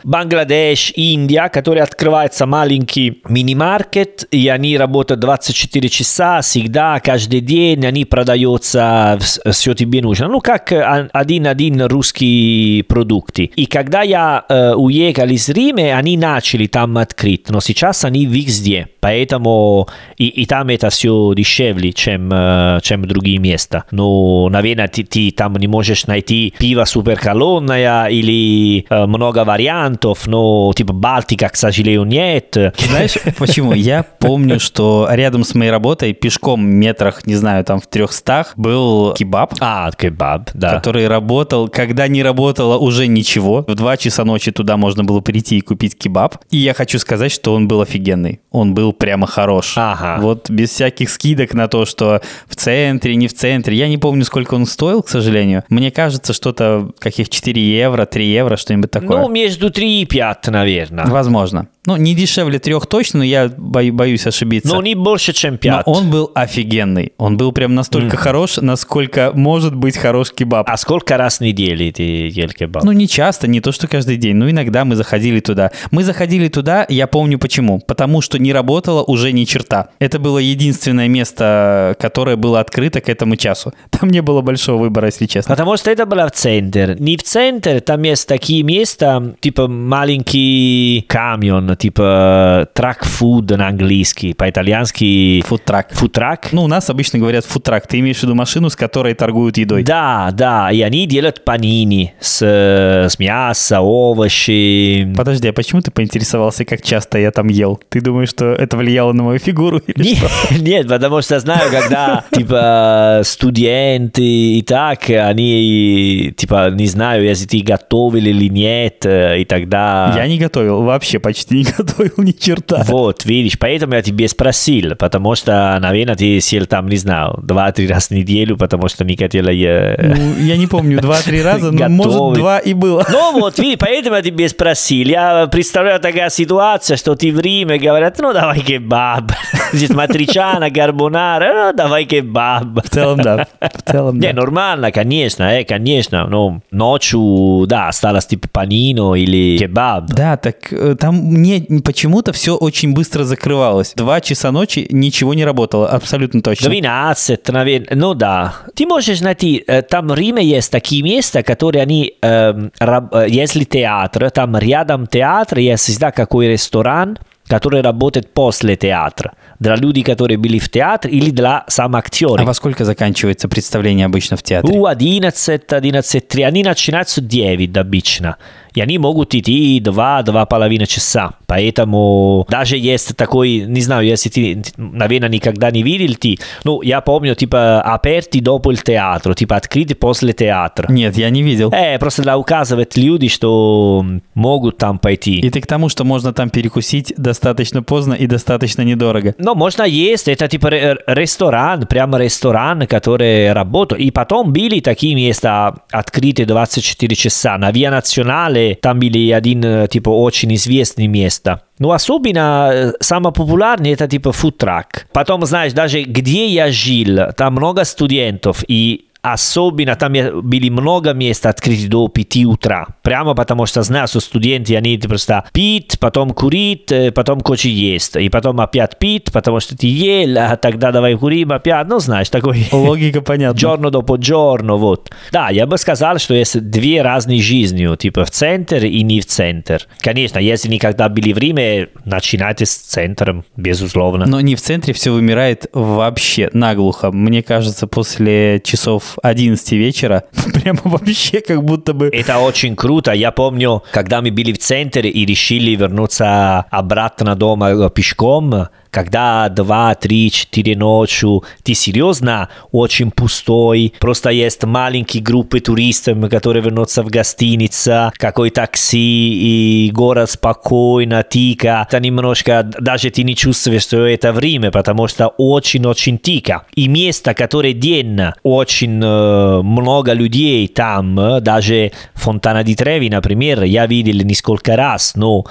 Бангладеш, 0.04 0.92
Индия, 0.96 1.48
которые 1.48 1.82
открываются 1.84 2.46
маленький 2.46 3.22
мини-маркет, 3.28 4.26
и 4.30 4.48
они 4.48 4.76
работают 4.76 5.20
24 5.20 5.88
часа, 5.88 6.40
всегда, 6.40 7.00
каждый 7.00 7.40
день, 7.40 7.71
день 7.76 7.86
они 7.86 8.04
продаются, 8.04 9.18
тебе 9.52 10.02
нужно. 10.02 10.28
Ну, 10.28 10.40
как 10.40 10.72
один-один 10.72 11.82
русские 11.82 12.84
продукты. 12.84 13.50
И 13.56 13.66
когда 13.66 14.02
я 14.02 14.44
э, 14.48 14.72
уехал 14.74 15.28
из 15.28 15.48
Рима, 15.48 15.96
они 15.96 16.16
начали 16.16 16.66
там 16.66 16.98
открыть, 16.98 17.48
но 17.48 17.60
сейчас 17.60 18.04
они 18.04 18.26
везде. 18.26 18.88
Поэтому 19.00 19.88
и, 20.16 20.28
и 20.28 20.46
там 20.46 20.68
это 20.68 20.90
все 20.90 21.32
дешевле, 21.34 21.92
чем, 21.92 22.30
э, 22.32 22.80
чем 22.82 23.06
другие 23.06 23.38
места. 23.38 23.84
Но, 23.90 24.48
наверное, 24.48 24.88
ты, 24.88 25.04
ты 25.04 25.30
там 25.32 25.54
не 25.56 25.66
можешь 25.66 26.06
найти 26.06 26.54
пиво 26.58 26.84
суперколонное 26.84 28.06
или 28.06 28.86
э, 28.88 29.06
много 29.06 29.44
вариантов, 29.44 30.26
но 30.26 30.72
типа 30.74 30.92
Балтика, 30.92 31.48
к 31.48 31.56
сожалению, 31.56 32.04
нет. 32.04 32.56
Знаешь, 32.78 33.16
почему? 33.38 33.72
Я 33.72 34.02
помню, 34.02 34.60
что 34.60 35.08
рядом 35.10 35.44
с 35.44 35.54
моей 35.54 35.70
работой, 35.70 36.12
пешком 36.12 36.64
метрах, 36.64 37.26
не 37.26 37.34
знаю, 37.34 37.61
там 37.62 37.80
в 37.80 37.86
трехстах, 37.86 38.54
был 38.56 39.14
кебаб. 39.14 39.54
А, 39.60 39.90
кебаб, 39.92 40.50
да. 40.54 40.74
Который 40.74 41.08
работал, 41.08 41.68
когда 41.68 42.08
не 42.08 42.22
работало 42.22 42.78
уже 42.78 43.06
ничего. 43.06 43.64
В 43.66 43.74
2 43.74 43.96
часа 43.96 44.24
ночи 44.24 44.50
туда 44.50 44.76
можно 44.76 45.04
было 45.04 45.20
прийти 45.20 45.58
и 45.58 45.60
купить 45.60 45.96
кебаб. 45.96 46.36
И 46.50 46.58
я 46.58 46.74
хочу 46.74 46.98
сказать, 46.98 47.32
что 47.32 47.54
он 47.54 47.68
был 47.68 47.80
офигенный. 47.80 48.40
Он 48.50 48.74
был 48.74 48.92
прямо 48.92 49.26
хорош. 49.26 49.74
Ага. 49.76 50.18
Вот 50.20 50.50
без 50.50 50.70
всяких 50.70 51.10
скидок 51.10 51.54
на 51.54 51.68
то, 51.68 51.84
что 51.84 52.20
в 52.46 52.56
центре, 52.56 53.16
не 53.16 53.28
в 53.28 53.34
центре. 53.34 53.76
Я 53.76 53.88
не 53.88 53.98
помню, 53.98 54.24
сколько 54.24 54.54
он 54.54 54.66
стоил, 54.66 55.02
к 55.02 55.08
сожалению. 55.08 55.64
Мне 55.68 55.90
кажется, 55.90 56.32
что-то 56.32 56.90
каких 56.98 57.28
4 57.28 57.60
евро, 57.60 58.06
3 58.06 58.26
евро, 58.26 58.56
что-нибудь 58.56 58.90
такое. 58.90 59.22
Ну, 59.22 59.28
между 59.28 59.70
3 59.70 60.02
и 60.02 60.04
5, 60.04 60.48
наверное. 60.48 61.06
Возможно. 61.06 61.68
Ну, 61.84 61.96
не 61.96 62.14
дешевле 62.14 62.60
трех 62.60 62.86
точно, 62.86 63.18
но 63.18 63.24
я 63.24 63.50
бою, 63.56 63.92
боюсь 63.92 64.26
ошибиться. 64.26 64.72
Ну, 64.72 64.80
не 64.82 64.94
больше, 64.94 65.32
чем 65.32 65.58
5. 65.58 65.86
Но 65.86 65.92
он 65.92 66.10
был 66.10 66.30
офигенный. 66.34 67.12
Он 67.18 67.36
был 67.36 67.51
прям 67.52 67.74
настолько 67.74 68.16
mm. 68.16 68.20
хорош, 68.20 68.56
насколько 68.58 69.32
может 69.34 69.74
быть 69.74 69.96
хорош 69.96 70.32
кебаб. 70.32 70.68
А 70.68 70.76
сколько 70.76 71.16
раз 71.16 71.38
в 71.38 71.40
неделю 71.42 71.92
ты 71.92 72.28
ел 72.28 72.48
кебаб? 72.48 72.84
Ну, 72.84 72.92
не 72.92 73.08
часто, 73.08 73.46
не 73.48 73.60
то, 73.60 73.72
что 73.72 73.88
каждый 73.88 74.16
день. 74.16 74.36
Но 74.36 74.50
иногда 74.50 74.84
мы 74.84 74.96
заходили 74.96 75.40
туда. 75.40 75.70
Мы 75.90 76.04
заходили 76.04 76.48
туда, 76.48 76.86
я 76.88 77.06
помню 77.06 77.38
почему. 77.38 77.80
Потому 77.80 78.20
что 78.20 78.38
не 78.38 78.52
работало 78.52 79.02
уже 79.02 79.32
ни 79.32 79.44
черта. 79.44 79.88
Это 79.98 80.18
было 80.18 80.38
единственное 80.38 81.08
место, 81.08 81.96
которое 81.98 82.36
было 82.36 82.60
открыто 82.60 83.00
к 83.00 83.08
этому 83.08 83.36
часу. 83.36 83.72
Там 83.90 84.10
не 84.10 84.22
было 84.22 84.40
большого 84.42 84.82
выбора, 84.82 85.06
если 85.06 85.26
честно. 85.26 85.54
Потому 85.54 85.76
что 85.76 85.90
это 85.90 86.06
было 86.06 86.26
в 86.26 86.32
центр. 86.32 86.96
Не 86.98 87.16
в 87.16 87.22
центр, 87.22 87.80
там 87.80 88.02
есть 88.02 88.28
такие 88.28 88.62
места, 88.62 89.34
типа 89.40 89.68
маленький 89.68 91.04
камень, 91.08 91.76
типа 91.76 92.68
трак 92.72 93.04
food 93.04 93.56
на 93.56 93.68
английский, 93.68 94.34
по-итальянски 94.34 95.42
фудтрак. 95.46 95.92
Фудтрак. 95.92 96.48
Ну, 96.52 96.64
у 96.64 96.68
нас 96.68 96.90
обычно 96.90 97.18
говорят 97.18 97.41
фудтрак. 97.44 97.86
Ты 97.86 98.00
имеешь 98.00 98.18
в 98.18 98.22
виду 98.22 98.34
машину, 98.34 98.70
с 98.70 98.76
которой 98.76 99.14
торгуют 99.14 99.58
едой? 99.58 99.82
Да, 99.82 100.30
да, 100.32 100.70
и 100.70 100.80
они 100.82 101.06
делают 101.06 101.44
панини 101.44 102.14
с, 102.20 102.42
с 102.42 103.18
мяса, 103.18 103.80
овощи. 103.80 105.12
Подожди, 105.16 105.48
а 105.48 105.52
почему 105.52 105.80
ты 105.80 105.90
поинтересовался, 105.90 106.64
как 106.64 106.82
часто 106.82 107.18
я 107.18 107.30
там 107.30 107.48
ел? 107.48 107.80
Ты 107.88 108.00
думаешь, 108.00 108.30
что 108.30 108.52
это 108.52 108.76
влияло 108.76 109.12
на 109.12 109.22
мою 109.22 109.38
фигуру 109.38 109.78
или 109.78 110.04
нет, 110.04 110.18
что? 110.18 110.54
Нет, 110.60 110.88
потому 110.88 111.22
что 111.22 111.40
знаю, 111.40 111.70
когда 111.70 112.24
типа 112.32 113.22
студенты 113.24 114.22
и 114.22 114.62
так, 114.62 115.10
они 115.10 116.32
типа 116.36 116.70
не 116.70 116.86
знаю, 116.86 117.24
если 117.24 117.46
ты 117.46 117.62
готовил 117.62 118.24
или 118.24 118.48
нет, 118.48 119.04
и 119.06 119.44
тогда... 119.48 120.12
Я 120.16 120.26
не 120.26 120.38
готовил, 120.38 120.82
вообще 120.82 121.18
почти 121.18 121.58
не 121.58 121.64
готовил 121.76 122.14
ни 122.18 122.32
черта. 122.32 122.84
Вот, 122.86 123.24
видишь, 123.24 123.58
поэтому 123.58 123.94
я 123.94 124.02
тебе 124.02 124.28
спросил, 124.28 124.94
потому 124.96 125.34
что, 125.34 125.78
наверное, 125.80 126.16
ты 126.16 126.40
сел 126.40 126.66
там, 126.66 126.88
не 126.88 126.96
знаю, 126.96 127.31
два-три 127.42 127.86
раза 127.86 128.08
в 128.08 128.10
неделю, 128.10 128.56
потому 128.56 128.88
что 128.88 129.04
не 129.04 129.16
хотела 129.16 129.48
я... 129.50 129.96
Ну, 129.98 130.44
я 130.44 130.56
не 130.56 130.66
помню, 130.66 131.00
два-три 131.00 131.42
раза, 131.44 131.70
но 131.70 131.88
может 131.88 132.34
два 132.34 132.58
и 132.58 132.74
было. 132.74 133.06
Ну 133.10 133.40
вот, 133.40 133.58
видишь, 133.58 133.78
поэтому 133.78 134.16
я 134.16 134.22
тебе 134.22 134.48
спросил. 134.48 135.08
Я 135.08 135.46
представляю 135.46 136.00
такая 136.00 136.30
ситуация, 136.30 136.96
что 136.96 137.14
ты 137.14 137.32
в 137.32 137.40
Риме 137.40 137.78
говорят, 137.78 138.18
ну 138.18 138.32
давай 138.32 138.60
кебаб. 138.60 139.32
Здесь 139.72 139.90
матричана, 139.90 140.70
гарбонара, 140.70 141.70
ну 141.70 141.76
давай 141.76 142.04
кебаб. 142.04 142.84
В 142.84 142.88
целом, 142.88 143.20
да. 143.20 143.46
В 143.60 143.82
целом, 143.90 144.20
да. 144.20 144.28
Не, 144.28 144.32
нормально, 144.32 144.92
конечно, 144.92 145.44
э, 145.44 145.64
конечно. 145.64 146.26
Но 146.26 146.60
ночью, 146.70 147.66
да, 147.66 147.88
осталось 147.88 148.26
типа 148.26 148.48
панино 148.48 149.14
или 149.14 149.58
кебаб. 149.58 150.06
Да, 150.06 150.36
так 150.36 150.72
там 150.98 151.42
не, 151.42 151.80
почему-то 151.84 152.32
все 152.32 152.56
очень 152.56 152.92
быстро 152.92 153.24
закрывалось. 153.24 153.94
Два 153.96 154.20
часа 154.20 154.52
ночи 154.52 154.86
ничего 154.90 155.34
не 155.34 155.44
работало, 155.44 155.88
абсолютно 155.88 156.42
точно. 156.42 156.68
12, 156.68 157.48
наверное, 157.48 157.96
ну 157.96 158.14
да. 158.14 158.54
Ты 158.74 158.86
можешь 158.86 159.20
найти, 159.20 159.64
там 159.88 160.08
в 160.08 160.14
Риме 160.14 160.44
есть 160.44 160.70
такие 160.70 161.02
места, 161.02 161.42
которые 161.42 161.82
они, 161.82 162.14
э, 162.22 162.68
раб, 162.78 163.14
если 163.28 163.64
театр, 163.64 164.30
там 164.30 164.56
рядом 164.56 165.06
театр, 165.06 165.58
есть 165.58 165.84
всегда 165.84 166.10
какой 166.10 166.48
ресторан, 166.48 167.18
который 167.46 167.82
работает 167.82 168.32
после 168.32 168.76
театра. 168.76 169.32
Для 169.62 169.76
людей, 169.76 170.02
которые 170.02 170.38
были 170.38 170.58
в 170.58 170.68
театре, 170.68 171.14
или 171.14 171.30
для 171.30 171.64
сам 171.68 171.94
актеров. 171.94 172.40
А 172.40 172.44
во 172.44 172.52
сколько 172.52 172.84
заканчивается 172.84 173.48
представление 173.48 174.06
обычно 174.06 174.36
в 174.36 174.42
театре? 174.42 174.76
У 174.76 174.86
11, 174.86 175.72
11, 175.72 176.34
Они 176.40 176.64
начинаются 176.64 177.20
9 177.20 177.76
обычно. 177.76 178.38
И 178.74 178.80
они 178.80 178.98
могут 178.98 179.34
идти 179.34 179.80
2-2,5 179.80 180.86
часа. 180.86 181.32
Поэтому 181.46 182.46
даже 182.48 182.78
есть 182.78 183.16
такой, 183.16 183.64
не 183.66 183.80
знаю, 183.82 184.06
если 184.06 184.30
ты, 184.30 184.62
наверное, 184.76 185.28
никогда 185.28 185.70
не 185.70 185.82
видел 185.82 186.14
ты, 186.22 186.38
ну, 186.64 186.82
я 186.82 187.00
помню, 187.00 187.34
типа, 187.34 187.82
аперти 187.84 188.38
dopo 188.38 188.70
il 188.70 188.82
teatro, 188.82 189.34
типа, 189.34 189.56
открыты 189.56 189.94
после 189.94 190.32
театра. 190.32 190.86
Нет, 190.90 191.16
я 191.16 191.30
не 191.30 191.42
видел. 191.42 191.70
Э, 191.72 191.98
просто 191.98 192.22
для 192.22 192.38
указывать 192.38 192.96
люди, 192.96 193.28
что 193.28 194.04
могут 194.34 194.78
там 194.78 194.98
пойти. 194.98 195.40
И 195.40 195.50
ты 195.50 195.60
к 195.60 195.66
тому, 195.66 195.88
что 195.88 196.04
можно 196.04 196.32
там 196.32 196.50
перекусить 196.50 197.12
достаточно 197.16 197.82
поздно 197.82 198.14
и 198.14 198.26
достаточно 198.26 198.82
недорого. 198.82 199.34
Ну, 199.38 199.54
можно 199.54 199.82
есть, 199.82 200.28
это 200.28 200.48
типа 200.48 200.68
ресторан, 201.06 201.86
прямо 201.86 202.18
ресторан, 202.18 202.86
который 202.86 203.52
работает. 203.52 204.02
И 204.02 204.10
потом 204.10 204.52
были 204.52 204.80
такие 204.80 205.14
места 205.14 205.74
открыты 205.90 206.44
24 206.44 207.16
часа. 207.16 207.58
На 207.58 207.70
Виа 207.72 207.90
Национале 207.90 208.61
там 208.80 208.98
были 208.98 209.30
один 209.30 209.88
типа 209.88 210.10
очень 210.10 210.54
известный 210.54 211.06
место. 211.06 211.62
Но 211.78 211.92
особенно 211.92 212.92
самое 213.00 213.32
популярное 213.32 213.92
это 213.92 214.08
типа 214.08 214.32
фудтрак. 214.32 215.06
Потом, 215.12 215.44
знаешь, 215.44 215.72
даже 215.72 216.02
где 216.02 216.46
я 216.46 216.70
жил, 216.70 217.32
там 217.36 217.54
много 217.54 217.84
студентов, 217.84 218.64
и 218.68 219.06
особенно 219.22 219.94
там 219.94 220.12
были 220.12 220.68
много 220.68 221.12
мест 221.12 221.46
открыты 221.46 221.88
до 221.88 222.08
5 222.08 222.44
утра. 222.46 222.88
Прямо 223.02 223.34
потому 223.34 223.66
что 223.66 223.82
знаю, 223.82 224.08
что 224.08 224.20
студенты, 224.20 224.76
они 224.76 224.98
просто 224.98 225.44
пить, 225.52 225.98
потом 226.00 226.30
курить, 226.30 226.92
потом 227.14 227.40
хочет 227.40 227.70
есть. 227.72 228.16
И 228.16 228.28
потом 228.28 228.60
опять 228.60 228.98
пить, 228.98 229.32
потому 229.32 229.60
что 229.60 229.76
ты 229.76 229.86
ел, 229.86 230.38
а 230.38 230.56
тогда 230.56 230.90
давай 230.92 231.16
курим 231.16 231.52
опять. 231.52 231.86
Ну, 231.86 232.00
знаешь, 232.00 232.28
такой... 232.28 232.66
Логика 232.72 233.22
понятна. 233.22 233.58
Giorno 233.58 233.90
dopo 233.90 234.18
giorno, 234.18 234.76
вот. 234.76 235.10
Да, 235.30 235.50
я 235.50 235.66
бы 235.66 235.78
сказал, 235.78 236.18
что 236.18 236.34
есть 236.34 236.60
две 236.70 237.02
разные 237.02 237.40
жизни, 237.40 237.94
типа 237.96 238.24
в 238.24 238.30
центр 238.30 238.84
и 238.84 239.02
не 239.02 239.20
в 239.20 239.26
центр. 239.26 239.86
Конечно, 240.00 240.38
если 240.38 240.68
никогда 240.68 241.08
были 241.08 241.32
в 241.32 241.38
Риме, 241.38 241.88
начинайте 242.04 242.66
с 242.66 242.74
центром, 242.74 243.44
безусловно. 243.56 244.26
Но 244.26 244.40
не 244.40 244.56
в 244.56 244.60
центре 244.60 244.92
все 244.94 245.12
вымирает 245.12 245.66
вообще 245.72 246.50
наглухо. 246.52 247.12
Мне 247.12 247.42
кажется, 247.42 247.86
после 247.86 248.60
часов 248.64 249.11
11 249.22 249.72
вечера. 249.72 250.24
Прямо 250.54 250.80
вообще 250.84 251.40
как 251.40 251.62
будто 251.62 251.92
бы... 251.92 252.08
Это 252.12 252.38
очень 252.38 252.76
круто. 252.76 253.12
Я 253.12 253.30
помню, 253.30 253.82
когда 253.92 254.20
мы 254.20 254.30
были 254.30 254.52
в 254.52 254.58
центре 254.58 255.10
и 255.10 255.26
решили 255.26 255.76
вернуться 255.76 256.66
обратно 256.70 257.34
дома 257.34 257.90
пешком, 257.90 258.68
когда 258.92 259.48
2, 259.48 259.94
3, 259.94 260.30
4 260.30 260.76
ночью 260.76 261.42
ты 261.64 261.74
серьезно 261.74 262.50
очень 262.70 263.10
пустой, 263.10 263.94
просто 263.98 264.30
есть 264.30 264.62
маленькие 264.64 265.22
группы 265.22 265.60
туристов, 265.60 266.18
которые 266.30 266.62
вернутся 266.62 267.02
в 267.02 267.08
гостиницу, 267.08 268.12
какой 268.18 268.50
такси, 268.50 269.86
и 269.88 269.90
город 269.92 270.30
спокойно, 270.30 271.24
тихо. 271.28 271.86
Это 271.88 272.00
немножко, 272.00 272.62
даже 272.62 273.10
ты 273.10 273.22
не 273.22 273.34
чувствуешь, 273.34 273.82
что 273.82 274.06
это 274.06 274.32
время, 274.32 274.70
потому 274.70 275.08
что 275.08 275.28
очень-очень 275.28 276.18
тихо. 276.18 276.66
И 276.74 276.86
место, 276.86 277.32
которое 277.32 277.72
день, 277.72 278.20
очень 278.42 279.00
э, 279.02 279.62
много 279.62 280.12
людей 280.12 280.68
там, 280.68 281.42
даже 281.42 281.92
Фонтана 282.14 282.62
di 282.62 282.74
Trevi, 282.74 283.10
например, 283.10 283.62
я 283.62 283.86
видел 283.86 284.24
несколько 284.26 284.76
раз, 284.76 285.14
но 285.14 285.44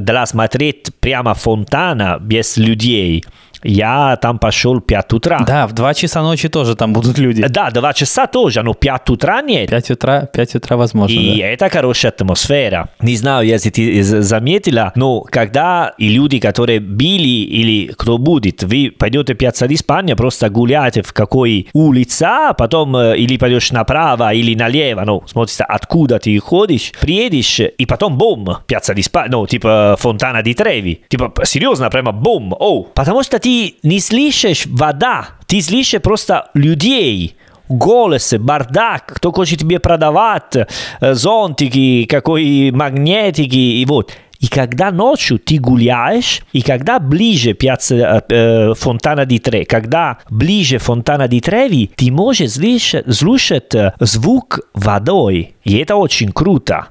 для 0.00 0.26
смотреть 0.26 0.90
прямо 1.00 1.34
фонтана 1.34 2.18
без 2.20 2.58
людей 2.58 3.24
я 3.64 4.16
там 4.16 4.38
пошел 4.38 4.74
в 4.76 4.82
5 4.82 5.12
утра. 5.14 5.40
Да, 5.46 5.66
в 5.66 5.72
2 5.72 5.94
часа 5.94 6.22
ночи 6.22 6.48
тоже 6.48 6.76
там 6.76 6.92
будут 6.92 7.18
люди. 7.18 7.44
Да, 7.48 7.70
2 7.70 7.92
часа 7.94 8.26
тоже, 8.26 8.62
но 8.62 8.74
5 8.74 9.10
утра 9.10 9.42
нет. 9.42 9.70
5 9.70 9.90
утра, 9.90 10.26
5 10.32 10.54
утра 10.56 10.76
возможно, 10.76 11.14
И 11.14 11.40
да. 11.40 11.46
это 11.46 11.68
хорошая 11.70 12.12
атмосфера. 12.12 12.90
Не 13.00 13.16
знаю, 13.16 13.46
если 13.46 13.70
ты 13.70 14.02
заметила, 14.02 14.92
но 14.94 15.20
когда 15.22 15.92
и 15.98 16.08
люди, 16.08 16.38
которые 16.38 16.78
били 16.78 17.28
или 17.28 17.92
кто 17.92 18.18
будет, 18.18 18.62
вы 18.62 18.92
пойдете 18.96 19.34
в 19.34 19.36
Пьяцца 19.38 19.66
ди 19.66 19.76
Спагна, 19.76 20.14
просто 20.16 20.50
гуляете 20.50 21.02
в 21.02 21.12
какой 21.12 21.68
улица, 21.72 22.54
потом 22.56 22.96
э, 22.96 23.16
или 23.16 23.36
пойдешь 23.38 23.72
направо 23.72 24.34
или 24.34 24.54
налево, 24.54 25.02
ну, 25.06 25.22
смотрите, 25.26 25.64
откуда 25.64 26.18
ты 26.18 26.38
ходишь, 26.38 26.92
приедешь, 27.00 27.60
и 27.60 27.86
потом 27.86 28.18
бум, 28.18 28.58
Пьяцца 28.66 28.94
ди 28.94 29.02
Спагна, 29.02 29.38
ну, 29.38 29.46
типа 29.46 29.96
Фонтана 29.98 30.42
ди 30.42 30.54
Треви. 30.54 31.02
Типа, 31.08 31.32
серьезно, 31.44 31.90
прямо 31.90 32.12
бум, 32.12 32.54
оу. 32.58 32.84
Потому 32.94 33.22
что 33.22 33.38
ты 33.38 33.53
не 33.82 34.00
слышишь 34.00 34.66
вода, 34.66 35.28
ты 35.46 35.60
слышишь 35.60 36.02
просто 36.02 36.50
людей. 36.54 37.36
Голос, 37.68 38.34
бардак, 38.38 39.14
кто 39.16 39.32
хочет 39.32 39.60
тебе 39.60 39.78
продавать, 39.78 40.54
зонтики, 41.00 42.04
какой 42.04 42.70
магнетики, 42.70 43.80
и 43.80 43.86
вот. 43.86 44.12
И 44.40 44.48
когда 44.48 44.90
ночью 44.90 45.38
ты 45.38 45.56
гуляешь, 45.58 46.42
и 46.52 46.60
когда 46.60 46.98
ближе 46.98 47.54
пьяца 47.54 48.22
э, 48.28 48.74
Фонтана 48.74 49.24
ди 49.24 49.38
Тре, 49.38 49.64
когда 49.64 50.18
ближе 50.28 50.78
Фонтана 50.78 51.28
ди 51.28 51.40
Треви, 51.40 51.90
ты 51.96 52.10
можешь 52.10 52.52
слышать, 52.52 53.06
слушать 53.14 53.72
звук 54.00 54.60
водой. 54.74 55.54
И 55.64 55.78
это 55.78 55.96
очень 55.96 56.30
круто. 56.32 56.88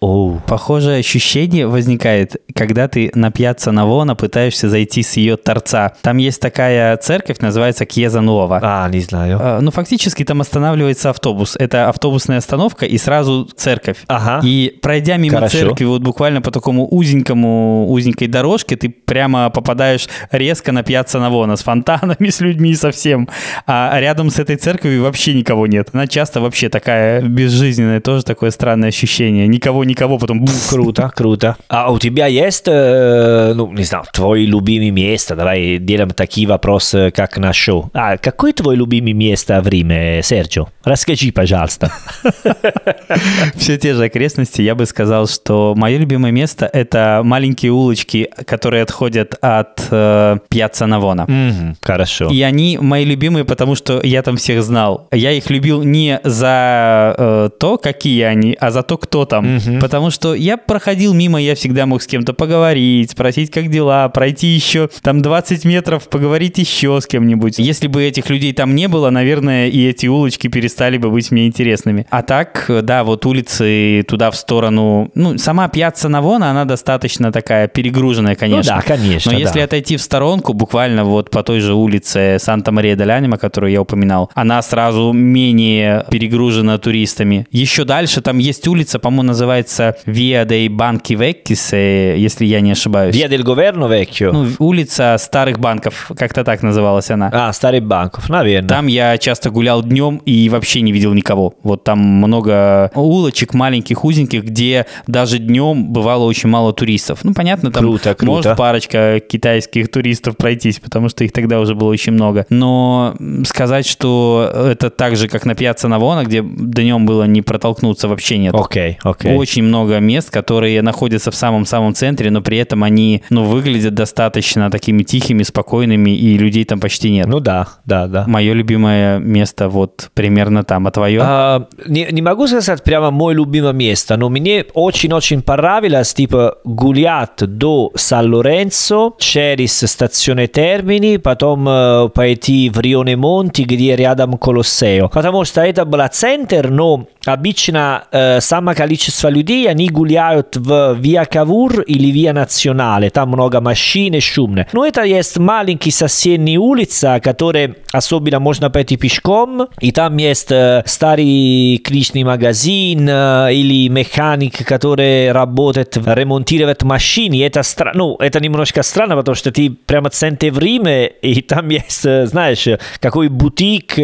Оу. 0.00 0.40
Похожее 0.46 0.98
ощущение 1.00 1.66
возникает, 1.66 2.36
когда 2.54 2.88
ты 2.88 3.10
на 3.14 3.30
пьяцца 3.30 3.72
Навона 3.72 4.14
пытаешься 4.14 4.68
зайти 4.68 5.02
с 5.02 5.16
ее 5.16 5.36
торца. 5.36 5.92
Там 6.02 6.16
есть 6.16 6.40
такая 6.40 6.96
церковь, 6.96 7.38
называется 7.40 7.84
Кьеза 7.86 8.20
Нова. 8.20 8.60
А, 8.62 8.88
не 8.88 9.00
знаю. 9.00 9.38
Э, 9.40 9.58
Ну, 9.60 9.70
фактически 9.70 10.24
там 10.24 10.40
останавливается 10.40 11.10
автобус. 11.10 11.56
Это 11.58 11.88
автобусная 11.88 12.38
остановка 12.38 12.86
и 12.86 12.98
сразу 12.98 13.48
церковь. 13.56 13.98
Ага. 14.06 14.40
И 14.44 14.78
пройдя 14.82 15.16
мимо 15.16 15.36
Хорошо. 15.36 15.58
церкви 15.58 15.84
вот 15.84 16.02
буквально 16.02 16.40
по 16.42 16.50
такому 16.50 16.86
узенькому, 16.90 17.90
узенькой 17.90 18.28
дорожке, 18.28 18.76
ты 18.76 18.88
прямо 18.88 19.50
попадаешь 19.50 20.08
резко 20.30 20.72
на 20.72 20.82
пьяцца 20.82 21.18
Навона 21.18 21.56
с 21.56 21.62
фонтанами, 21.62 22.28
с 22.30 22.40
людьми 22.40 22.74
совсем. 22.74 23.28
А 23.66 23.98
рядом 24.00 24.30
с 24.30 24.38
этой 24.38 24.56
церковью 24.56 25.02
вообще 25.02 25.34
никого 25.34 25.66
нет. 25.66 25.90
Она 25.92 26.06
часто 26.06 26.40
вообще 26.40 26.68
такая 26.68 27.22
безжизненная, 27.22 28.00
тоже 28.00 28.24
такое 28.24 28.50
странное 28.50 28.88
ощущение. 28.88 29.46
Никого, 29.60 29.84
никого, 29.84 30.16
потом... 30.16 30.40
буф. 30.40 30.70
Круто, 30.70 31.12
круто. 31.14 31.56
А 31.68 31.92
у 31.92 31.98
тебя 31.98 32.26
есть, 32.26 32.64
э, 32.66 33.52
ну, 33.54 33.70
не 33.70 33.84
знаю, 33.84 34.04
твой 34.10 34.46
любимый 34.46 34.88
место? 34.88 35.36
Давай 35.36 35.76
делаем 35.76 36.12
такие 36.12 36.46
вопросы, 36.46 37.12
как 37.14 37.36
на 37.36 37.52
шоу. 37.52 37.90
А 37.92 38.16
какой 38.16 38.54
твой 38.54 38.74
любимый 38.76 39.12
место 39.12 39.60
в 39.60 39.68
Риме, 39.68 40.22
Серджио? 40.22 40.68
Расскажи, 40.82 41.30
пожалуйста. 41.30 41.92
Все 43.54 43.76
те 43.76 43.92
же 43.92 44.04
окрестности, 44.04 44.62
я 44.62 44.74
бы 44.74 44.86
сказал, 44.86 45.26
что 45.26 45.74
мое 45.76 45.98
любимое 45.98 46.32
место— 46.32 46.64
это 46.72 47.20
маленькие 47.22 47.72
улочки, 47.72 48.30
которые 48.46 48.82
отходят 48.82 49.34
от 49.42 49.86
э, 49.90 50.38
Пьяцца 50.48 50.86
Навона. 50.86 51.76
Хорошо. 51.82 52.30
И 52.30 52.40
они 52.40 52.78
мои 52.80 53.04
любимые, 53.04 53.44
потому 53.44 53.74
что 53.74 54.00
я 54.02 54.22
там 54.22 54.38
всех 54.38 54.62
знал. 54.62 55.06
Я 55.12 55.32
их 55.32 55.50
любил 55.50 55.82
не 55.82 56.18
за 56.24 57.14
э, 57.18 57.50
то, 57.60 57.76
какие 57.76 58.22
они, 58.22 58.56
а 58.58 58.70
за 58.70 58.82
то, 58.82 58.96
кто 58.96 59.26
там. 59.26 59.49
Мгм. 59.56 59.80
Потому 59.80 60.10
что 60.10 60.34
я 60.34 60.56
проходил 60.56 61.14
мимо, 61.14 61.40
я 61.40 61.54
всегда 61.54 61.86
мог 61.86 62.02
с 62.02 62.06
кем-то 62.06 62.32
поговорить, 62.32 63.12
спросить, 63.12 63.50
как 63.50 63.70
дела, 63.70 64.08
пройти 64.08 64.48
еще 64.48 64.88
там 65.02 65.22
20 65.22 65.64
метров, 65.64 66.08
поговорить 66.08 66.58
еще 66.58 67.00
с 67.00 67.06
кем-нибудь. 67.06 67.58
Если 67.58 67.86
бы 67.86 68.02
этих 68.02 68.30
людей 68.30 68.52
там 68.52 68.74
не 68.74 68.88
было, 68.88 69.10
наверное, 69.10 69.68
и 69.68 69.86
эти 69.86 70.06
улочки 70.06 70.48
перестали 70.48 70.98
бы 70.98 71.10
быть 71.10 71.30
мне 71.30 71.46
интересными. 71.46 72.06
А 72.10 72.22
так, 72.22 72.66
да, 72.82 73.04
вот 73.04 73.26
улицы 73.26 74.04
туда 74.08 74.30
в 74.30 74.36
сторону... 74.36 75.10
Ну, 75.14 75.38
сама 75.38 75.68
Пьяцца 75.68 76.08
Навона, 76.08 76.50
она 76.50 76.64
достаточно 76.64 77.32
такая 77.32 77.68
перегруженная, 77.68 78.34
конечно. 78.34 78.76
Ну 78.76 78.80
да, 78.80 78.86
конечно, 78.86 79.32
Но 79.32 79.38
если 79.38 79.58
да. 79.60 79.64
отойти 79.64 79.96
в 79.96 80.02
сторонку, 80.02 80.52
буквально 80.52 81.04
вот 81.04 81.30
по 81.30 81.42
той 81.42 81.60
же 81.60 81.74
улице 81.74 82.38
Санта-Мария-дель-Анима, 82.38 83.38
которую 83.38 83.72
я 83.72 83.82
упоминал, 83.82 84.30
она 84.34 84.60
сразу 84.62 85.12
менее 85.12 86.04
перегружена 86.10 86.78
туристами. 86.78 87.46
Еще 87.50 87.84
дальше 87.84 88.20
там 88.20 88.38
есть 88.38 88.66
улица, 88.68 88.98
по-моему, 88.98 89.22
называется 89.40 89.96
Via 90.06 90.44
dei 90.44 90.68
Banchi 90.68 91.16
Vecchis, 91.16 92.16
если 92.16 92.44
я 92.44 92.60
не 92.60 92.72
ошибаюсь. 92.72 93.14
Via 93.16 93.26
del 93.28 93.42
Governo 93.42 93.88
Vecchio. 93.88 94.32
Ну, 94.32 94.46
улица 94.58 95.16
старых 95.18 95.58
банков, 95.58 96.10
как-то 96.16 96.44
так 96.44 96.62
называлась 96.62 97.10
она. 97.10 97.30
а, 97.32 97.52
Старый 97.54 97.80
Банков, 97.80 98.28
наверное. 98.28 98.68
Там 98.68 98.86
я 98.86 99.16
часто 99.16 99.50
гулял 99.50 99.82
днем 99.82 100.20
и 100.26 100.48
вообще 100.50 100.82
не 100.82 100.92
видел 100.92 101.14
никого. 101.14 101.54
Вот 101.62 101.84
там 101.84 101.98
много 102.00 102.90
улочек 102.94 103.54
маленьких, 103.54 104.04
узеньких, 104.04 104.44
где 104.44 104.84
даже 105.06 105.38
днем 105.38 105.90
бывало 105.90 106.24
очень 106.24 106.50
мало 106.50 106.74
туристов. 106.74 107.20
Ну, 107.22 107.32
понятно, 107.32 107.70
там 107.70 107.82
Круто, 107.82 108.14
круто. 108.14 108.26
может 108.26 108.56
парочка 108.56 109.20
китайских 109.20 109.90
туристов 109.90 110.36
пройтись, 110.36 110.80
потому 110.80 111.08
что 111.08 111.24
их 111.24 111.32
тогда 111.32 111.60
уже 111.60 111.74
было 111.74 111.88
очень 111.88 112.12
много. 112.12 112.44
Но 112.50 113.14
сказать, 113.46 113.86
что 113.86 114.50
это 114.70 114.90
так 114.90 115.16
же, 115.16 115.28
как 115.28 115.46
на 115.46 115.54
Пьяцца 115.54 115.88
Навона, 115.88 116.24
где 116.24 116.42
днем 116.42 117.06
было 117.06 117.24
не 117.24 117.40
протолкнуться, 117.40 118.06
вообще 118.06 118.36
нет. 118.36 118.54
Окей, 118.54 118.98
окей. 119.02 119.19
Очень 119.28 119.64
много 119.64 119.98
мест, 119.98 120.30
которые 120.30 120.82
находятся 120.82 121.30
в 121.30 121.34
самом-самом 121.34 121.94
центре, 121.94 122.30
но 122.30 122.40
при 122.40 122.58
этом 122.58 122.84
они, 122.84 123.22
ну, 123.30 123.44
выглядят 123.44 123.94
достаточно 123.94 124.70
такими 124.70 125.02
тихими, 125.02 125.42
спокойными, 125.42 126.10
и 126.10 126.38
людей 126.38 126.64
там 126.64 126.80
почти 126.80 127.10
нет. 127.10 127.26
Ну 127.26 127.40
да, 127.40 127.68
да, 127.84 128.06
да. 128.06 128.24
Мое 128.26 128.52
любимое 128.52 129.18
место 129.18 129.68
вот 129.68 130.10
примерно 130.14 130.64
там, 130.64 130.86
а 130.86 130.90
твое? 130.90 131.20
А, 131.22 131.66
не, 131.86 132.08
не 132.10 132.22
могу 132.22 132.46
сказать 132.46 132.82
прямо 132.82 133.10
мое 133.10 133.34
любимое 133.36 133.72
место, 133.72 134.16
но 134.16 134.28
мне 134.28 134.64
очень-очень 134.74 135.42
понравилось, 135.42 136.14
типа, 136.14 136.58
гулять 136.64 137.38
до 137.38 137.90
Сан-Лоренцо, 137.94 139.16
через 139.18 139.78
стационе 139.78 140.46
Термини, 140.46 141.18
потом 141.18 141.68
э, 141.68 142.08
пойти 142.14 142.70
в 142.70 142.80
Рионе 142.80 143.16
Монти, 143.16 143.62
где 143.62 143.96
рядом 143.96 144.38
Колоссео. 144.38 145.08
Потому 145.08 145.44
что 145.44 145.60
это 145.60 145.84
был 145.84 146.00
центр, 146.10 146.70
но 146.70 147.06
обычно 147.24 148.04
э, 148.10 148.40
самое 148.40 148.76
количество 148.76 149.09
людей, 149.24 149.68
они 149.68 149.88
гуляют 149.88 150.56
в 150.56 150.94
Виа 150.98 151.24
Кавур 151.24 151.80
или 151.82 152.10
Виа 152.10 152.32
Национале, 152.32 153.10
там 153.10 153.28
много 153.30 153.60
машин 153.60 154.14
и 154.14 154.20
шумно. 154.20 154.66
Но 154.72 154.86
это 154.86 155.02
есть 155.02 155.38
маленькие 155.38 155.92
соседние 155.92 156.58
улицы, 156.58 157.20
которые 157.22 157.76
особенно 157.92 158.40
можно 158.40 158.70
пойти 158.70 158.96
пешком, 158.96 159.68
и 159.80 159.92
там 159.92 160.16
есть 160.16 160.52
старый 160.86 161.80
книжный 161.84 162.24
магазин 162.24 163.08
или 163.08 163.88
механик, 163.88 164.64
который 164.64 165.32
работает, 165.32 165.96
ремонтирует 165.96 166.82
машины. 166.82 167.42
Это 167.44 167.62
странно, 167.62 167.98
ну, 167.98 168.16
это 168.16 168.40
немножко 168.40 168.82
странно, 168.82 169.16
потому 169.16 169.34
что 169.34 169.50
ты 169.50 169.70
прямо 169.70 170.10
в 170.10 170.12
центре 170.12 170.50
в 170.50 170.58
Риме, 170.58 171.06
и 171.06 171.40
там 171.42 171.68
есть, 171.68 172.02
знаешь, 172.02 172.66
какой 173.00 173.28
бутик, 173.28 173.94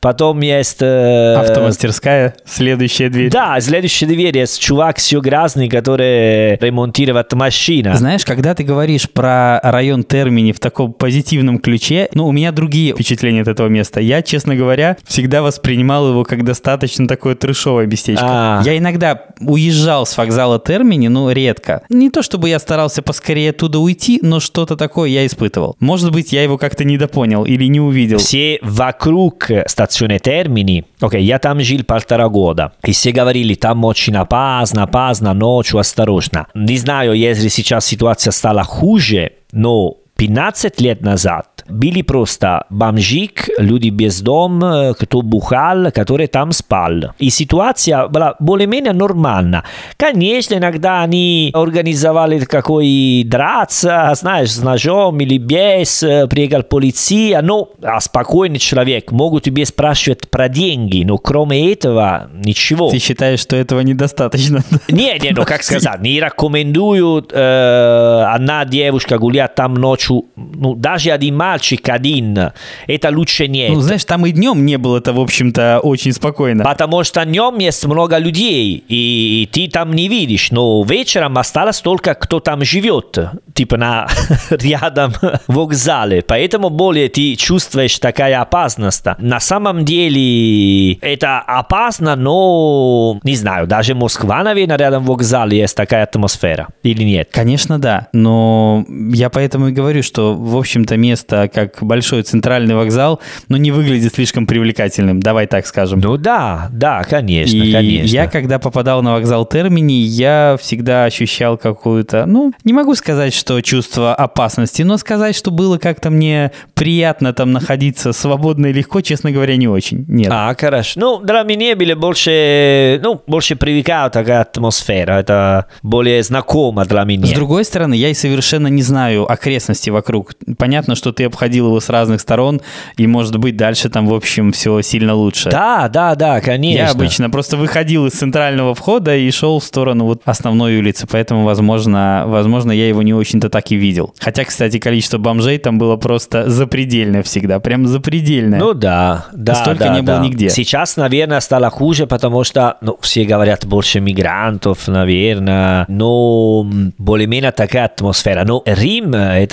потом 0.00 0.40
есть... 0.40 0.82
Автомастерская, 0.82 2.34
следующая 2.44 3.08
дверь. 3.08 3.30
Да, 3.30 3.60
следующая 3.60 4.06
дверь 4.06 4.19
есть 4.28 4.60
чувак 4.60 4.98
все 4.98 5.20
грязный, 5.20 5.68
который 5.68 6.56
ремонтирует 6.56 7.32
машину. 7.32 7.94
Знаешь, 7.94 8.24
когда 8.24 8.54
ты 8.54 8.64
говоришь 8.64 9.08
про 9.10 9.60
район 9.62 10.04
Термини 10.04 10.52
в 10.52 10.60
таком 10.60 10.92
позитивном 10.92 11.58
ключе, 11.58 12.08
ну, 12.14 12.26
у 12.26 12.32
меня 12.32 12.52
другие 12.52 12.92
впечатления 12.92 13.42
от 13.42 13.48
этого 13.48 13.68
места. 13.68 14.00
Я, 14.00 14.22
честно 14.22 14.56
говоря, 14.56 14.96
всегда 15.04 15.42
воспринимал 15.42 16.08
его 16.08 16.24
как 16.24 16.44
достаточно 16.44 17.08
такое 17.08 17.34
трешовое 17.34 17.86
местечко. 17.86 18.24
А. 18.26 18.62
Я 18.64 18.76
иногда 18.78 19.24
уезжал 19.40 20.06
с 20.06 20.16
вокзала 20.16 20.58
Термини, 20.58 21.08
но 21.08 21.30
редко. 21.32 21.82
Не 21.88 22.10
то, 22.10 22.22
чтобы 22.22 22.48
я 22.48 22.58
старался 22.58 23.02
поскорее 23.02 23.50
оттуда 23.50 23.78
уйти, 23.78 24.20
но 24.22 24.40
что-то 24.40 24.76
такое 24.76 25.10
я 25.10 25.26
испытывал. 25.26 25.76
Может 25.80 26.12
быть, 26.12 26.32
я 26.32 26.42
его 26.42 26.58
как-то 26.58 26.84
недопонял 26.84 27.44
или 27.44 27.64
не 27.64 27.80
увидел. 27.80 28.18
Все 28.18 28.58
вокруг 28.62 29.48
стационе 29.66 30.18
Термини, 30.18 30.84
окей, 31.00 31.22
я 31.24 31.38
там 31.38 31.60
жил 31.60 31.84
полтора 31.84 32.28
года, 32.28 32.72
и 32.84 32.92
все 32.92 33.12
говорили, 33.12 33.54
там 33.54 33.84
очень 33.84 34.09
опасно, 34.16 34.82
опасно, 34.84 35.34
ночью 35.34 35.78
осторожно. 35.78 36.46
Не 36.54 36.78
знаю, 36.78 37.14
если 37.14 37.48
сейчас 37.48 37.86
ситуация 37.86 38.30
стала 38.30 38.62
хуже, 38.62 39.32
но 39.52 39.96
15 40.20 40.82
лет 40.82 41.00
назад 41.00 41.46
были 41.66 42.02
просто 42.02 42.66
бомжик, 42.68 43.48
люди 43.58 43.88
без 43.88 44.20
дом, 44.20 44.62
э, 44.62 44.94
кто 44.98 45.22
бухал, 45.22 45.90
который 45.92 46.26
там 46.26 46.52
спал. 46.52 47.14
И 47.18 47.30
ситуация 47.30 48.06
была 48.08 48.34
более-менее 48.38 48.92
нормальна. 48.92 49.64
Конечно, 49.96 50.56
иногда 50.56 51.02
они 51.02 51.50
организовали 51.54 52.40
какой 52.40 53.22
драться, 53.24 54.12
знаешь, 54.14 54.52
с 54.52 54.62
ножом 54.62 55.20
или 55.20 55.38
без, 55.38 56.02
э, 56.02 56.26
приехал 56.26 56.64
полиция, 56.64 57.40
но 57.40 57.70
а 57.82 58.00
спокойный 58.00 58.58
человек 58.58 59.12
могут 59.12 59.44
тебе 59.44 59.64
спрашивать 59.64 60.28
про 60.28 60.48
деньги, 60.48 61.02
но 61.04 61.18
кроме 61.18 61.72
этого 61.72 62.30
ничего. 62.34 62.90
Ты 62.90 62.98
считаешь, 62.98 63.40
что 63.40 63.56
этого 63.56 63.80
недостаточно? 63.80 64.62
Не, 64.88 65.18
не, 65.18 65.30
ну 65.30 65.44
как 65.44 65.62
сказать, 65.62 66.00
не 66.00 66.20
рекомендую 66.20 67.26
э, 67.30 68.24
одна 68.28 68.64
девушка 68.64 69.18
гулять 69.18 69.54
там 69.54 69.74
ночью 69.74 70.09
шу, 70.10 70.26
ну, 70.36 70.74
даже 70.74 71.10
один 71.10 71.36
мальчик 71.36 71.88
один, 71.88 72.52
это 72.86 73.10
лучше 73.10 73.46
нет. 73.48 73.72
Ну, 73.72 73.80
знаешь, 73.80 74.04
там 74.04 74.26
и 74.26 74.32
днем 74.32 74.66
не 74.66 74.78
было 74.78 74.98
это, 74.98 75.12
в 75.12 75.20
общем-то, 75.20 75.80
очень 75.82 76.12
спокойно. 76.12 76.64
Потому 76.64 77.04
что 77.04 77.24
днем 77.24 77.58
есть 77.58 77.86
много 77.86 78.18
людей, 78.18 78.84
и 78.88 79.48
ты 79.52 79.68
там 79.68 79.92
не 79.92 80.08
видишь, 80.08 80.50
но 80.50 80.82
вечером 80.82 81.38
осталось 81.38 81.80
только 81.80 82.14
кто 82.14 82.40
там 82.40 82.64
живет, 82.64 83.18
типа 83.54 83.76
на 83.76 84.08
рядом 84.50 85.12
вокзале, 85.46 86.22
поэтому 86.22 86.70
более 86.70 87.08
ты 87.08 87.36
чувствуешь 87.36 87.98
такая 87.98 88.40
опасность. 88.40 89.04
На 89.18 89.40
самом 89.40 89.84
деле 89.84 90.94
это 90.94 91.38
опасно, 91.38 92.16
но 92.16 93.20
не 93.22 93.36
знаю, 93.36 93.66
даже 93.66 93.94
Москва, 93.94 94.42
наверное, 94.42 94.76
рядом 94.76 95.04
вокзале 95.04 95.58
есть 95.58 95.76
такая 95.76 96.04
атмосфера 96.04 96.68
или 96.82 97.02
нет? 97.04 97.28
Конечно, 97.30 97.78
да, 97.78 98.08
но 98.12 98.84
я 98.88 99.30
поэтому 99.30 99.68
и 99.68 99.72
говорю, 99.72 99.99
что, 100.02 100.34
в 100.34 100.56
общем-то, 100.56 100.96
место, 100.96 101.50
как 101.52 101.78
большой 101.82 102.22
центральный 102.22 102.74
вокзал, 102.74 103.20
ну, 103.48 103.56
не 103.56 103.70
выглядит 103.70 104.14
слишком 104.14 104.46
привлекательным, 104.46 105.20
давай 105.20 105.46
так 105.46 105.66
скажем. 105.66 106.00
Ну 106.00 106.16
да, 106.16 106.68
да, 106.72 107.02
конечно, 107.04 107.56
и 107.56 107.72
конечно. 107.72 108.14
я, 108.14 108.26
когда 108.26 108.58
попадал 108.58 109.02
на 109.02 109.12
вокзал 109.12 109.46
Термини, 109.46 110.02
я 110.02 110.56
всегда 110.60 111.04
ощущал 111.04 111.56
какую-то, 111.56 112.26
ну, 112.26 112.52
не 112.64 112.72
могу 112.72 112.94
сказать, 112.94 113.34
что 113.34 113.60
чувство 113.60 114.14
опасности, 114.14 114.82
но 114.82 114.98
сказать, 114.98 115.34
что 115.34 115.50
было 115.50 115.78
как-то 115.78 116.10
мне 116.10 116.52
приятно 116.74 117.32
там 117.32 117.52
находиться 117.52 118.12
свободно 118.12 118.66
и 118.66 118.72
легко, 118.72 119.00
честно 119.00 119.30
говоря, 119.30 119.56
не 119.56 119.68
очень. 119.68 120.04
Нет. 120.08 120.28
А, 120.30 120.54
хорошо. 120.58 121.00
Ну, 121.00 121.20
для 121.20 121.42
меня 121.42 121.74
были 121.74 121.94
больше, 121.94 123.00
ну, 123.02 123.20
больше 123.26 123.56
привлекала 123.56 124.10
такая 124.10 124.42
атмосфера. 124.42 125.12
Это 125.12 125.66
более 125.82 126.22
знакомо 126.22 126.84
для 126.84 127.04
меня. 127.04 127.26
С 127.26 127.32
другой 127.32 127.64
стороны, 127.64 127.94
я 127.94 128.08
и 128.08 128.14
совершенно 128.14 128.66
не 128.66 128.82
знаю 128.82 129.30
окрестности 129.30 129.79
вокруг. 129.88 130.34
Понятно, 130.58 130.94
что 130.94 131.12
ты 131.12 131.24
обходил 131.24 131.68
его 131.68 131.80
с 131.80 131.88
разных 131.88 132.20
сторон, 132.20 132.60
и, 132.96 133.06
может 133.06 133.36
быть, 133.38 133.56
дальше 133.56 133.88
там, 133.88 134.06
в 134.06 134.14
общем, 134.14 134.52
все 134.52 134.82
сильно 134.82 135.14
лучше. 135.14 135.50
Да, 135.50 135.88
да, 135.88 136.14
да, 136.14 136.40
конечно. 136.40 136.82
Я 136.82 136.90
обычно 136.90 137.30
просто 137.30 137.56
выходил 137.56 138.06
из 138.06 138.12
центрального 138.12 138.74
входа 138.74 139.16
и 139.16 139.30
шел 139.30 139.60
в 139.60 139.64
сторону 139.64 140.04
вот 140.04 140.22
основной 140.24 140.76
улицы, 140.78 141.06
поэтому, 141.10 141.44
возможно, 141.44 142.24
возможно, 142.26 142.72
я 142.72 142.88
его 142.88 143.02
не 143.02 143.14
очень-то 143.14 143.48
так 143.48 143.70
и 143.70 143.76
видел. 143.76 144.14
Хотя, 144.18 144.44
кстати, 144.44 144.78
количество 144.78 145.18
бомжей 145.18 145.58
там 145.58 145.78
было 145.78 145.96
просто 145.96 146.50
запредельное 146.50 147.22
всегда, 147.22 147.60
прям 147.60 147.86
запредельное. 147.86 148.58
Ну 148.58 148.74
да, 148.74 149.26
да, 149.32 149.54
Столько 149.54 149.84
да, 149.84 149.94
не 149.94 150.02
было 150.02 150.18
да. 150.18 150.24
нигде. 150.24 150.50
Сейчас, 150.50 150.96
наверное, 150.96 151.40
стало 151.40 151.70
хуже, 151.70 152.06
потому 152.06 152.44
что, 152.44 152.76
ну, 152.80 152.96
все 153.00 153.24
говорят 153.24 153.64
больше 153.66 154.00
мигрантов, 154.00 154.88
наверное, 154.88 155.84
но 155.88 156.66
м, 156.70 156.92
более-менее 156.98 157.52
такая 157.52 157.86
атмосфера. 157.86 158.44
Но 158.44 158.62
Рим, 158.66 159.14
э, 159.14 159.44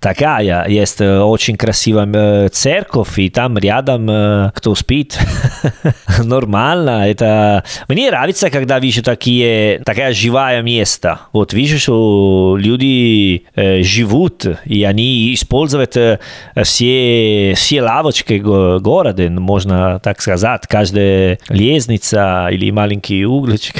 такая, 0.00 0.68
есть 0.68 1.00
э, 1.00 1.20
очень 1.20 1.56
красивая 1.56 2.08
э, 2.12 2.48
церковь, 2.48 3.18
и 3.18 3.30
там 3.30 3.58
рядом 3.58 4.08
э, 4.10 4.50
кто 4.54 4.74
спит, 4.74 5.18
нормально. 6.24 7.08
Это 7.08 7.64
мне 7.88 8.10
нравится, 8.10 8.50
когда 8.50 8.78
вижу 8.78 9.02
такие 9.02 9.80
такая 9.84 10.12
живая 10.12 10.62
место. 10.62 11.20
Вот 11.32 11.52
вижу, 11.52 11.78
что 11.78 12.56
люди 12.58 13.44
живут 13.56 14.46
и 14.64 14.84
они 14.84 15.34
используют 15.34 15.96
все 16.62 17.54
все 17.56 17.82
лавочки 17.82 18.34
го- 18.34 18.78
города, 18.80 19.28
можно 19.30 20.00
так 20.02 20.20
сказать, 20.20 20.66
каждая 20.66 21.38
лестница 21.48 22.48
или 22.50 22.70
маленький 22.70 23.24
углечек. 23.24 23.76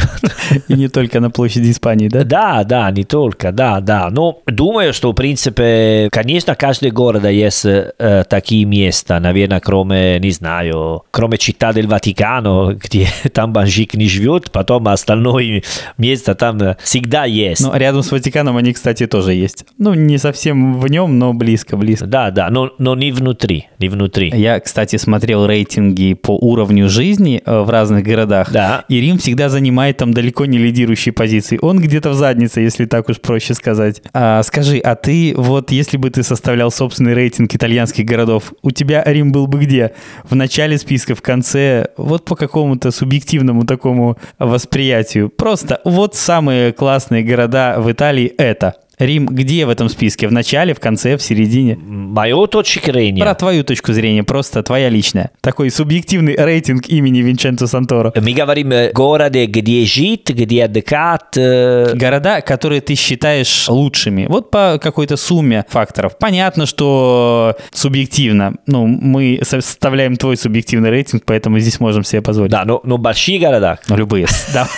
И 0.68 0.74
не 0.74 0.88
только 0.88 1.20
на 1.20 1.30
площади 1.30 1.70
Испании, 1.70 2.08
да? 2.08 2.24
Да, 2.24 2.64
да, 2.64 2.90
не 2.90 3.04
только, 3.04 3.52
да, 3.52 3.80
да. 3.80 4.08
Но 4.10 4.40
думаю, 4.46 4.92
что, 4.92 5.12
в 5.12 5.14
принципе, 5.14 5.69
конечно, 6.10 6.54
каждый 6.54 6.90
город 6.90 7.24
есть 7.24 7.64
э, 7.64 8.24
такие 8.28 8.64
места, 8.64 9.20
наверное, 9.20 9.60
кроме, 9.60 10.18
не 10.18 10.30
знаю, 10.30 11.02
кроме 11.10 11.36
Città 11.36 11.72
del 11.72 11.86
Vaticano, 11.86 12.74
где 12.74 13.08
там 13.32 13.52
бомжик 13.52 13.94
не 13.94 14.08
живет, 14.08 14.50
потом 14.50 14.88
остальное 14.88 15.62
место 15.98 16.34
там 16.34 16.58
всегда 16.82 17.24
есть. 17.24 17.62
Ну, 17.62 17.74
рядом 17.74 18.02
с 18.02 18.10
Ватиканом 18.10 18.56
они, 18.56 18.72
кстати, 18.72 19.06
тоже 19.06 19.34
есть. 19.34 19.64
Ну, 19.78 19.94
не 19.94 20.18
совсем 20.18 20.78
в 20.80 20.86
нем, 20.88 21.18
но 21.18 21.34
близко, 21.34 21.76
близко. 21.76 22.06
Да, 22.06 22.30
да, 22.30 22.50
но, 22.50 22.70
но 22.78 22.94
не 22.94 23.12
внутри, 23.12 23.68
не 23.78 23.88
внутри. 23.88 24.30
Я, 24.34 24.60
кстати, 24.60 24.96
смотрел 24.96 25.46
рейтинги 25.46 26.14
по 26.14 26.32
уровню 26.36 26.88
жизни 26.88 27.42
в 27.44 27.68
разных 27.68 28.04
городах. 28.04 28.50
Да. 28.52 28.84
И 28.88 29.00
Рим 29.00 29.18
всегда 29.18 29.48
занимает 29.48 29.98
там 29.98 30.14
далеко 30.14 30.46
не 30.46 30.58
лидирующие 30.58 31.12
позиции. 31.12 31.58
Он 31.60 31.78
где-то 31.78 32.10
в 32.10 32.14
заднице, 32.14 32.60
если 32.60 32.86
так 32.86 33.08
уж 33.08 33.20
проще 33.20 33.54
сказать. 33.54 34.02
А, 34.12 34.42
скажи, 34.42 34.78
а 34.78 34.94
ты 34.94 35.34
вот, 35.36 35.59
если 35.68 35.96
бы 35.96 36.10
ты 36.10 36.22
составлял 36.22 36.70
собственный 36.70 37.14
рейтинг 37.14 37.54
итальянских 37.54 38.04
городов, 38.04 38.52
у 38.62 38.70
тебя 38.70 39.02
Рим 39.04 39.32
был 39.32 39.46
бы 39.46 39.60
где? 39.60 39.92
В 40.24 40.34
начале 40.34 40.78
списка, 40.78 41.14
в 41.14 41.22
конце? 41.22 41.88
Вот 41.96 42.24
по 42.24 42.36
какому-то 42.36 42.90
субъективному 42.90 43.64
такому 43.66 44.16
восприятию. 44.38 45.28
Просто 45.28 45.80
вот 45.84 46.14
самые 46.14 46.72
классные 46.72 47.22
города 47.22 47.76
в 47.78 47.92
Италии 47.92 48.26
это. 48.38 48.76
Рим 49.00 49.26
где 49.26 49.64
в 49.66 49.70
этом 49.70 49.88
списке? 49.88 50.28
В 50.28 50.32
начале, 50.32 50.74
в 50.74 50.80
конце, 50.80 51.16
в 51.16 51.22
середине? 51.22 51.76
Мое 51.76 52.46
точка 52.46 52.92
зрения. 52.92 53.22
Про 53.22 53.34
твою 53.34 53.64
точку 53.64 53.92
зрения, 53.92 54.22
просто 54.22 54.62
твоя 54.62 54.88
личная. 54.90 55.30
Такой 55.40 55.70
субъективный 55.70 56.36
рейтинг 56.36 56.86
имени 56.88 57.20
Винченцо 57.20 57.66
Санторо. 57.66 58.12
Мы 58.14 58.32
говорим 58.34 58.70
о 58.72 58.90
городе, 58.92 59.46
где 59.46 59.84
жить, 59.86 60.28
где 60.28 60.64
отдыхать. 60.64 61.36
э, 61.36 61.92
Города, 61.94 62.42
которые 62.42 62.80
ты 62.82 62.94
считаешь 62.94 63.68
лучшими. 63.68 64.26
Вот 64.28 64.50
по 64.50 64.78
какой-то 64.80 65.16
сумме 65.16 65.64
факторов. 65.68 66.18
Понятно, 66.18 66.66
что 66.66 67.56
субъективно. 67.72 68.54
Ну, 68.66 68.86
мы 68.86 69.40
составляем 69.42 70.16
твой 70.16 70.36
субъективный 70.36 70.90
рейтинг, 70.90 71.22
поэтому 71.24 71.58
здесь 71.58 71.80
можем 71.80 72.04
себе 72.04 72.20
позволить. 72.20 72.52
Да, 72.52 72.64
но, 72.66 72.80
но 72.84 72.98
большие 72.98 73.38
города. 73.38 73.78
Ну, 73.88 73.96
любые. 73.96 74.26
Да. 74.52 74.68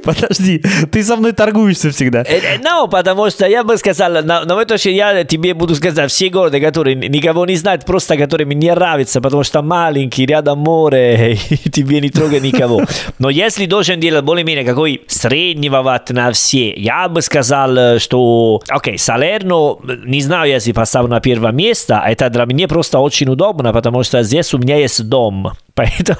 Подожди, 0.04 0.62
ты 0.90 1.02
со 1.04 1.16
мной 1.16 1.32
торгуешься 1.32 1.90
всегда. 1.90 2.22
Э, 2.22 2.38
э, 2.38 2.58
Ну, 2.62 2.88
потому 2.88 3.30
что 3.30 3.46
я 3.46 3.62
бы 3.64 3.76
сказал, 3.76 4.22
на, 4.22 4.44
на 4.44 4.60
этом 4.60 4.78
случае 4.78 4.96
я 4.96 5.24
тебе 5.24 5.54
буду 5.54 5.74
сказать, 5.74 6.10
все 6.10 6.28
города, 6.28 6.60
которые 6.60 6.96
никого 6.96 7.46
не 7.46 7.56
знают, 7.56 7.84
просто 7.84 8.16
которые 8.16 8.46
мне 8.46 8.74
нравятся, 8.74 9.20
потому 9.20 9.44
что 9.44 9.62
маленький, 9.62 10.26
рядом 10.26 10.58
море, 10.58 11.38
и 11.50 11.70
тебе 11.70 12.00
не 12.00 12.10
трогай 12.10 12.40
никого. 12.40 12.82
Но 13.18 13.30
если 13.30 13.66
должен 13.66 14.00
делать 14.00 14.24
более-менее 14.24 14.64
какой 14.64 15.02
среднего 15.06 15.82
ват 15.82 16.10
на 16.10 16.32
все, 16.32 16.74
я 16.74 17.08
бы 17.08 17.22
сказал, 17.22 17.98
что, 17.98 18.60
окей, 18.68 18.98
Салерно, 18.98 19.76
не 20.04 20.20
знаю, 20.20 20.50
если 20.50 20.72
поставлю 20.72 21.10
на 21.10 21.20
первое 21.20 21.52
место, 21.52 22.02
это 22.06 22.30
для 22.30 22.44
меня 22.44 22.68
просто 22.68 22.98
очень 22.98 23.28
удобно, 23.28 23.72
потому 23.72 24.02
что 24.02 24.22
здесь 24.22 24.52
у 24.54 24.58
меня 24.58 24.76
есть 24.76 25.08
дом. 25.08 25.52
Поэтому, 25.74 26.18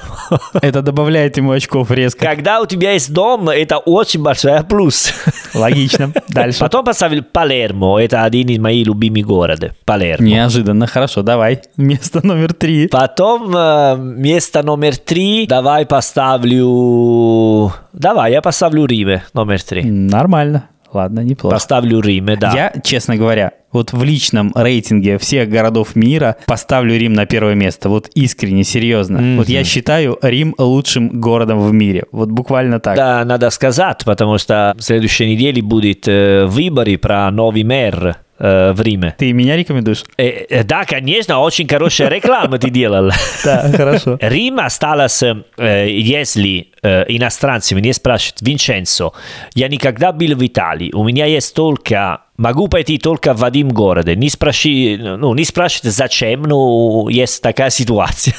Это 0.61 0.81
добавляет 0.81 1.37
ему 1.37 1.51
очков 1.51 1.91
резко. 1.91 2.25
когда 2.25 2.61
у 2.61 2.65
тебя 2.65 2.93
есть 2.93 3.13
дом, 3.13 3.49
это 3.49 3.70
очень 3.77 4.21
большой 4.21 4.63
плюс. 4.63 5.13
Логично. 5.53 6.11
Дальше. 6.29 6.59
Потом 6.59 6.85
поставил 6.85 7.23
Палермо, 7.23 7.99
это 7.99 8.23
один 8.23 8.49
из 8.49 8.59
моих 8.59 8.87
любимых 8.87 9.25
городов. 9.25 9.71
Палермо. 9.85 10.25
Неожиданно. 10.25 10.87
Хорошо, 10.87 11.21
давай. 11.21 11.61
Место 11.77 12.25
номер 12.25 12.53
три. 12.53 12.87
Потом 12.87 13.55
э, 13.55 13.95
место 13.97 14.63
номер 14.63 14.97
три, 14.97 15.45
давай 15.47 15.85
поставлю... 15.85 17.71
Давай, 17.93 18.31
я 18.31 18.41
поставлю 18.41 18.85
Риме, 18.85 19.23
номер 19.33 19.61
три. 19.61 19.83
Нормально. 19.83 20.69
Ладно, 20.93 21.21
неплохо. 21.21 21.55
Поставлю 21.55 22.01
Риме, 22.01 22.35
да. 22.35 22.51
Я, 22.53 22.73
честно 22.83 23.15
говоря, 23.15 23.53
вот 23.71 23.93
в 23.93 24.03
личном 24.03 24.51
рейтинге 24.55 25.17
всех 25.17 25.49
городов 25.49 25.95
мира 25.95 26.37
поставлю 26.45 26.97
Рим 26.97 27.13
на 27.13 27.25
первое 27.25 27.55
место. 27.55 27.89
Вот 27.89 28.09
искренне, 28.13 28.63
серьезно. 28.63 29.19
Мгм. 29.19 29.37
Вот 29.37 29.49
я 29.49 29.63
считаю 29.63 30.17
Рим 30.21 30.55
лучшим 30.57 31.21
городом 31.21 31.61
в 31.61 31.73
мире. 31.73 32.05
Вот 32.11 32.29
буквально 32.29 32.79
так. 32.79 32.95
Да, 32.95 33.23
надо 33.25 33.49
сказать, 33.49 34.03
потому 34.05 34.37
что 34.37 34.75
в 34.77 34.81
следующей 34.81 35.27
неделе 35.27 35.61
будет 35.61 36.07
э, 36.07 36.45
выборы 36.45 36.97
про 36.97 37.29
новый 37.31 37.63
мэр 37.63 38.17
э, 38.39 38.73
в 38.73 38.81
Риме. 38.81 39.15
Ты 39.17 39.33
меня 39.33 39.55
рекомендуешь? 39.55 40.03
Э, 40.17 40.27
э, 40.27 40.63
да, 40.63 40.83
конечно, 40.85 41.39
очень 41.39 41.67
хорошая 41.67 42.09
реклама 42.09 42.57
ты 42.57 42.69
делал. 42.69 43.11
Да, 43.43 43.71
хорошо. 43.75 44.17
Рим 44.21 44.59
осталось, 44.59 45.23
э, 45.23 45.89
если 45.89 46.67
э, 46.83 47.05
иностранцы 47.07 47.75
меня 47.75 47.93
спрашивают, 47.93 48.41
Винченцо, 48.41 49.13
я 49.55 49.67
никогда 49.67 50.11
был 50.11 50.35
в 50.35 50.45
Италии, 50.45 50.91
у 50.93 51.03
меня 51.03 51.25
есть 51.25 51.55
только 51.55 52.21
Могу 52.41 52.67
пойти 52.67 52.97
только 52.97 53.35
в 53.35 53.43
один 53.43 53.69
город. 53.69 54.07
Не, 54.07 54.27
спраши, 54.27 54.97
ну, 54.97 55.35
не 55.35 55.45
спрашивайте, 55.45 55.91
зачем, 55.91 56.41
но 56.41 57.07
есть 57.07 57.39
такая 57.43 57.69
ситуация. 57.69 58.33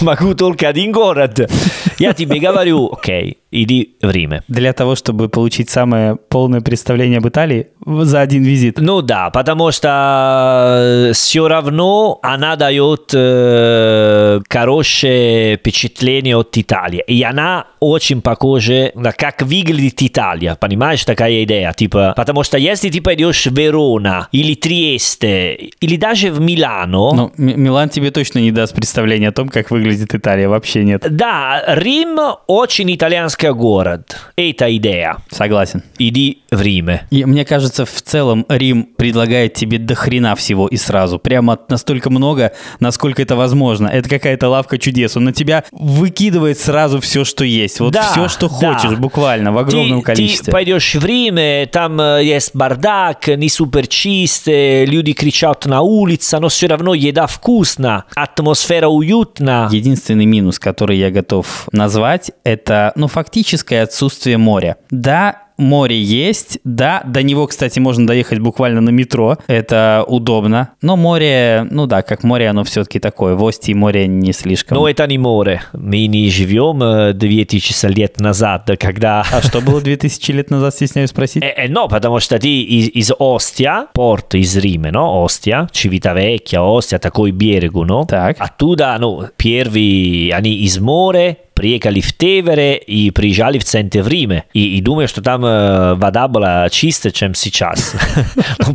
Могу 0.00 0.36
только 0.36 0.68
один 0.68 0.92
город. 0.92 1.50
Я 1.98 2.12
тебе 2.12 2.38
говорю, 2.38 2.92
окей, 2.92 3.38
иди 3.50 3.96
в 4.00 4.10
Риме. 4.10 4.42
Для 4.48 4.72
того, 4.72 4.94
чтобы 4.94 5.28
получить 5.28 5.70
самое 5.70 6.16
полное 6.16 6.60
представление 6.60 7.18
об 7.18 7.28
Италии 7.28 7.68
за 7.84 8.20
один 8.20 8.42
визит. 8.42 8.78
Ну 8.78 9.02
да, 9.02 9.30
потому 9.30 9.72
что 9.72 11.10
все 11.14 11.48
равно 11.48 12.18
она 12.22 12.56
дает 12.56 13.10
э, 13.14 14.40
хорошее 14.48 15.56
впечатление 15.56 16.36
от 16.36 16.56
Италии. 16.56 17.02
И 17.06 17.22
она 17.22 17.66
очень 17.80 18.22
похожа 18.22 18.92
на 18.94 19.12
как 19.12 19.42
выглядит 19.42 20.02
Италия. 20.02 20.54
Понимаешь, 20.54 21.04
такая 21.04 21.44
идея? 21.44 21.72
Типа, 21.72 22.14
потому 22.16 22.42
что 22.44 22.58
если 22.58 22.90
ты 22.90 23.00
пойдешь 23.00 23.46
в 23.46 23.56
Верона 23.56 24.28
или 24.32 24.54
Триесте, 24.54 25.54
или 25.54 25.96
даже 25.96 26.30
в 26.30 26.40
Милано... 26.40 27.12
Ну, 27.12 27.32
Милан 27.36 27.88
тебе 27.88 28.10
точно 28.10 28.38
не 28.38 28.52
даст 28.52 28.74
представления 28.74 29.28
о 29.28 29.32
том, 29.32 29.48
как 29.48 29.70
выглядит 29.70 30.14
Италия. 30.14 30.48
Вообще 30.48 30.84
нет. 30.84 31.04
Да, 31.10 31.62
Рим 31.66 32.18
очень 32.46 32.94
итальянский 32.94 33.39
город. 33.48 34.16
Это 34.36 34.74
идея. 34.76 35.16
Согласен. 35.30 35.82
Иди 35.98 36.42
в 36.50 36.60
Риме. 36.60 37.06
И 37.10 37.24
мне 37.24 37.44
кажется, 37.44 37.84
в 37.84 38.02
целом 38.02 38.44
Рим 38.48 38.84
предлагает 38.96 39.54
тебе 39.54 39.78
до 39.78 39.94
хрена 39.94 40.34
всего 40.36 40.68
и 40.68 40.76
сразу. 40.76 41.18
Прямо 41.18 41.58
настолько 41.68 42.10
много, 42.10 42.52
насколько 42.80 43.22
это 43.22 43.36
возможно. 43.36 43.88
Это 43.88 44.08
какая-то 44.08 44.48
лавка 44.48 44.78
чудес. 44.78 45.16
Он 45.16 45.24
на 45.24 45.32
тебя 45.32 45.64
выкидывает 45.72 46.58
сразу 46.58 47.00
все, 47.00 47.24
что 47.24 47.44
есть. 47.44 47.80
Вот 47.80 47.92
Да, 47.92 48.02
все, 48.12 48.28
что 48.28 48.48
да. 48.48 48.54
хочешь, 48.74 48.98
буквально, 48.98 49.52
в 49.52 49.58
огромном 49.58 50.00
Ты- 50.00 50.06
количестве. 50.06 50.46
Ты 50.46 50.52
пойдешь 50.52 50.94
в 50.94 51.04
Риме, 51.04 51.66
там 51.72 52.00
э, 52.00 52.24
есть 52.24 52.54
бардак, 52.54 53.28
не 53.28 53.48
супер 53.48 53.86
чистый, 53.86 54.84
люди 54.86 55.12
кричат 55.12 55.66
на 55.66 55.80
улице, 55.82 56.38
но 56.38 56.48
все 56.48 56.66
равно 56.66 56.94
еда 56.94 57.26
вкусна, 57.26 58.04
атмосфера 58.14 58.88
уютна. 58.88 59.68
Единственный 59.70 60.26
минус, 60.26 60.58
который 60.58 60.98
я 60.98 61.10
готов 61.10 61.68
назвать, 61.72 62.30
это, 62.44 62.92
ну, 62.96 63.08
фактическое 63.30 63.84
отсутствие 63.84 64.38
моря. 64.38 64.76
Да, 64.90 65.42
море 65.60 66.02
есть, 66.02 66.58
да, 66.64 67.02
до 67.06 67.22
него, 67.22 67.46
кстати, 67.46 67.78
можно 67.78 68.06
доехать 68.06 68.40
буквально 68.40 68.80
на 68.80 68.90
метро, 68.90 69.36
это 69.46 70.04
удобно, 70.08 70.70
но 70.82 70.96
море, 70.96 71.66
ну 71.70 71.86
да, 71.86 72.02
как 72.02 72.24
море, 72.24 72.48
оно 72.48 72.64
все-таки 72.64 72.98
такое, 72.98 73.34
в 73.34 73.44
Остии 73.44 73.72
море 73.72 74.08
не 74.08 74.32
слишком. 74.32 74.78
Но 74.78 74.88
это 74.88 75.06
не 75.06 75.18
море. 75.18 75.62
Мы 75.72 76.06
не 76.06 76.28
живем 76.30 76.82
э, 76.82 77.12
2000 77.12 77.86
лет 77.86 78.18
назад, 78.18 78.68
когда... 78.80 79.24
А 79.32 79.42
что 79.42 79.60
было 79.60 79.80
2000 79.80 80.32
лет 80.32 80.50
назад, 80.50 80.74
стесняюсь 80.74 81.10
спросить? 81.10 81.42
Э, 81.42 81.52
э, 81.56 81.68
no, 81.68 81.88
потому 81.88 82.20
что 82.20 82.38
ты 82.38 82.62
из, 82.62 82.88
из 82.88 83.12
Ostia, 83.12 83.88
порт 83.92 84.34
из 84.34 84.56
Рима, 84.56 84.88
no? 84.88 85.24
Ostia, 85.24 85.70
Civitavecchia, 85.70 86.58
Ostia, 86.58 86.98
такой 86.98 87.30
берегу, 87.30 87.84
no? 87.84 88.06
Так. 88.06 88.36
Оттуда, 88.40 88.96
ну, 88.98 89.26
первые, 89.36 90.34
они 90.34 90.54
из 90.54 90.78
моря, 90.78 91.36
в 91.60 92.16
Тевere 92.16 92.76
и 92.78 93.10
приезжали 93.10 93.58
в 93.58 93.64
центр 93.64 94.00
в 94.00 94.08
Риме. 94.08 94.44
И, 94.52 94.76
и 94.76 94.80
думаю, 94.80 95.08
что 95.08 95.22
там 95.22 95.42
вода 95.42 96.28
была 96.28 96.68
чище, 96.70 97.10
чем 97.10 97.34
сейчас. 97.34 97.94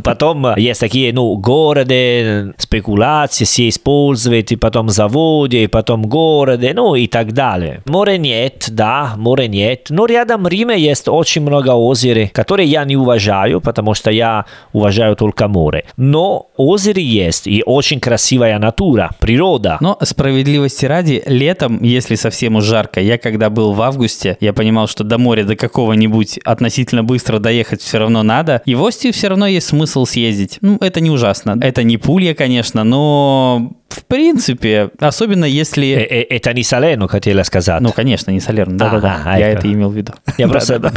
Потом 0.04 0.56
есть 0.56 0.80
такие, 0.80 1.12
ну, 1.12 1.36
города, 1.36 2.54
спекуляции, 2.58 3.44
все 3.44 3.68
используют, 3.68 4.52
и 4.52 4.56
потом 4.56 4.88
заводы, 4.88 5.64
и 5.64 5.66
потом 5.66 6.02
города, 6.02 6.70
ну, 6.74 6.94
и 6.94 7.06
так 7.06 7.32
далее. 7.32 7.82
Море 7.86 8.18
нет, 8.18 8.68
да, 8.70 9.14
море 9.16 9.48
нет. 9.48 9.86
Но 9.90 10.06
рядом 10.06 10.46
Риме 10.46 10.78
есть 10.78 11.08
очень 11.08 11.42
много 11.42 11.72
озер, 11.74 12.28
которые 12.30 12.68
я 12.68 12.84
не 12.84 12.96
уважаю, 12.96 13.60
потому 13.60 13.94
что 13.94 14.10
я 14.10 14.46
уважаю 14.72 15.16
только 15.16 15.48
море. 15.48 15.84
Но 15.96 16.48
озеро 16.56 17.00
есть, 17.00 17.46
и 17.46 17.62
очень 17.64 18.00
красивая 18.00 18.58
натура, 18.58 19.10
природа. 19.20 19.78
Но 19.80 19.98
справедливости 20.02 20.86
ради, 20.86 21.22
летом, 21.26 21.82
если 21.82 22.14
совсем 22.14 22.56
уж 22.56 22.64
жарко, 22.76 23.00
я 23.00 23.16
когда 23.16 23.48
был 23.48 23.72
в 23.72 23.80
августе, 23.80 24.36
я 24.40 24.52
понимал, 24.52 24.86
что 24.86 25.02
до 25.02 25.16
моря 25.16 25.44
до 25.44 25.56
какого-нибудь 25.56 26.38
относительно 26.44 27.02
быстро 27.02 27.38
доехать 27.38 27.80
все 27.80 27.98
равно 27.98 28.22
надо. 28.22 28.60
И 28.66 28.74
в 28.74 28.84
Остию 28.84 29.12
все 29.14 29.28
равно 29.28 29.46
есть 29.46 29.68
смысл 29.68 30.04
съездить. 30.04 30.58
Ну, 30.60 30.76
это 30.80 31.00
не 31.00 31.10
ужасно. 31.10 31.56
Это 31.62 31.82
не 31.84 31.96
пулья, 31.96 32.34
конечно, 32.34 32.84
но 32.84 33.72
в 33.88 34.04
принципе, 34.04 34.90
особенно 34.98 35.46
Э, 35.46 35.48
если... 35.48 35.88
э, 35.88 36.22
Это 36.28 36.52
не 36.52 36.62
Салерно, 36.64 37.08
хотела 37.08 37.44
сказать. 37.44 37.80
Ну, 37.80 37.92
конечно, 37.92 38.30
не 38.30 38.40
Салерно, 38.40 38.76
да-да-да, 38.76 39.14
Ага, 39.20 39.38
я 39.38 39.48
это. 39.48 39.60
это 39.60 39.72
имел 39.72 39.88
в 39.88 39.96
виду. 39.96 40.12
Я 40.36 40.48
просто 40.48 40.74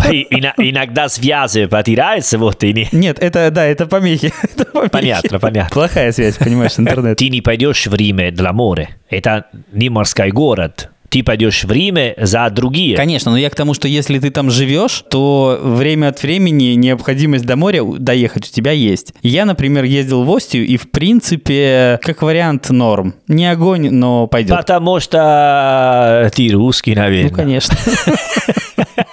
иногда 0.57 1.07
связи 1.07 1.67
потеряются, 1.67 2.37
вот 2.37 2.61
и 2.63 2.73
не... 2.73 2.89
Нет, 2.91 3.17
это, 3.21 3.51
да, 3.51 3.65
это 3.65 3.85
помехи. 3.85 4.33
Понятно, 4.91 5.39
понятно. 5.39 5.69
Плохая 5.73 6.11
связь, 6.11 6.35
понимаешь, 6.37 6.73
с 6.73 6.79
интернетом. 6.79 7.15
Ты 7.15 7.29
не 7.29 7.41
пойдешь 7.41 7.87
в 7.87 7.93
Риме 7.95 8.31
для 8.31 8.51
моря. 8.53 8.89
Это 9.09 9.45
не 9.71 9.89
морской 9.89 10.31
город. 10.31 10.89
Ты 11.09 11.23
пойдешь 11.23 11.63
в 11.63 11.71
Риме 11.71 12.13
за 12.17 12.49
другие. 12.49 12.95
Конечно, 12.95 13.31
но 13.31 13.37
я 13.37 13.49
к 13.49 13.55
тому, 13.55 13.73
что 13.73 13.87
если 13.87 14.19
ты 14.19 14.29
там 14.29 14.51
живешь, 14.51 15.03
то 15.09 15.59
время 15.61 16.07
от 16.09 16.21
времени 16.21 16.73
необходимость 16.75 17.45
до 17.45 17.55
моря 17.55 17.83
доехать 17.83 18.47
у 18.47 18.51
тебя 18.53 18.71
есть. 18.71 19.13
Я, 19.23 19.45
например, 19.45 19.83
ездил 19.83 20.23
в 20.23 20.31
Остию, 20.31 20.65
и 20.65 20.77
в 20.77 20.91
принципе, 20.91 21.99
как 22.03 22.21
вариант, 22.21 22.69
норм. 22.69 23.15
Не 23.27 23.51
огонь, 23.51 23.89
но 23.89 24.27
пойдет. 24.27 24.55
Потому 24.57 24.99
что 24.99 26.29
ты 26.35 26.49
русский, 26.51 26.93
Ну, 26.95 27.01
наверное. 27.01 27.31
конечно. 27.33 27.75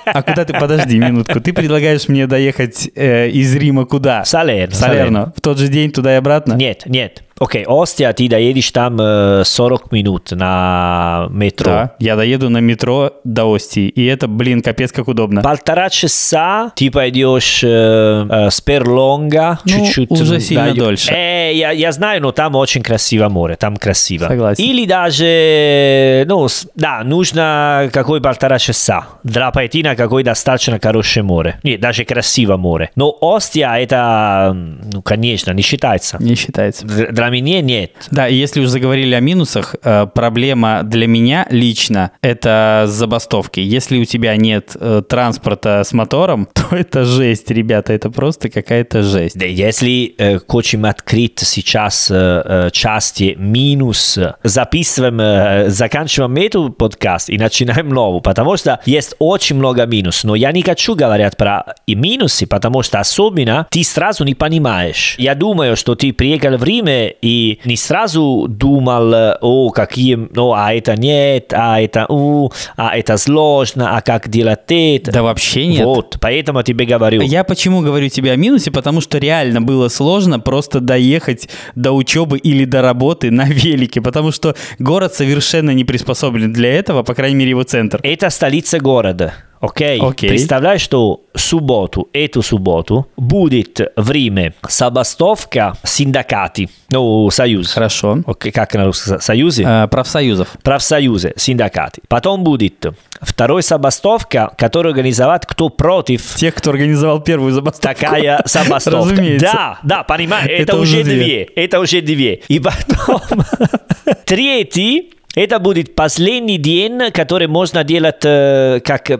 А 0.04 0.22
куда 0.22 0.44
ты, 0.44 0.52
подожди 0.52 0.98
минутку, 0.98 1.40
ты 1.40 1.52
предлагаешь 1.52 2.08
мне 2.08 2.26
доехать 2.26 2.88
э, 2.94 3.28
из 3.30 3.54
Рима 3.56 3.86
куда? 3.86 4.24
Салерно. 4.24 4.74
Салерно. 4.74 5.32
В 5.36 5.40
тот 5.40 5.58
же 5.58 5.68
день 5.68 5.90
туда 5.90 6.14
и 6.14 6.16
обратно? 6.16 6.54
Нет, 6.54 6.82
нет. 6.86 7.22
Окей, 7.38 7.64
Остия, 7.68 8.14
ты 8.14 8.28
доедешь 8.30 8.70
там 8.70 8.96
э, 8.98 9.42
40 9.44 9.92
минут 9.92 10.30
на 10.30 11.26
метро. 11.30 11.70
Да, 11.70 11.94
я 11.98 12.16
доеду 12.16 12.48
на 12.48 12.58
метро 12.58 13.12
до 13.24 13.44
Остии, 13.44 13.88
и 13.88 14.06
это, 14.06 14.26
блин, 14.26 14.62
капец 14.62 14.90
как 14.90 15.06
удобно. 15.06 15.42
Полтора 15.42 15.90
часа 15.90 16.72
ты 16.76 16.90
пойдешь 16.90 17.62
э, 17.62 18.26
э, 18.30 18.50
с 18.50 18.62
Перлонга 18.62 19.58
Ну, 19.66 19.84
чуть-чуть. 19.84 20.10
уже 20.12 20.40
сильно 20.40 20.68
да, 20.68 20.74
дольше. 20.74 21.12
Э, 21.12 21.52
я, 21.54 21.72
я 21.72 21.92
знаю, 21.92 22.22
но 22.22 22.32
там 22.32 22.54
очень 22.54 22.82
красиво 22.82 23.28
море, 23.28 23.56
там 23.56 23.76
красиво. 23.76 24.28
Согласен. 24.28 24.64
Или 24.64 24.86
даже, 24.86 26.24
ну, 26.26 26.46
да, 26.74 27.02
нужно 27.04 27.90
какой 27.92 28.22
полтора 28.22 28.58
часа 28.58 29.08
для 29.24 29.50
пойти 29.50 29.82
на 29.82 29.94
какой 29.94 30.22
достаточно 30.22 30.80
хорошее 30.82 31.22
море. 31.22 31.60
Нет, 31.62 31.80
даже 31.80 32.06
красиво 32.06 32.56
море. 32.56 32.90
Но 32.96 33.14
Остия 33.20 33.74
это, 33.74 34.52
ну, 34.54 35.02
конечно, 35.02 35.52
не 35.52 35.60
считается. 35.60 36.16
Не 36.18 36.34
считается. 36.34 36.86
Для 36.86 37.25
меня 37.30 37.60
нет. 37.60 37.92
Да, 38.10 38.28
и 38.28 38.34
если 38.34 38.60
уж 38.60 38.68
заговорили 38.68 39.14
о 39.14 39.20
минусах, 39.20 39.74
э, 39.82 40.06
проблема 40.06 40.82
для 40.82 41.06
меня 41.06 41.46
лично– 41.50 42.12
это 42.22 42.84
забастовки. 42.86 43.60
Если 43.60 43.98
у 43.98 44.04
тебя 44.04 44.36
нет 44.36 44.76
э, 44.78 45.02
транспорта 45.08 45.82
с 45.84 45.92
мотором, 45.92 46.48
то 46.52 46.76
это 46.76 47.04
жесть, 47.04 47.50
ребята, 47.50 47.92
это 47.92 48.10
просто 48.10 48.48
какая-то 48.48 49.02
жесть. 49.02 49.38
Да, 49.38 49.46
Если 49.46 50.14
э, 50.18 50.38
хотим 50.46 50.86
открыть 50.86 51.38
сейчас 51.40 52.10
э, 52.10 52.14
э, 52.44 52.70
части 52.72 53.34
минус, 53.38 54.18
записываем, 54.42 55.20
э, 55.20 55.70
заканчиваем 55.70 56.36
этот 56.36 56.76
подкаст 56.76 57.30
и 57.30 57.38
начинаем 57.38 57.88
новый, 57.88 58.22
потому 58.22 58.56
что 58.56 58.80
есть 58.84 59.14
очень 59.18 59.56
много 59.56 59.86
минус, 59.86 60.24
но 60.24 60.34
я 60.34 60.52
не 60.52 60.62
хочу 60.62 60.94
говорить 60.94 61.36
про 61.36 61.74
и 61.86 61.94
минусы, 61.94 62.46
потому 62.46 62.82
что 62.82 63.00
особенно 63.00 63.66
ты 63.70 63.84
сразу 63.84 64.24
не 64.24 64.34
понимаешь. 64.34 65.16
Я 65.18 65.34
думаю, 65.34 65.76
что 65.76 65.94
ты 65.94 66.12
приехал 66.12 66.56
в 66.56 66.64
Риме 66.64 67.15
и 67.22 67.60
не 67.64 67.76
сразу 67.76 68.46
думал, 68.48 69.36
о, 69.40 69.70
какие, 69.70 70.14
ну, 70.14 70.52
а 70.52 70.72
это 70.72 70.96
нет, 70.96 71.52
а 71.52 71.80
это, 71.80 72.06
у, 72.08 72.50
а 72.76 72.96
это 72.96 73.16
сложно, 73.16 73.96
а 73.96 74.00
как 74.00 74.28
делать 74.28 74.60
это. 74.68 75.12
Да 75.12 75.22
вообще 75.22 75.66
нет. 75.66 75.84
Вот, 75.84 76.16
поэтому 76.20 76.62
тебе 76.62 76.84
говорю. 76.86 77.20
Я 77.22 77.44
почему 77.44 77.80
говорю 77.80 78.08
тебе 78.08 78.32
о 78.32 78.36
минусе? 78.36 78.70
Потому 78.70 79.00
что 79.00 79.18
реально 79.18 79.62
было 79.62 79.88
сложно 79.88 80.40
просто 80.40 80.80
доехать 80.80 81.48
до 81.74 81.92
учебы 81.92 82.38
или 82.38 82.64
до 82.64 82.82
работы 82.82 83.30
на 83.30 83.44
велике, 83.44 84.00
потому 84.00 84.32
что 84.32 84.54
город 84.78 85.14
совершенно 85.14 85.70
не 85.70 85.84
приспособлен 85.84 86.52
для 86.52 86.72
этого, 86.72 87.02
по 87.02 87.14
крайней 87.14 87.36
мере 87.36 87.50
его 87.50 87.62
центр. 87.62 88.00
Это 88.02 88.30
столица 88.30 88.78
города. 88.78 89.34
Окей? 89.60 90.00
Окей. 90.00 90.28
Представляешь, 90.30 90.80
что 90.80 91.22
субботу, 91.34 92.08
эту 92.12 92.42
субботу, 92.42 93.06
будет 93.16 93.80
в 93.96 94.10
Риме 94.10 94.54
забастовка 94.68 95.76
синдикаты, 95.84 96.68
ну, 96.90 97.28
союз. 97.30 97.72
Хорошо. 97.72 98.18
Окей, 98.26 98.52
как 98.52 98.74
на 98.74 98.84
русском? 98.84 99.20
Союзы? 99.20 99.64
Э, 99.66 99.88
профсоюзов. 99.88 100.48
Профсоюзы, 100.62 101.32
синдикаты. 101.36 102.02
Потом 102.08 102.44
будет 102.44 102.86
второй 103.20 103.62
забастовка, 103.62 104.52
который 104.56 104.92
организовать 104.92 105.46
кто 105.46 105.68
против 105.68 106.34
Тех, 106.36 106.54
кто 106.54 106.70
организовал 106.70 107.20
первую 107.20 107.52
забастовку. 107.52 107.82
такая 108.00 108.42
забастовка. 108.46 109.10
Разумеется. 109.12 109.50
Да, 109.52 109.78
да, 109.82 110.02
понимаешь, 110.04 110.50
это, 110.50 110.62
Это 110.62 110.76
уже 110.76 111.02
две. 111.02 111.14
две. 111.16 111.42
Это 111.56 111.80
уже 111.80 112.00
две. 112.02 112.34
И 112.48 112.58
потом 112.60 113.20
третий 114.24 115.12
это 115.36 115.60
будет 115.60 115.94
последний 115.94 116.58
день, 116.58 117.12
который 117.12 117.46
можно 117.46 117.84
делать, 117.84 118.20
как 118.20 119.10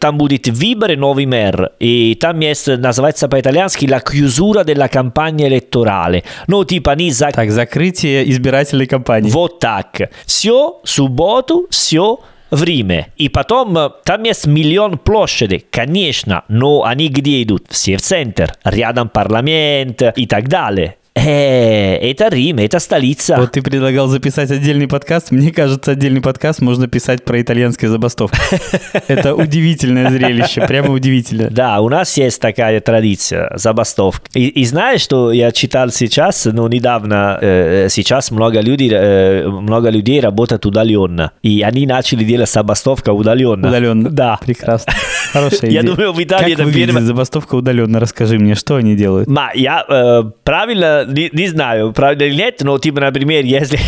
там 0.00 0.18
будет 0.18 0.48
выборы 0.48 0.96
новый 0.96 1.26
мэр, 1.26 1.70
и 1.78 2.16
там 2.20 2.40
есть, 2.40 2.66
называется 2.66 3.28
по-итальянски 3.28 3.84
la 3.86 4.00
chiusura 4.00 4.64
della 4.64 4.88
campagna 4.88 5.46
elettorale. 5.46 6.24
Ну, 6.46 6.64
типа 6.64 6.96
не 6.96 7.10
за... 7.10 7.30
Так, 7.30 7.50
закрытие 7.50 8.28
избирательной 8.30 8.86
кампании. 8.86 9.30
Вот 9.30 9.58
так. 9.60 10.10
Все, 10.24 10.80
субботу, 10.84 11.66
все, 11.70 12.20
в 12.50 12.62
Риме. 12.62 13.08
И 13.16 13.28
потом 13.28 13.76
э, 13.76 13.90
там 14.04 14.22
есть 14.22 14.46
миллион 14.46 14.98
площадей, 14.98 15.64
конечно, 15.70 16.44
но 16.48 16.84
они 16.84 17.08
где 17.08 17.42
идут? 17.42 17.66
Все 17.68 17.96
в 17.96 18.00
центр, 18.00 18.52
рядом 18.64 19.08
парламент 19.08 20.02
и 20.16 20.26
так 20.26 20.48
далее. 20.48 20.96
Э, 21.16 21.96
это 21.96 22.28
Рим, 22.28 22.58
это 22.58 22.80
столица. 22.80 23.36
Вот 23.38 23.52
ты 23.52 23.62
предлагал 23.62 24.08
записать 24.08 24.50
отдельный 24.50 24.88
подкаст. 24.88 25.30
Мне 25.30 25.52
кажется, 25.52 25.92
отдельный 25.92 26.20
подкаст 26.20 26.60
можно 26.60 26.88
писать 26.88 27.24
про 27.24 27.40
итальянские 27.40 27.88
забастовки. 27.88 28.38
Это 29.08 29.34
удивительное 29.34 30.10
зрелище, 30.10 30.66
прямо 30.66 30.90
удивительно. 30.90 31.50
Да, 31.50 31.80
у 31.80 31.88
нас 31.88 32.16
есть 32.16 32.40
такая 32.40 32.80
традиция, 32.80 33.52
забастовка. 33.56 34.26
И, 34.34 34.48
и 34.48 34.64
знаешь, 34.64 35.02
что 35.02 35.30
я 35.30 35.52
читал 35.52 35.90
сейчас, 35.90 36.46
ну, 36.46 36.66
недавно, 36.66 37.38
э, 37.40 37.88
сейчас 37.90 38.32
много 38.32 38.60
людей, 38.60 38.90
э, 38.92 39.46
много 39.46 39.90
людей 39.90 40.20
работают 40.20 40.66
удаленно. 40.66 41.30
И 41.42 41.62
они 41.62 41.86
начали 41.86 42.24
делать 42.24 42.50
забастовка 42.50 43.12
удаленно. 43.12 43.68
Удаленно? 43.68 44.10
Да. 44.10 44.38
Прекрасно. 44.44 44.92
Хорошая 45.32 45.70
идея. 45.70 45.82
Я 45.82 45.82
думаю, 45.82 46.12
в 46.12 46.22
Италии 46.22 46.54
как 46.54 46.66
это 46.66 46.72
первое... 46.72 47.02
забастовка 47.02 47.54
удаленно? 47.54 48.00
Расскажи 48.00 48.38
мне, 48.38 48.54
что 48.54 48.76
они 48.76 48.96
делают? 48.96 49.28
Ма, 49.28 49.50
я 49.54 49.84
э, 49.88 50.22
правильно, 50.42 51.03
не, 51.06 51.30
не 51.32 51.48
знаю, 51.48 51.92
правильно 51.92 52.22
или 52.24 52.34
нет, 52.36 52.60
но, 52.62 52.78
типа, 52.78 53.00
например, 53.00 53.44
если 53.44 53.78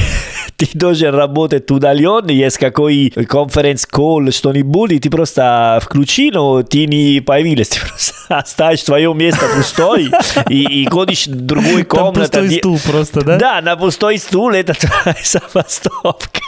ты 0.56 0.68
должен 0.74 1.14
работать 1.14 1.70
удаленно, 1.70 2.30
есть 2.30 2.58
какой 2.58 3.10
конференц-колл, 3.10 4.30
что-нибудь, 4.32 5.00
ты 5.02 5.10
просто 5.10 5.78
включи, 5.82 6.30
но 6.30 6.62
ты 6.62 6.86
не 6.86 7.20
появилась, 7.20 7.68
ты 7.68 7.80
просто 7.80 8.12
оставишь 8.38 8.82
свое 8.82 9.12
место 9.14 9.46
пустой 9.54 10.10
и, 10.48 10.82
и 10.82 10.86
ходишь 10.86 11.26
в 11.26 11.34
другую 11.34 11.84
Там 11.84 11.98
комнату. 11.98 12.20
пустой 12.20 12.46
где- 12.46 12.58
стул 12.58 12.78
просто, 12.90 13.22
да? 13.24 13.36
Да, 13.38 13.60
на 13.62 13.76
пустой 13.76 14.18
стул 14.18 14.50
это 14.50 14.74
твоя 14.74 15.16
забастовка. 15.22 16.40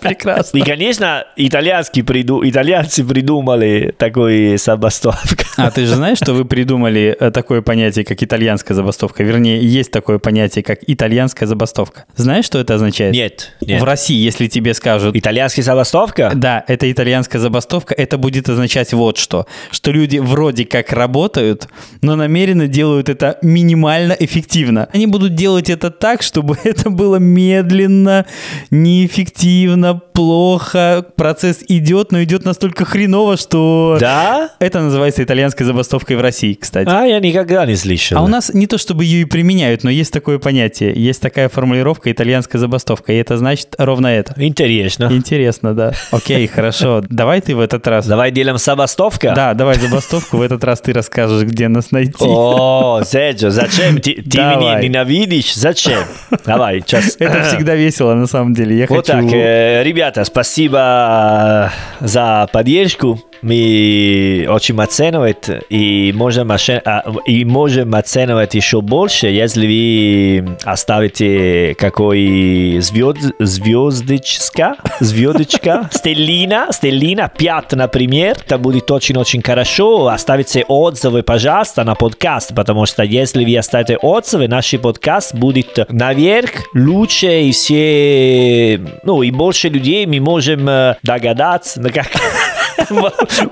Прекрасно. 0.00 0.58
И, 0.58 0.62
конечно, 0.62 1.24
итальянские 1.36 2.04
приду... 2.04 2.46
итальянцы 2.46 3.04
придумали 3.04 3.94
такой 3.96 4.56
забастовка. 4.58 5.44
А 5.56 5.70
ты 5.70 5.86
же 5.86 5.94
знаешь, 5.94 6.18
что 6.18 6.32
вы 6.34 6.44
придумали 6.44 7.16
такое 7.32 7.62
понятие, 7.62 8.04
как 8.04 8.22
итальянская 8.22 8.74
забастовка? 8.74 8.93
Вернее, 9.22 9.60
есть 9.62 9.90
такое 9.90 10.18
понятие, 10.18 10.62
как 10.62 10.78
итальянская 10.86 11.48
забастовка. 11.48 12.04
Знаешь, 12.16 12.44
что 12.44 12.58
это 12.58 12.74
означает? 12.74 13.14
Нет, 13.14 13.52
нет. 13.60 13.80
В 13.80 13.84
России, 13.84 14.16
если 14.16 14.46
тебе 14.46 14.74
скажут, 14.74 15.16
Итальянский 15.16 15.62
забастовка? 15.62 16.32
да, 16.34 16.64
это 16.66 16.90
итальянская 16.90 17.40
забастовка, 17.40 17.94
это 17.94 18.18
будет 18.18 18.48
означать 18.48 18.92
вот 18.92 19.18
что. 19.18 19.46
Что 19.70 19.90
люди 19.90 20.18
вроде 20.18 20.64
как 20.64 20.92
работают, 20.92 21.68
но 22.02 22.16
намеренно 22.16 22.66
делают 22.66 23.08
это 23.08 23.38
минимально 23.42 24.16
эффективно. 24.18 24.88
Они 24.92 25.06
будут 25.06 25.34
делать 25.34 25.70
это 25.70 25.90
так, 25.90 26.22
чтобы 26.22 26.58
это 26.64 26.90
было 26.90 27.16
медленно, 27.16 28.26
неэффективно, 28.70 29.94
плохо. 29.94 31.04
Процесс 31.16 31.64
идет, 31.68 32.12
но 32.12 32.22
идет 32.22 32.44
настолько 32.44 32.84
хреново, 32.84 33.36
что... 33.36 33.96
Да? 34.00 34.50
Это 34.58 34.80
называется 34.80 35.22
итальянской 35.22 35.66
забастовкой 35.66 36.16
в 36.16 36.20
России, 36.20 36.54
кстати. 36.54 36.88
А, 36.88 37.04
я 37.04 37.20
никогда 37.20 37.66
не 37.66 37.76
слышал. 37.76 38.18
А 38.18 38.22
у 38.22 38.28
нас 38.28 38.52
не 38.52 38.66
то 38.66 38.78
чтобы 38.84 39.04
ее 39.04 39.22
и 39.22 39.24
применяют, 39.24 39.82
но 39.84 39.90
есть 39.90 40.12
такое 40.12 40.38
понятие, 40.38 40.92
есть 40.94 41.20
такая 41.20 41.48
формулировка 41.48 42.12
итальянская 42.12 42.60
забастовка, 42.60 43.12
и 43.12 43.16
это 43.16 43.36
значит 43.36 43.74
ровно 43.78 44.06
это. 44.06 44.34
Интересно. 44.36 45.08
Интересно, 45.10 45.74
да. 45.74 45.92
Окей, 46.10 46.46
хорошо. 46.54 47.02
Давай 47.08 47.40
ты 47.40 47.54
в 47.56 47.60
этот 47.60 47.86
раз. 47.86 48.06
Давай 48.06 48.30
делаем 48.30 48.58
забастовка? 48.58 49.32
Да, 49.34 49.54
давай 49.54 49.76
забастовку. 49.76 50.36
В 50.36 50.42
этот 50.42 50.62
раз 50.64 50.80
ты 50.80 50.92
расскажешь, 50.92 51.42
где 51.42 51.68
нас 51.68 51.90
найти. 51.90 52.12
О, 52.20 53.02
Серджо, 53.04 53.50
зачем? 53.50 54.00
Ты, 54.00 54.22
ты 54.22 54.38
меня 54.38 54.80
ненавидишь? 54.80 55.54
Зачем? 55.54 56.04
Давай, 56.44 56.80
сейчас. 56.80 57.16
Это 57.18 57.42
всегда 57.44 57.74
весело, 57.74 58.14
на 58.14 58.26
самом 58.26 58.54
деле. 58.54 58.76
Я 58.76 58.86
Вот 58.86 59.06
хочу... 59.06 59.28
так, 59.28 59.32
э, 59.32 59.82
ребята, 59.82 60.24
спасибо 60.24 61.72
за 62.00 62.48
поддержку. 62.52 63.20
Мы 63.44 64.46
очень 64.48 64.80
оценивать 64.80 65.50
и 65.68 66.14
можем, 66.14 66.50
а, 66.50 67.04
и 67.26 67.44
можем 67.44 67.94
оценивать 67.94 68.54
еще 68.54 68.80
больше, 68.80 69.26
если 69.26 69.66
вы 69.66 70.56
оставите 70.64 71.74
какой 71.78 72.78
звезд, 72.80 73.34
звездочка, 73.38 74.76
звездочка, 75.00 75.90
стеллина, 75.92 76.68
стеллина 76.70 77.30
5, 77.36 77.72
например, 77.72 78.38
это 78.46 78.56
будет 78.56 78.90
очень-очень 78.90 79.42
хорошо. 79.42 80.08
Оставите 80.08 80.64
отзывы, 80.66 81.22
пожалуйста, 81.22 81.84
на 81.84 81.94
подкаст, 81.94 82.54
потому 82.54 82.86
что 82.86 83.02
если 83.02 83.44
вы 83.44 83.58
оставите 83.58 83.98
отзывы, 83.98 84.48
наш 84.48 84.70
подкаст 84.80 85.34
будет 85.34 85.78
наверх 85.90 86.50
лучше 86.74 87.42
и 87.42 87.52
все, 87.52 88.80
ну 89.02 89.22
и 89.22 89.30
больше 89.30 89.68
людей 89.68 90.06
мы 90.06 90.18
можем 90.20 90.64
догадаться, 91.02 91.82
как 91.90 92.06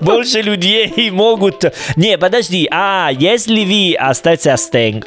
больше 0.00 0.42
людей 0.42 1.10
могут... 1.10 1.64
Не, 1.96 2.18
подожди, 2.18 2.68
а 2.70 3.10
если 3.12 3.64
вы 3.64 3.96
оставите 3.98 4.52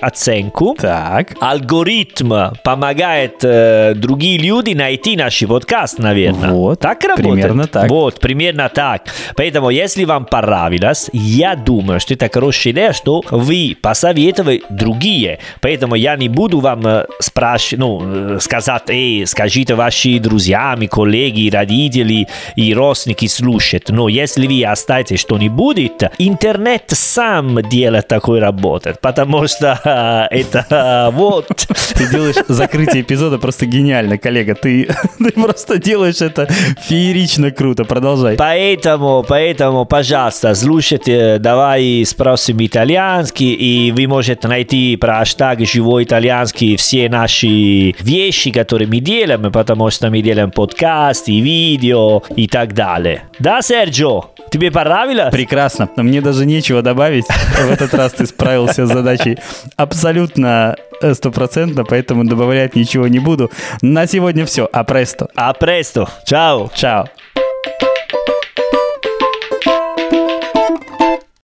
оценку, 0.01 0.76
Так. 0.80 1.36
алгоритм 1.39 2.55
помогает 2.63 3.43
э, 3.43 3.93
другие 3.95 4.38
люди 4.38 4.74
найти 4.74 5.16
наш 5.16 5.39
подкаст, 5.47 5.99
наверное. 5.99 6.51
Вот, 6.51 6.80
так 6.80 7.03
работает. 7.03 7.34
примерно 7.34 7.68
так. 7.68 7.89
Вот, 7.89 8.20
примерно 8.20 8.70
так. 8.70 9.03
Поэтому, 9.36 9.70
если 9.70 10.05
вам 10.05 10.26
понравилось, 10.26 11.09
я 11.13 11.55
думаю, 11.55 11.99
что 11.99 12.13
это 12.13 12.30
хорошая 12.32 12.74
идея, 12.74 12.93
что 12.93 13.24
вы 13.30 13.76
посоветовали 13.82 14.63
другие. 14.70 15.39
Поэтому 15.61 15.95
я 15.95 16.16
не 16.16 16.30
буду 16.30 16.59
вам 16.59 16.86
э, 16.86 17.05
спрашивать, 17.20 17.80
ну, 17.80 18.01
э, 18.36 18.39
сказать, 18.39 18.84
эй, 18.89 19.26
скажите 19.26 19.76
ваши 19.76 20.20
друзьями, 20.20 20.88
коллеги, 20.88 21.49
родители 21.49 22.28
и 22.55 22.74
родственники 22.74 23.28
слушать. 23.28 23.89
Но 23.89 24.05
если 24.08 24.47
вы 24.47 24.64
оставите 24.64 25.18
что-нибудь, 25.18 25.76
интернет 26.18 26.84
сам 26.88 27.62
делает 27.70 28.08
такой 28.08 28.39
работу. 28.39 28.93
Потому 29.01 29.47
что 29.47 30.28
это 30.32 31.10
вот... 31.14 31.47
Ты 31.95 32.10
делаешь 32.10 32.36
закрытие 32.47 33.01
эпизода 33.01 33.38
просто 33.38 33.66
гениально, 33.66 34.18
коллега. 34.18 34.56
Ты, 34.56 34.89
ты 35.20 35.32
просто 35.32 35.78
делаешь 35.78 36.22
это 36.22 36.47
феерично 36.82 37.51
круто. 37.51 37.84
Продолжай. 37.86 38.36
Поэтому, 38.36 39.26
поэтому, 39.28 39.86
пожалуйста, 39.86 40.53
слушайте, 40.56 41.38
давай 41.39 42.03
спросим 42.06 42.58
итальянский, 42.66 43.53
и 43.53 43.91
вы 43.91 44.08
можете 44.08 44.47
найти 44.47 44.95
про 44.95 45.20
хэштаг 45.20 45.60
«Живой 45.66 46.03
итальянский» 46.03 46.76
все 46.76 47.10
наши 47.10 47.93
вещи, 47.99 48.51
которые 48.51 48.88
мы 48.88 48.99
делаем, 48.99 49.51
потому 49.51 49.89
что 49.89 50.10
мы 50.10 50.22
делаем 50.22 50.51
подкасты, 50.51 51.39
видео 51.39 52.24
и 52.36 52.47
так 52.47 52.74
далее. 52.74 53.24
Да, 53.39 53.62
Серджо? 53.96 54.22
Тебе 54.52 54.72
понравилось? 54.72 55.32
Прекрасно. 55.32 55.89
Но 55.96 56.04
мне 56.04 56.22
даже 56.22 56.46
нечего 56.46 56.82
добавить. 56.82 57.26
В 57.28 57.72
этот 57.72 57.93
раз 57.93 58.14
ты 58.14 58.26
справился 58.26 58.86
с 58.86 58.89
задачей 58.89 59.38
абсолютно 59.76 60.76
э, 61.02 61.14
стопроцентно, 61.14 61.84
поэтому 61.84 62.26
добавлять 62.26 62.76
ничего 62.76 63.08
не 63.08 63.20
буду. 63.20 63.52
На 63.82 64.08
сегодня 64.08 64.46
все. 64.46 64.70
А 64.72 64.84
престо. 64.84 65.30
А 65.36 65.54
престо. 65.54 66.08
Чао. 66.26 66.70
Чао. 66.76 67.06